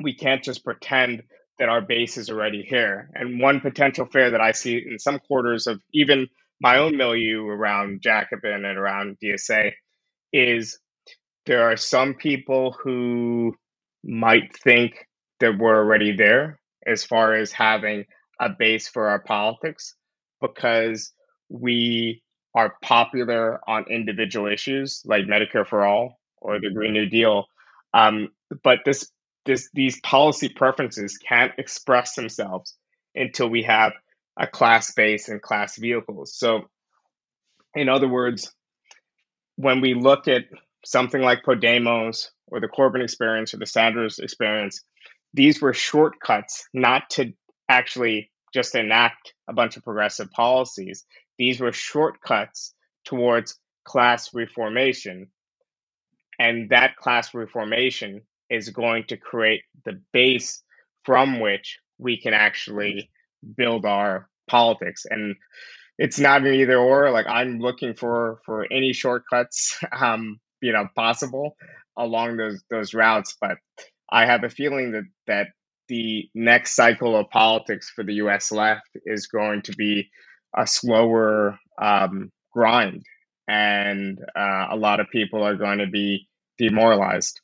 we 0.02 0.14
can't 0.14 0.44
just 0.44 0.64
pretend 0.64 1.24
that 1.60 1.70
our 1.70 1.82
base 1.82 2.18
is 2.18 2.30
already 2.30 2.62
here. 2.62 3.10
And 3.14 3.40
one 3.40 3.60
potential 3.60 4.06
fear 4.06 4.32
that 4.32 4.42
I 4.42 4.52
see 4.52 4.78
in 4.78 5.00
some 5.00 5.20
quarters 5.20 5.68
of 5.68 5.82
even 5.94 6.28
my 6.62 6.78
own 6.78 6.98
milieu 6.98 7.46
around 7.48 8.02
Jacobin 8.02 8.66
and 8.66 8.78
around 8.78 9.18
DSA 9.22 9.72
is 10.32 10.80
there 11.46 11.70
are 11.70 11.78
some 11.78 12.14
people 12.14 12.76
who 12.84 13.56
might 14.04 14.56
think 14.56 15.08
that 15.40 15.58
we're 15.58 15.78
already 15.78 16.16
there 16.16 16.60
as 16.86 17.04
far 17.04 17.34
as 17.34 17.52
having 17.52 18.06
a 18.40 18.50
base 18.50 18.88
for 18.88 19.10
our 19.10 19.20
politics 19.20 19.96
because 20.42 21.12
we 21.50 22.22
are 22.56 22.76
popular 22.82 23.60
on 23.68 23.86
individual 23.90 24.52
issues 24.52 25.02
like 25.06 25.26
Medicare 25.26 25.68
for 25.68 25.86
all 25.86 26.20
or 26.38 26.60
the 26.60 26.72
Green 26.72 26.94
New 26.94 27.08
Deal. 27.08 27.46
Um, 27.94 28.30
but 28.64 28.80
this 28.86 29.12
this 29.46 29.70
these 29.74 30.00
policy 30.02 30.50
preferences 30.50 31.18
can't 31.18 31.54
express 31.58 32.16
themselves 32.16 32.76
until 33.16 33.50
we 33.50 33.64
have 33.64 33.94
a 34.40 34.48
class 34.48 34.94
base 34.94 35.30
and 35.30 35.42
class 35.42 35.78
vehicles. 35.78 36.36
So, 36.36 36.70
in 37.74 37.90
other 37.90 38.08
words, 38.08 38.54
when 39.56 39.82
we 39.82 39.94
look 39.94 40.28
at 40.28 40.44
something 40.86 41.22
like 41.22 41.44
Podemos 41.44 42.30
or 42.48 42.60
the 42.60 42.68
Corbyn 42.68 43.04
experience 43.04 43.54
or 43.54 43.58
the 43.58 43.66
Sanders 43.66 44.20
experience, 44.20 44.84
these 45.34 45.62
were 45.62 45.74
shortcuts 45.74 46.66
not 46.74 47.10
to 47.12 47.34
actually 47.70 48.32
just 48.54 48.76
enact 48.76 49.34
a 49.48 49.54
bunch 49.54 49.78
of 49.78 49.84
progressive 49.84 50.32
policies. 50.32 51.06
These 51.38 51.60
were 51.60 51.72
shortcuts 51.72 52.74
towards 53.06 53.60
class 53.86 54.34
reformation. 54.34 55.28
And 56.40 56.70
that 56.70 56.96
class 56.96 57.34
reformation 57.34 58.22
is 58.50 58.70
going 58.70 59.06
to 59.08 59.18
create 59.18 59.64
the 59.86 60.02
base 60.14 60.64
from 61.04 61.40
which 61.40 61.80
we 61.98 62.20
can 62.20 62.34
actually 62.34 63.10
build 63.56 63.86
our 63.86 64.30
politics. 64.48 65.06
And 65.10 65.36
it's 65.98 66.20
not 66.20 66.42
an 66.42 66.54
either 66.54 66.78
or. 66.78 67.12
Like 67.12 67.28
I'm 67.28 67.60
looking 67.60 67.96
for 67.96 68.40
for 68.46 68.66
any 68.72 68.94
shortcuts, 68.94 69.80
um, 69.92 70.40
you 70.62 70.74
know, 70.74 70.88
possible 70.96 71.56
along 71.98 72.38
those 72.38 72.64
those 72.70 72.94
routes. 72.94 73.36
But 73.40 73.58
I 74.10 74.26
have 74.26 74.44
a 74.44 74.50
feeling 74.50 74.92
that 74.92 75.06
that 75.28 75.48
the 75.88 76.30
next 76.36 76.76
cycle 76.76 77.16
of 77.16 77.30
politics 77.30 77.92
for 77.96 78.04
the 78.04 78.16
U.S. 78.16 78.52
left 78.52 78.90
is 79.06 79.28
going 79.28 79.62
to 79.64 79.74
be 79.74 80.10
a 80.56 80.68
slower 80.68 81.60
um, 81.82 82.32
grind, 82.52 83.04
and 83.48 84.20
uh, 84.36 84.68
a 84.72 84.76
lot 84.76 85.00
of 85.00 85.08
people 85.12 85.44
are 85.44 85.56
going 85.56 85.80
to 85.80 85.88
be 85.88 86.28
demoralized. 86.58 87.40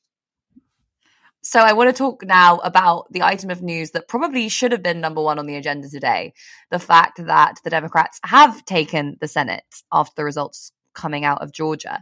So 1.45 1.59
I 1.59 1.73
want 1.73 1.89
to 1.89 1.93
talk 1.93 2.23
now 2.25 2.59
about 2.59 3.11
the 3.11 3.21
item 3.21 3.49
of 3.49 3.61
news 3.61 3.91
that 3.91 4.07
probably 4.07 4.47
should 4.47 4.71
have 4.71 4.81
been 4.81 5.01
number 5.01 5.21
one 5.21 5.39
on 5.39 5.45
the 5.45 5.57
agenda 5.57 5.89
today. 5.89 6.33
The 6.71 6.79
fact 6.79 7.25
that 7.25 7.55
the 7.65 7.69
Democrats 7.69 8.17
have 8.23 8.63
taken 8.63 9.17
the 9.19 9.27
Senate 9.27 9.65
after 9.91 10.13
the 10.15 10.23
results 10.23 10.71
coming 10.95 11.25
out 11.25 11.41
of 11.41 11.51
Georgia. 11.51 12.01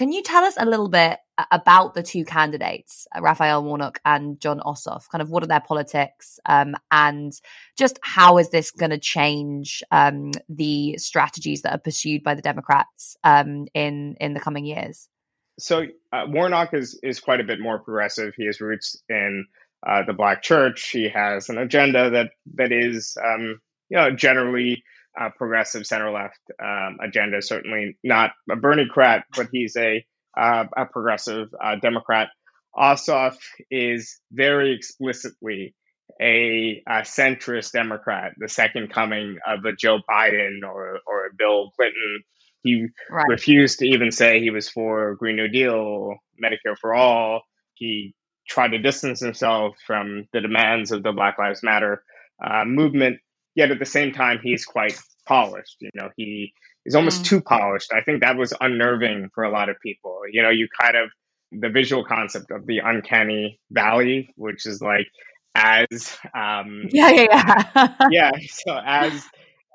Can 0.00 0.12
you 0.12 0.22
tell 0.22 0.44
us 0.44 0.54
a 0.56 0.64
little 0.64 0.88
bit 0.88 1.18
about 1.50 1.92
the 1.92 2.02
two 2.02 2.24
candidates, 2.24 3.06
Raphael 3.20 3.62
Warnock 3.62 4.00
and 4.06 4.40
Jon 4.40 4.58
Ossoff? 4.60 5.06
Kind 5.10 5.20
of 5.20 5.28
what 5.28 5.42
are 5.42 5.46
their 5.46 5.60
politics, 5.60 6.40
um, 6.46 6.74
and 6.90 7.38
just 7.76 7.98
how 8.02 8.38
is 8.38 8.48
this 8.48 8.70
going 8.70 8.92
to 8.92 8.98
change 8.98 9.82
um, 9.90 10.30
the 10.48 10.96
strategies 10.96 11.60
that 11.60 11.74
are 11.74 11.78
pursued 11.78 12.22
by 12.22 12.34
the 12.34 12.40
Democrats 12.40 13.18
um, 13.24 13.66
in 13.74 14.16
in 14.22 14.32
the 14.32 14.40
coming 14.40 14.64
years? 14.64 15.06
so 15.58 15.84
uh, 16.14 16.24
Warnock 16.28 16.72
is 16.72 16.98
is 17.02 17.20
quite 17.20 17.40
a 17.40 17.44
bit 17.44 17.60
more 17.60 17.78
progressive. 17.78 18.32
He 18.34 18.46
has 18.46 18.58
roots 18.58 18.96
in 19.10 19.44
uh, 19.86 20.04
the 20.06 20.14
Black 20.14 20.42
Church. 20.42 20.88
He 20.88 21.10
has 21.10 21.50
an 21.50 21.58
agenda 21.58 22.08
that 22.08 22.30
that 22.54 22.72
is, 22.72 23.18
um, 23.22 23.60
you 23.90 23.98
know, 23.98 24.10
generally 24.10 24.82
uh, 25.18 25.30
progressive 25.36 25.86
center 25.86 26.10
left 26.10 26.40
um, 26.62 26.98
agenda. 27.02 27.40
Certainly 27.42 27.96
not 28.04 28.32
a 28.50 28.56
Bernie 28.56 28.88
crat, 28.90 29.24
but 29.36 29.48
he's 29.52 29.76
a 29.76 30.04
uh, 30.36 30.64
a 30.76 30.86
progressive 30.86 31.48
uh, 31.62 31.76
Democrat. 31.76 32.28
Ossoff 32.76 33.36
is 33.70 34.20
very 34.30 34.74
explicitly 34.74 35.74
a, 36.20 36.82
a, 36.88 37.00
centrist 37.00 37.72
Democrat, 37.72 38.32
the 38.38 38.48
second 38.48 38.92
coming 38.92 39.38
of 39.44 39.64
a 39.64 39.72
Joe 39.72 39.98
Biden 40.08 40.60
or 40.64 41.00
or 41.06 41.26
a 41.26 41.34
Bill 41.36 41.70
Clinton 41.76 42.22
he 42.62 42.88
right. 43.10 43.26
refused 43.28 43.78
to 43.78 43.86
even 43.86 44.10
say 44.10 44.40
he 44.40 44.50
was 44.50 44.68
for 44.68 45.14
Green 45.14 45.36
New 45.36 45.48
Deal, 45.48 46.16
Medicare 46.42 46.76
for 46.78 46.94
all. 46.94 47.42
He 47.74 48.14
tried 48.48 48.72
to 48.72 48.78
distance 48.78 49.20
himself 49.20 49.76
from 49.86 50.26
the 50.32 50.40
demands 50.40 50.90
of 50.92 51.02
the 51.02 51.12
Black 51.12 51.38
Lives 51.38 51.62
Matter 51.62 52.02
uh, 52.44 52.64
movement. 52.66 53.18
Yet 53.54 53.70
at 53.70 53.78
the 53.78 53.86
same 53.86 54.12
time, 54.12 54.38
he's 54.42 54.64
quite 54.64 54.98
polished. 55.26 55.76
You 55.80 55.90
know, 55.94 56.10
he 56.16 56.52
is 56.84 56.94
almost 56.94 57.22
mm. 57.22 57.26
too 57.26 57.40
polished. 57.40 57.92
I 57.92 58.02
think 58.02 58.22
that 58.22 58.36
was 58.36 58.54
unnerving 58.60 59.30
for 59.34 59.44
a 59.44 59.50
lot 59.50 59.68
of 59.68 59.76
people. 59.82 60.20
You 60.30 60.42
know, 60.42 60.50
you 60.50 60.68
kind 60.80 60.96
of 60.96 61.10
the 61.52 61.68
visual 61.68 62.04
concept 62.04 62.50
of 62.50 62.66
the 62.66 62.78
uncanny 62.78 63.60
valley, 63.70 64.32
which 64.36 64.66
is 64.66 64.80
like 64.80 65.06
as 65.54 66.16
um, 66.34 66.88
yeah 66.92 67.10
yeah 67.10 67.64
yeah 67.74 67.94
yeah. 68.10 68.30
So 68.50 68.80
as 68.84 69.24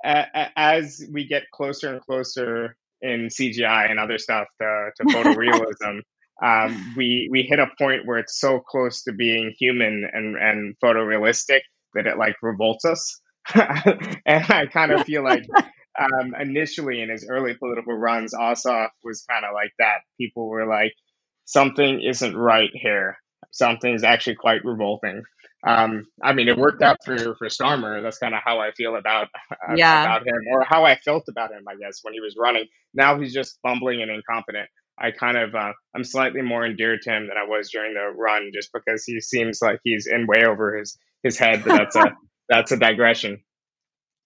as 0.03 1.03
we 1.11 1.28
get 1.28 1.43
closer 1.51 1.91
and 1.91 2.01
closer 2.01 2.76
in 3.01 3.28
CGI 3.28 3.89
and 3.89 3.99
other 3.99 4.17
stuff 4.17 4.47
to, 4.61 4.89
to 4.97 5.03
photorealism, 5.05 5.99
um, 6.43 6.93
we 6.95 7.28
we 7.32 7.43
hit 7.43 7.59
a 7.59 7.67
point 7.78 8.05
where 8.05 8.19
it's 8.19 8.39
so 8.39 8.59
close 8.59 9.03
to 9.03 9.13
being 9.13 9.53
human 9.57 10.07
and 10.11 10.38
and 10.38 10.76
photorealistic 10.84 11.61
that 11.93 12.07
it 12.07 12.17
like 12.17 12.36
revolts 12.41 12.86
us. 12.86 13.19
and 14.26 14.46
I 14.50 14.66
kind 14.72 14.91
of 14.91 15.06
feel 15.06 15.24
like 15.24 15.43
um, 16.00 16.34
initially 16.39 17.02
in 17.02 17.10
his 17.10 17.28
early 17.30 17.54
political 17.54 17.93
runs, 17.93 18.34
Ossoff 18.34 18.89
was 19.04 19.24
kind 19.30 19.46
of 19.46 19.54
like 19.54 19.72
that. 19.80 20.00
People 20.20 20.48
were 20.48 20.68
like, 20.68 20.93
something 21.46 22.02
isn't 22.02 22.36
right 22.36 22.72
here. 22.74 23.18
Something's 23.52 24.04
actually 24.04 24.36
quite 24.36 24.66
revolting. 24.66 25.24
Um, 25.66 26.06
I 26.22 26.34
mean, 26.34 26.48
it 26.48 26.58
worked 26.58 26.84
out 26.84 26.98
for 27.04 27.18
for 27.18 27.48
Starmer. 27.48 28.02
That's 28.04 28.20
kind 28.20 28.36
of 28.36 28.41
how 28.43 28.60
I 28.60 28.72
feel 28.72 28.96
about 28.96 29.30
uh, 29.52 29.74
yeah. 29.76 30.04
about 30.04 30.28
him, 30.28 30.36
or 30.52 30.64
how 30.64 30.86
I 30.86 30.98
felt 30.98 31.24
about 31.28 31.52
him, 31.52 31.64
I 31.68 31.76
guess, 31.76 32.00
when 32.04 32.14
he 32.14 32.20
was 32.20 32.36
running. 32.38 32.66
Now 32.93 33.20
he's 33.20 33.34
just 33.34 33.58
bumbling 33.64 34.02
and 34.02 34.12
incompetent. 34.12 34.70
I 35.00 35.12
kind 35.12 35.38
of 35.38 35.56
uh, 35.56 35.74
I'm 35.96 36.04
slightly 36.04 36.41
more 36.41 36.66
endeared 36.66 37.02
to 37.04 37.12
him 37.12 37.28
than 37.28 37.38
I 37.38 37.48
was 37.48 37.72
during 37.72 37.96
the 37.96 38.14
run, 38.16 38.52
just 38.54 38.70
because 38.74 39.04
he 39.06 39.20
seems 39.22 39.60
like 39.62 39.80
he's 39.84 40.08
in 40.08 40.28
way 40.28 40.46
over 40.46 40.78
his 40.78 40.98
his 41.24 41.38
head. 41.38 41.64
But 41.66 41.78
that's 41.78 41.96
a 41.96 42.16
that's 42.50 42.72
a 42.72 42.78
digression. 42.78 43.43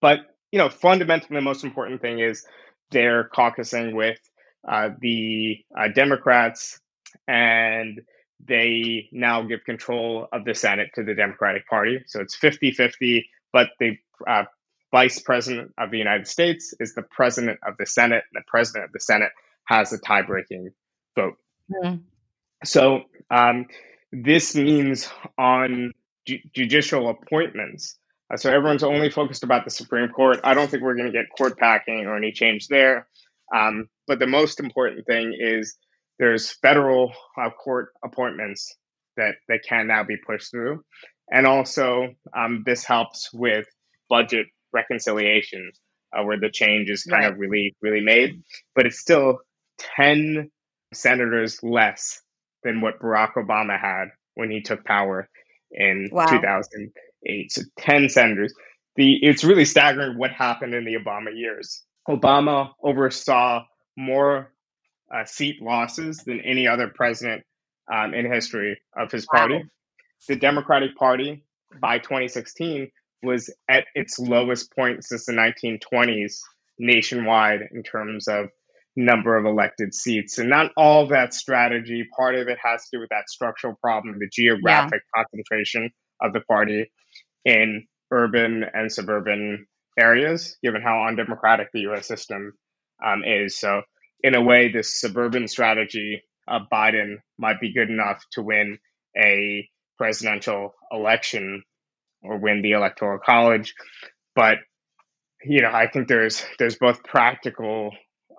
But 0.02 0.20
you 0.52 0.60
know, 0.60 0.70
fundamentally, 0.70 1.36
the 1.36 1.42
most 1.42 1.64
important 1.64 2.02
thing 2.02 2.20
is 2.20 2.46
they're 2.92 3.30
caucusing 3.30 3.94
with 3.94 4.20
uh, 4.68 4.90
the 5.00 5.58
uh, 5.78 5.90
Democrats 5.90 6.80
and 7.28 8.02
they 8.46 9.10
now 9.12 9.44
give 9.44 9.64
control 9.66 10.28
of 10.32 10.46
the 10.46 10.56
Senate 10.56 10.90
to 10.96 11.04
the 11.04 11.14
Democratic 11.14 11.68
Party. 11.68 12.00
So 12.08 12.22
it's 12.22 12.36
50 12.36 12.72
50, 12.72 13.30
but 13.52 13.70
the 13.80 13.98
uh, 14.28 14.44
vice 14.92 15.20
president 15.20 15.74
of 15.78 15.92
the 15.92 15.98
United 15.98 16.28
States 16.28 16.74
is 16.80 16.94
the 16.96 17.04
president 17.04 17.60
of 17.66 17.76
the 17.78 17.86
Senate, 17.86 18.24
and 18.34 18.42
the 18.42 18.46
president 18.48 18.86
of 18.86 18.92
the 18.92 19.00
Senate 19.00 19.32
has 19.66 19.94
a 19.94 20.00
tie 20.00 20.22
breaking 20.22 20.72
vote. 21.16 21.36
Mm. 21.72 22.02
So 22.64 23.04
um, 23.30 23.68
this 24.12 24.56
means 24.56 25.10
on 25.38 25.92
ju- 26.26 26.40
judicial 26.54 27.10
appointments. 27.10 27.98
Uh, 28.32 28.38
so 28.38 28.52
everyone's 28.52 28.84
only 28.84 29.10
focused 29.10 29.44
about 29.44 29.66
the 29.66 29.72
Supreme 29.72 30.10
Court. 30.10 30.40
I 30.44 30.54
don't 30.54 30.70
think 30.70 30.84
we're 30.84 30.96
going 30.96 31.12
to 31.12 31.18
get 31.18 31.26
court 31.36 31.58
packing 31.58 32.06
or 32.06 32.16
any 32.16 32.32
change 32.32 32.68
there. 32.68 33.08
Um, 33.56 33.88
but 34.08 34.20
the 34.20 34.28
most 34.28 34.60
important 34.60 35.06
thing 35.08 35.36
is 35.38 35.76
there's 36.20 36.52
federal 36.52 37.14
uh, 37.40 37.50
court 37.50 37.90
appointments 38.04 38.76
that 39.18 39.36
that 39.48 39.62
can 39.68 39.88
now 39.88 40.04
be 40.04 40.18
pushed 40.18 40.52
through, 40.52 40.84
and 41.32 41.48
also 41.48 42.10
um, 42.38 42.64
this 42.66 42.84
helps 42.84 43.30
with 43.34 43.66
budget 44.10 44.48
reconciliation, 44.72 45.72
uh, 46.16 46.24
where 46.24 46.40
the 46.40 46.52
change 46.52 46.90
is 46.90 47.04
kind 47.04 47.24
right. 47.24 47.34
of 47.34 47.40
really 47.40 47.76
really 47.82 48.02
made, 48.02 48.44
but 48.76 48.86
it's 48.86 49.00
still 49.00 49.40
ten 49.98 50.52
senators 50.94 51.64
less 51.64 52.22
than 52.64 52.82
what 52.82 53.00
Barack 53.00 53.34
Obama 53.34 53.80
had 53.80 54.10
when 54.36 54.52
he 54.52 54.62
took 54.62 54.84
power 54.86 55.30
in 55.72 56.10
wow. 56.12 56.26
2008. 57.26 57.52
So 57.52 57.62
ten 57.78 58.10
senators. 58.10 58.54
The 58.96 59.18
it's 59.22 59.44
really 59.44 59.66
staggering 59.66 60.18
what 60.18 60.32
happened 60.32 60.74
in 60.74 60.86
the 60.86 60.96
Obama 60.96 61.36
years. 61.36 61.84
Obama 62.08 62.72
oversaw 62.84 63.64
more 63.98 64.52
uh, 65.14 65.26
seat 65.26 65.62
losses 65.62 66.24
than 66.26 66.42
any 66.42 66.68
other 66.68 66.88
president 66.88 67.44
um, 67.92 68.14
in 68.14 68.32
history 68.32 68.80
of 68.96 69.12
his 69.12 69.26
party. 69.26 69.56
Wow. 69.56 69.62
The 70.28 70.36
Democratic 70.36 70.96
Party 70.96 71.44
by 71.82 72.00
2016 72.00 72.92
was 73.24 73.54
at 73.70 73.86
its 73.96 74.20
lowest 74.20 74.74
point 74.76 75.04
since 75.04 75.26
the 75.26 75.34
1920s 75.34 76.40
nationwide 76.78 77.62
in 77.72 77.84
terms 77.84 78.28
of 78.28 78.50
number 78.96 79.38
of 79.38 79.46
elected 79.46 79.94
seats. 79.94 80.38
And 80.38 80.50
not 80.50 80.72
all 80.76 81.08
that 81.08 81.34
strategy. 81.34 82.08
Part 82.16 82.36
of 82.36 82.48
it 82.48 82.58
has 82.64 82.84
to 82.84 82.98
do 82.98 83.00
with 83.00 83.10
that 83.10 83.30
structural 83.30 83.76
problem, 83.82 84.20
the 84.20 84.30
geographic 84.32 85.02
yeah. 85.16 85.24
concentration 85.24 85.92
of 86.22 86.34
the 86.34 86.42
party 86.42 86.92
in 87.46 87.88
urban 88.12 88.64
and 88.74 88.92
suburban 88.92 89.68
areas, 89.98 90.58
given 90.64 90.82
how 90.82 91.06
undemocratic 91.08 91.70
the 91.74 91.82
US 91.92 92.08
system 92.08 92.54
um, 93.06 93.24
is. 93.24 93.60
So, 93.60 93.82
in 94.22 94.36
a 94.36 94.42
way, 94.42 94.72
this 94.72 95.00
suburban 95.00 95.48
strategy 95.48 96.24
of 96.48 96.64
Biden 96.72 97.18
might 97.38 97.60
be 97.60 97.74
good 97.74 97.90
enough 97.90 98.24
to 98.34 98.42
win 98.42 98.80
a 99.18 99.70
presidential 99.98 100.74
election 100.92 101.64
or 102.22 102.38
win 102.38 102.62
the 102.62 102.72
electoral 102.72 103.20
college. 103.20 103.74
But 104.36 104.58
you 105.44 105.62
know, 105.62 105.72
I 105.72 105.88
think 105.88 106.08
there's 106.08 106.44
there's 106.58 106.78
both 106.78 107.04
practical 107.04 107.92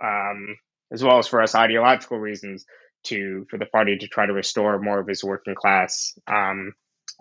um, 0.03 0.57
as 0.92 1.03
well 1.03 1.18
as 1.18 1.28
for 1.28 1.42
us 1.42 1.55
ideological 1.55 2.18
reasons 2.18 2.64
to 3.05 3.46
for 3.48 3.59
the 3.59 3.66
party 3.66 3.96
to 3.98 4.09
try 4.09 4.26
to 4.26 4.32
restore 4.32 4.78
more 4.78 5.01
of 5.01 5.09
his 5.09 5.24
working 5.24 5.55
class 5.55 6.12
um, 6.26 6.72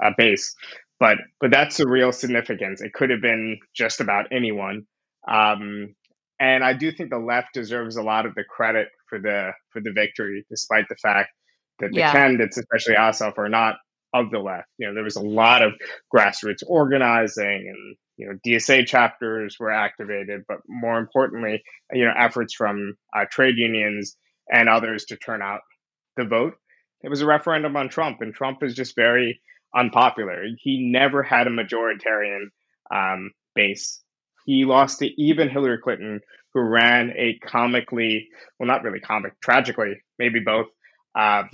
uh, 0.04 0.12
base. 0.18 0.56
But 1.00 1.18
but 1.40 1.52
that's 1.52 1.78
the 1.78 1.88
real 1.88 2.12
significance. 2.12 2.82
It 2.82 2.94
could 2.94 3.10
have 3.10 3.22
been 3.22 3.60
just 3.74 4.02
about 4.02 4.28
anyone. 4.32 4.86
Um, 5.28 5.96
and 6.40 6.64
I 6.64 6.74
do 6.74 6.92
think 6.92 7.10
the 7.10 7.20
left 7.20 7.54
deserves 7.54 7.98
a 7.98 8.04
lot 8.04 8.26
of 8.26 8.36
the 8.36 8.44
credit 8.44 8.88
for 9.08 9.20
the 9.20 9.52
for 9.72 9.82
the 9.82 9.92
victory, 9.92 10.46
despite 10.50 10.86
the 10.90 10.96
fact 10.96 11.30
that 11.80 11.92
the 11.92 12.00
yeah. 12.00 12.12
candidates, 12.12 12.58
especially 12.58 12.96
Ossoff, 12.96 13.38
are 13.38 13.50
not 13.50 13.76
of 14.14 14.32
the 14.32 14.40
left. 14.40 14.68
You 14.78 14.88
know, 14.88 14.94
there 14.94 15.04
was 15.04 15.16
a 15.16 15.22
lot 15.22 15.62
of 15.62 15.74
grassroots 16.14 16.64
organizing 16.68 17.72
and 17.74 17.96
you 18.18 18.28
know 18.28 18.38
DSA 18.46 18.86
chapters 18.88 19.58
were 19.60 19.72
activated, 19.72 20.42
but 20.48 20.58
more 20.68 20.98
importantly, 20.98 21.62
you 21.94 22.06
know 22.06 22.14
efforts 22.18 22.54
from 22.54 22.96
uh, 23.16 23.26
trade 23.30 23.56
unions 23.58 24.18
and 24.52 24.68
others 24.68 25.06
to 25.06 25.18
turn 25.18 25.42
out 25.42 25.62
the 26.18 26.26
vote. 26.26 26.56
It 27.02 27.10
was 27.10 27.22
a 27.22 27.26
referendum 27.26 27.78
on 27.78 27.90
Trump, 27.90 28.18
and 28.22 28.34
Trump 28.34 28.64
is 28.64 28.76
just 28.76 28.96
very 28.96 29.40
unpopular. 29.76 30.44
He 30.58 30.90
never 30.92 31.24
had 31.24 31.48
a 31.48 31.52
majoritarian 31.52 32.48
um, 32.94 33.32
base. 33.56 34.02
He 34.46 34.66
lost 34.66 35.00
to 35.00 35.22
even 35.22 35.50
Hillary 35.50 35.80
Clinton, 35.84 36.22
who 36.54 36.62
ran 36.62 37.12
a 37.12 37.38
comically, 37.46 38.28
well, 38.60 38.68
not 38.68 38.84
really 38.84 39.00
comic, 39.00 39.40
tragically, 39.42 40.02
maybe 40.18 40.40
both, 40.40 40.68
um, 41.16 41.50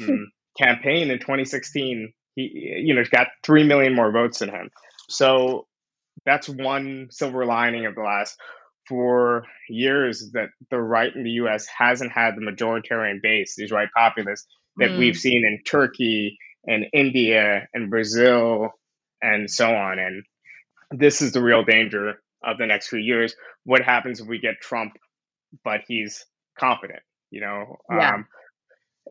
campaign 0.57 1.11
in 1.11 1.20
2016 1.20 2.13
he, 2.36 2.82
you 2.84 2.93
know, 2.93 3.03
got 3.11 3.28
3 3.43 3.63
million 3.63 3.95
more 3.95 4.11
votes 4.11 4.39
than 4.39 4.49
him. 4.49 4.70
So 5.09 5.68
that's 6.26 6.49
one 6.49 7.07
silver 7.11 7.45
lining 7.45 7.86
of 7.86 7.95
the 7.95 8.01
last 8.01 8.38
four 8.88 9.45
years 9.70 10.32
that 10.34 10.49
the 10.70 10.80
right 10.80 11.13
in 11.13 11.24
the 11.24 11.32
US 11.32 11.66
hasn't 11.66 12.11
had 12.11 12.36
the 12.36 12.41
majoritarian 12.41 13.22
base, 13.22 13.55
these 13.55 13.72
right 13.72 13.89
populists 13.95 14.47
that 14.78 14.91
mm. 14.91 14.99
we've 14.99 15.18
seen 15.18 15.45
in 15.45 15.63
Turkey 15.66 16.38
and 16.68 16.86
India 16.93 17.68
and 17.74 17.89
Brazil 17.89 18.72
and 19.22 19.49
so 19.49 19.74
on. 19.74 19.99
And 19.99 20.24
this 20.91 21.22
is 21.22 21.32
the 21.32 21.41
real 21.41 21.63
danger 21.63 22.22
of 22.43 22.57
the 22.57 22.66
next 22.66 22.88
few 22.88 22.99
years. 22.99 23.36
What 23.63 23.82
happens 23.82 24.20
if 24.20 24.28
we 24.28 24.39
get 24.39 24.61
Trump, 24.61 24.93
but 25.63 25.82
he's 25.88 26.26
confident, 26.57 27.01
you 27.32 27.41
know? 27.41 27.78
Yeah. 27.89 28.16
Um, 28.16 28.28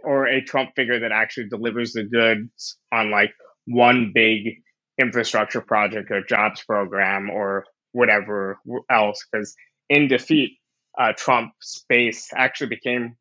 or 0.02 0.26
a 0.26 0.42
Trump 0.42 0.70
figure 0.76 1.00
that 1.00 1.12
actually 1.12 1.48
delivers 1.48 1.92
the 1.92 2.04
goods 2.04 2.76
on 2.92 3.10
like 3.10 3.32
one 3.66 4.12
big 4.14 4.62
infrastructure 5.00 5.60
project 5.60 6.10
or 6.10 6.22
jobs 6.22 6.62
program 6.64 7.30
or 7.30 7.64
whatever 7.92 8.58
else. 8.90 9.24
Because 9.30 9.54
in 9.88 10.08
defeat, 10.08 10.58
uh, 10.98 11.12
Trump's 11.16 11.84
base 11.88 12.30
actually 12.34 12.68
became, 12.68 13.16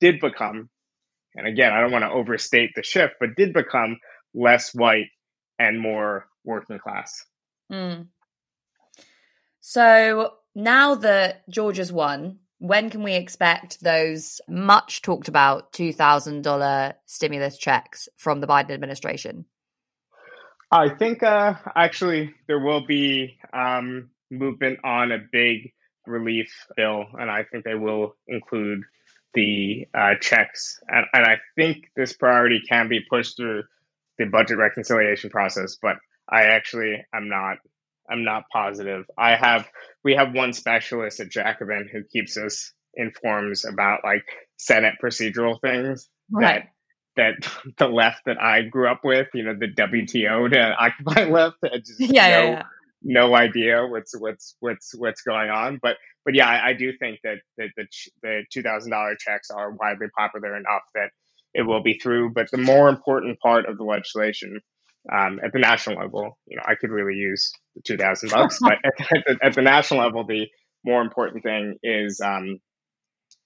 did 0.00 0.20
become, 0.20 0.68
and 1.38 1.46
again, 1.46 1.72
I 1.72 1.80
don't 1.80 1.92
want 1.92 2.04
to 2.04 2.10
overstate 2.10 2.72
the 2.74 2.82
shift, 2.82 3.14
but 3.20 3.36
did 3.36 3.52
become 3.52 3.98
less 4.34 4.74
white 4.74 5.06
and 5.58 5.80
more 5.80 6.26
working 6.44 6.78
class. 6.78 7.24
Mm. 7.72 8.08
So 9.60 10.34
now 10.54 10.96
that 10.96 11.48
Georgia's 11.48 11.92
won, 11.92 12.40
when 12.58 12.90
can 12.90 13.04
we 13.04 13.14
expect 13.14 13.80
those 13.80 14.40
much 14.48 15.02
talked 15.02 15.28
about 15.28 15.72
$2,000 15.72 16.94
stimulus 17.06 17.56
checks 17.56 18.08
from 18.16 18.40
the 18.40 18.48
Biden 18.48 18.72
administration? 18.72 19.44
I 20.72 20.88
think 20.90 21.22
uh, 21.22 21.54
actually 21.76 22.34
there 22.48 22.58
will 22.58 22.84
be 22.84 23.38
um, 23.52 24.10
movement 24.30 24.80
on 24.84 25.12
a 25.12 25.18
big 25.18 25.72
relief 26.06 26.52
bill, 26.76 27.04
and 27.18 27.30
I 27.30 27.44
think 27.44 27.64
they 27.64 27.74
will 27.74 28.16
include 28.26 28.82
the 29.38 29.86
uh, 29.96 30.14
checks. 30.20 30.80
And, 30.88 31.06
and 31.12 31.24
I 31.24 31.36
think 31.54 31.90
this 31.94 32.12
priority 32.12 32.60
can 32.68 32.88
be 32.88 32.98
pushed 33.08 33.36
through 33.36 33.62
the 34.18 34.26
budget 34.26 34.58
reconciliation 34.58 35.30
process, 35.30 35.76
but 35.80 35.96
I 36.28 36.46
actually 36.46 36.96
am 37.14 37.28
not 37.28 37.58
I'm 38.10 38.24
not 38.24 38.44
positive. 38.52 39.04
I 39.16 39.36
have 39.36 39.68
we 40.02 40.14
have 40.14 40.34
one 40.34 40.52
specialist 40.52 41.20
at 41.20 41.30
Jacobin 41.30 41.88
who 41.92 42.02
keeps 42.02 42.36
us 42.36 42.72
informed 42.94 43.54
about 43.68 44.00
like 44.02 44.24
Senate 44.56 44.94
procedural 45.02 45.60
things 45.60 46.08
right. 46.32 46.64
that 47.16 47.42
that 47.42 47.52
the 47.78 47.86
left 47.86 48.22
that 48.26 48.42
I 48.42 48.62
grew 48.62 48.90
up 48.90 49.02
with, 49.04 49.28
you 49.34 49.44
know, 49.44 49.54
the 49.54 49.68
WTO 49.68 50.50
to 50.50 50.74
Occupy 50.74 51.24
left, 51.30 51.58
just 51.84 52.00
yeah, 52.00 52.28
no, 52.28 52.42
yeah, 52.42 52.50
yeah. 52.50 52.62
No 53.02 53.34
idea 53.34 53.86
what's 53.86 54.18
what's 54.18 54.56
what's 54.60 54.94
what's 54.96 55.22
going 55.22 55.50
on. 55.50 55.78
But 55.80 55.96
but 56.24 56.34
yeah, 56.34 56.48
I, 56.48 56.70
I 56.70 56.72
do 56.72 56.92
think 56.98 57.20
that, 57.24 57.38
that 57.56 57.68
the 57.76 57.86
the 58.22 58.42
two 58.52 58.62
thousand 58.62 58.90
dollar 58.90 59.14
checks 59.18 59.50
are 59.50 59.72
widely 59.72 60.08
popular 60.16 60.56
enough 60.56 60.82
that 60.94 61.10
it 61.54 61.62
will 61.62 61.82
be 61.82 61.94
through. 61.94 62.30
But 62.30 62.50
the 62.50 62.58
more 62.58 62.88
important 62.88 63.40
part 63.40 63.66
of 63.66 63.78
the 63.78 63.84
legislation 63.84 64.60
um, 65.12 65.40
at 65.44 65.52
the 65.52 65.58
national 65.58 66.00
level, 66.00 66.38
you 66.46 66.56
know, 66.56 66.62
I 66.66 66.74
could 66.74 66.90
really 66.90 67.14
use 67.14 67.52
the 67.76 67.82
two 67.82 67.96
thousand 67.96 68.30
bucks, 68.30 68.58
but 68.62 68.78
at, 68.84 69.00
at, 69.00 69.24
the, 69.26 69.38
at, 69.42 69.54
the, 69.54 69.62
national 69.62 70.00
level, 70.00 70.26
the 70.26 70.46
more 70.84 71.02
important 71.02 71.42
thing 71.42 71.76
is 71.82 72.20
um, 72.20 72.58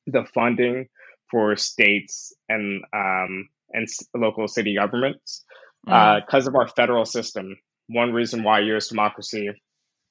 the 0.07 0.25
funding 0.35 0.87
for 1.31 1.57
states 1.57 2.33
and 2.49 2.83
um, 2.95 3.49
and 3.73 3.89
local 4.15 4.49
city 4.49 4.75
governments 4.75 5.45
because 5.85 6.25
mm. 6.29 6.47
uh, 6.47 6.49
of 6.49 6.55
our 6.57 6.69
federal 6.69 7.05
system. 7.05 7.57
One 7.93 8.13
reason 8.13 8.43
why 8.43 8.61
U.S. 8.61 8.89
democracy 8.89 9.51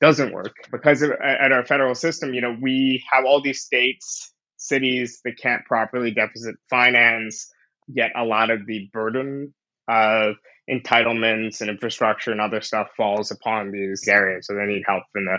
doesn't 0.01 0.34
work 0.34 0.55
because 0.71 1.03
at 1.03 1.51
our 1.51 1.65
federal 1.65 1.95
system, 1.95 2.34
you 2.34 2.41
know, 2.41 2.55
we 2.59 3.03
have 3.11 3.25
all 3.25 3.41
these 3.41 3.63
states, 3.63 4.34
cities 4.57 5.21
that 5.25 5.38
can't 5.38 5.65
properly 5.65 6.11
deficit 6.11 6.55
finance. 6.69 7.49
Yet 7.88 8.11
a 8.15 8.23
lot 8.23 8.49
of 8.51 8.65
the 8.65 8.89
burden 8.93 9.53
of 9.88 10.36
entitlements 10.69 11.61
and 11.61 11.69
infrastructure 11.69 12.32
and 12.32 12.41
other 12.41 12.61
stuff 12.61 12.88
falls 12.95 13.32
upon 13.32 13.71
these 13.71 14.07
areas. 14.07 14.47
So 14.47 14.55
they 14.55 14.65
need 14.65 14.84
help 14.88 15.03
from 15.13 15.25
the 15.25 15.38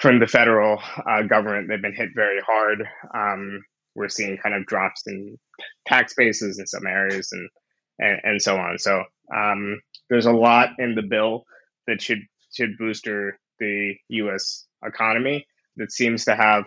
from 0.00 0.18
the 0.20 0.26
federal 0.26 0.80
uh, 1.08 1.22
government. 1.22 1.68
They've 1.68 1.80
been 1.80 1.94
hit 1.94 2.10
very 2.14 2.40
hard. 2.40 2.84
Um, 3.14 3.64
we're 3.94 4.08
seeing 4.08 4.36
kind 4.38 4.54
of 4.54 4.66
drops 4.66 5.02
in 5.06 5.38
tax 5.86 6.14
bases 6.14 6.58
in 6.58 6.66
some 6.66 6.86
areas 6.86 7.30
and 7.32 7.48
and, 7.98 8.20
and 8.24 8.42
so 8.42 8.56
on. 8.56 8.78
So 8.78 9.04
um, 9.34 9.80
there's 10.10 10.26
a 10.26 10.32
lot 10.32 10.70
in 10.78 10.94
the 10.94 11.02
bill 11.02 11.44
that 11.86 12.02
should 12.02 12.22
should 12.52 12.78
booster 12.78 13.38
the 13.58 13.94
U.S. 14.08 14.66
economy 14.84 15.46
that 15.76 15.92
seems 15.92 16.24
to 16.26 16.36
have 16.36 16.64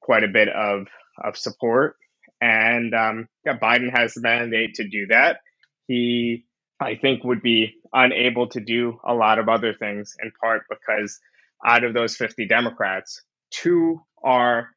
quite 0.00 0.24
a 0.24 0.28
bit 0.28 0.48
of 0.48 0.86
of 1.22 1.36
support. 1.36 1.96
And 2.40 2.94
um, 2.94 3.28
yeah, 3.44 3.58
Biden 3.58 3.96
has 3.96 4.14
the 4.14 4.20
mandate 4.20 4.74
to 4.74 4.88
do 4.88 5.06
that. 5.08 5.38
He 5.86 6.44
I 6.80 6.96
think 6.96 7.24
would 7.24 7.42
be 7.42 7.74
unable 7.92 8.48
to 8.48 8.60
do 8.60 8.98
a 9.04 9.14
lot 9.14 9.38
of 9.38 9.48
other 9.48 9.72
things 9.72 10.14
in 10.22 10.30
part 10.40 10.64
because 10.68 11.18
out 11.64 11.84
of 11.84 11.94
those 11.94 12.16
50 12.16 12.46
Democrats, 12.46 13.22
two 13.50 14.00
are 14.22 14.68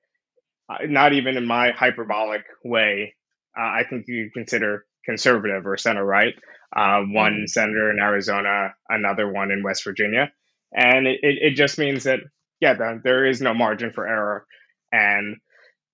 uh, 0.69 0.77
not 0.87 1.13
even 1.13 1.35
in 1.35 1.45
my 1.45 1.71
hyperbolic 1.71 2.43
way. 2.63 3.15
Uh, 3.57 3.63
I 3.63 3.83
think 3.89 4.05
you 4.07 4.29
consider 4.33 4.85
conservative 5.05 5.65
or 5.65 5.77
center 5.77 6.05
right. 6.05 6.35
Uh, 6.75 7.01
one 7.01 7.33
mm-hmm. 7.33 7.45
senator 7.47 7.89
in 7.91 7.99
Arizona, 7.99 8.73
another 8.89 9.31
one 9.31 9.51
in 9.51 9.63
West 9.63 9.83
Virginia. 9.83 10.31
And 10.71 11.07
it, 11.07 11.19
it 11.21 11.55
just 11.55 11.79
means 11.79 12.03
that, 12.03 12.19
yeah, 12.59 12.75
the, 12.75 13.01
there 13.03 13.25
is 13.25 13.41
no 13.41 13.53
margin 13.53 13.91
for 13.91 14.07
error. 14.07 14.45
And 14.91 15.37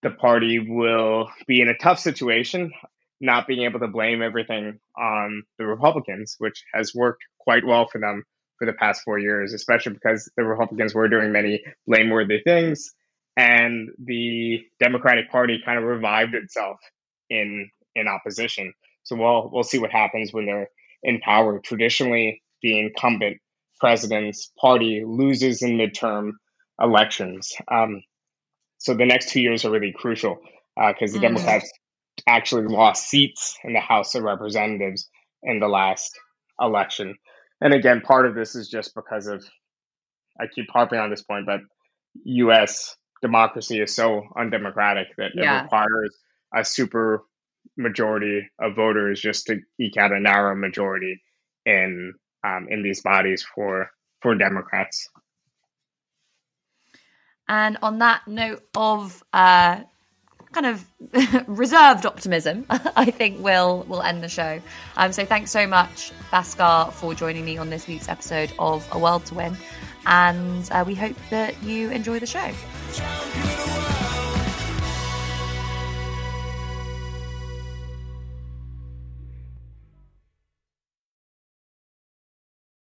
the 0.03 0.11
party 0.11 0.59
will 0.59 1.29
be 1.47 1.61
in 1.61 1.69
a 1.69 1.77
tough 1.77 1.99
situation 1.99 2.71
not 3.21 3.47
being 3.47 3.63
able 3.63 3.79
to 3.79 3.87
blame 3.87 4.21
everything 4.21 4.79
on 4.97 5.43
the 5.57 5.65
Republicans, 5.65 6.35
which 6.37 6.63
has 6.73 6.93
worked 6.93 7.23
quite 7.39 7.65
well 7.65 7.87
for 7.87 7.99
them 7.99 8.23
for 8.57 8.65
the 8.65 8.73
past 8.73 9.01
four 9.03 9.19
years, 9.19 9.53
especially 9.53 9.93
because 9.93 10.29
the 10.37 10.43
Republicans 10.43 10.93
were 10.93 11.07
doing 11.09 11.31
many 11.31 11.63
blameworthy 11.87 12.41
things, 12.43 12.93
and 13.37 13.89
the 13.97 14.63
Democratic 14.79 15.29
Party 15.29 15.59
kind 15.63 15.77
of 15.77 15.85
revived 15.85 16.35
itself 16.35 16.77
in 17.29 17.69
in 17.95 18.07
opposition. 18.07 18.73
So 19.05 19.15
we'll 19.15 19.49
we'll 19.51 19.63
see 19.63 19.79
what 19.79 19.91
happens 19.91 20.33
when 20.33 20.45
they're 20.45 20.69
in 21.03 21.21
power. 21.21 21.59
Traditionally, 21.59 22.41
the 22.61 22.79
incumbent 22.79 23.37
president's 23.79 24.51
party 24.59 25.03
loses 25.05 25.61
in 25.61 25.77
midterm 25.77 26.31
elections. 26.81 27.53
Um, 27.71 28.01
so 28.77 28.93
the 28.93 29.05
next 29.05 29.29
two 29.29 29.41
years 29.41 29.63
are 29.63 29.71
really 29.71 29.93
crucial 29.95 30.37
because 30.75 31.11
uh, 31.11 31.13
the 31.13 31.19
mm. 31.19 31.33
Democrats 31.33 31.71
actually 32.27 32.65
lost 32.65 33.07
seats 33.07 33.57
in 33.63 33.73
the 33.73 33.79
House 33.79 34.15
of 34.15 34.23
Representatives 34.23 35.09
in 35.43 35.59
the 35.59 35.67
last 35.67 36.11
election. 36.59 37.15
And 37.61 37.73
again, 37.73 38.01
part 38.01 38.25
of 38.25 38.35
this 38.35 38.55
is 38.55 38.69
just 38.69 38.93
because 38.95 39.27
of, 39.27 39.45
I 40.39 40.45
keep 40.53 40.67
harping 40.71 40.99
on 40.99 41.09
this 41.09 41.23
point, 41.23 41.45
but 41.45 41.61
US 42.25 42.95
democracy 43.21 43.81
is 43.81 43.95
so 43.95 44.23
undemocratic 44.37 45.07
that 45.17 45.31
yeah. 45.35 45.59
it 45.59 45.63
requires 45.63 46.17
a 46.55 46.63
super 46.63 47.23
majority 47.77 48.49
of 48.59 48.75
voters 48.75 49.19
just 49.21 49.47
to 49.47 49.59
eke 49.79 49.97
out 49.97 50.11
a 50.11 50.19
narrow 50.19 50.55
majority 50.55 51.21
in 51.65 52.13
um, 52.43 52.67
in 52.69 52.83
these 52.83 53.01
bodies 53.01 53.45
for 53.55 53.89
for 54.21 54.35
Democrats. 54.35 55.09
And 57.47 57.77
on 57.81 57.99
that 57.99 58.27
note 58.27 58.63
of 58.75 59.23
uh, 59.31 59.81
kind 60.51 60.65
of 60.65 60.85
reserved 61.47 62.05
optimism, 62.05 62.65
I 62.69 63.11
think 63.11 63.43
we'll 63.43 63.85
we'll 63.87 64.01
end 64.01 64.23
the 64.23 64.29
show. 64.29 64.61
Um, 64.97 65.11
so 65.11 65.25
thanks 65.25 65.51
so 65.51 65.67
much, 65.67 66.11
Bhaskar, 66.31 66.91
for 66.93 67.13
joining 67.13 67.45
me 67.45 67.57
on 67.57 67.69
this 67.69 67.87
week's 67.87 68.09
episode 68.09 68.51
of 68.57 68.87
A 68.91 68.99
World 68.99 69.25
to 69.27 69.35
Win, 69.35 69.57
and 70.05 70.67
uh, 70.71 70.83
we 70.85 70.95
hope 70.95 71.17
that 71.29 71.61
you 71.63 71.91
enjoy 71.91 72.19
the 72.19 72.27
show. 72.27 72.51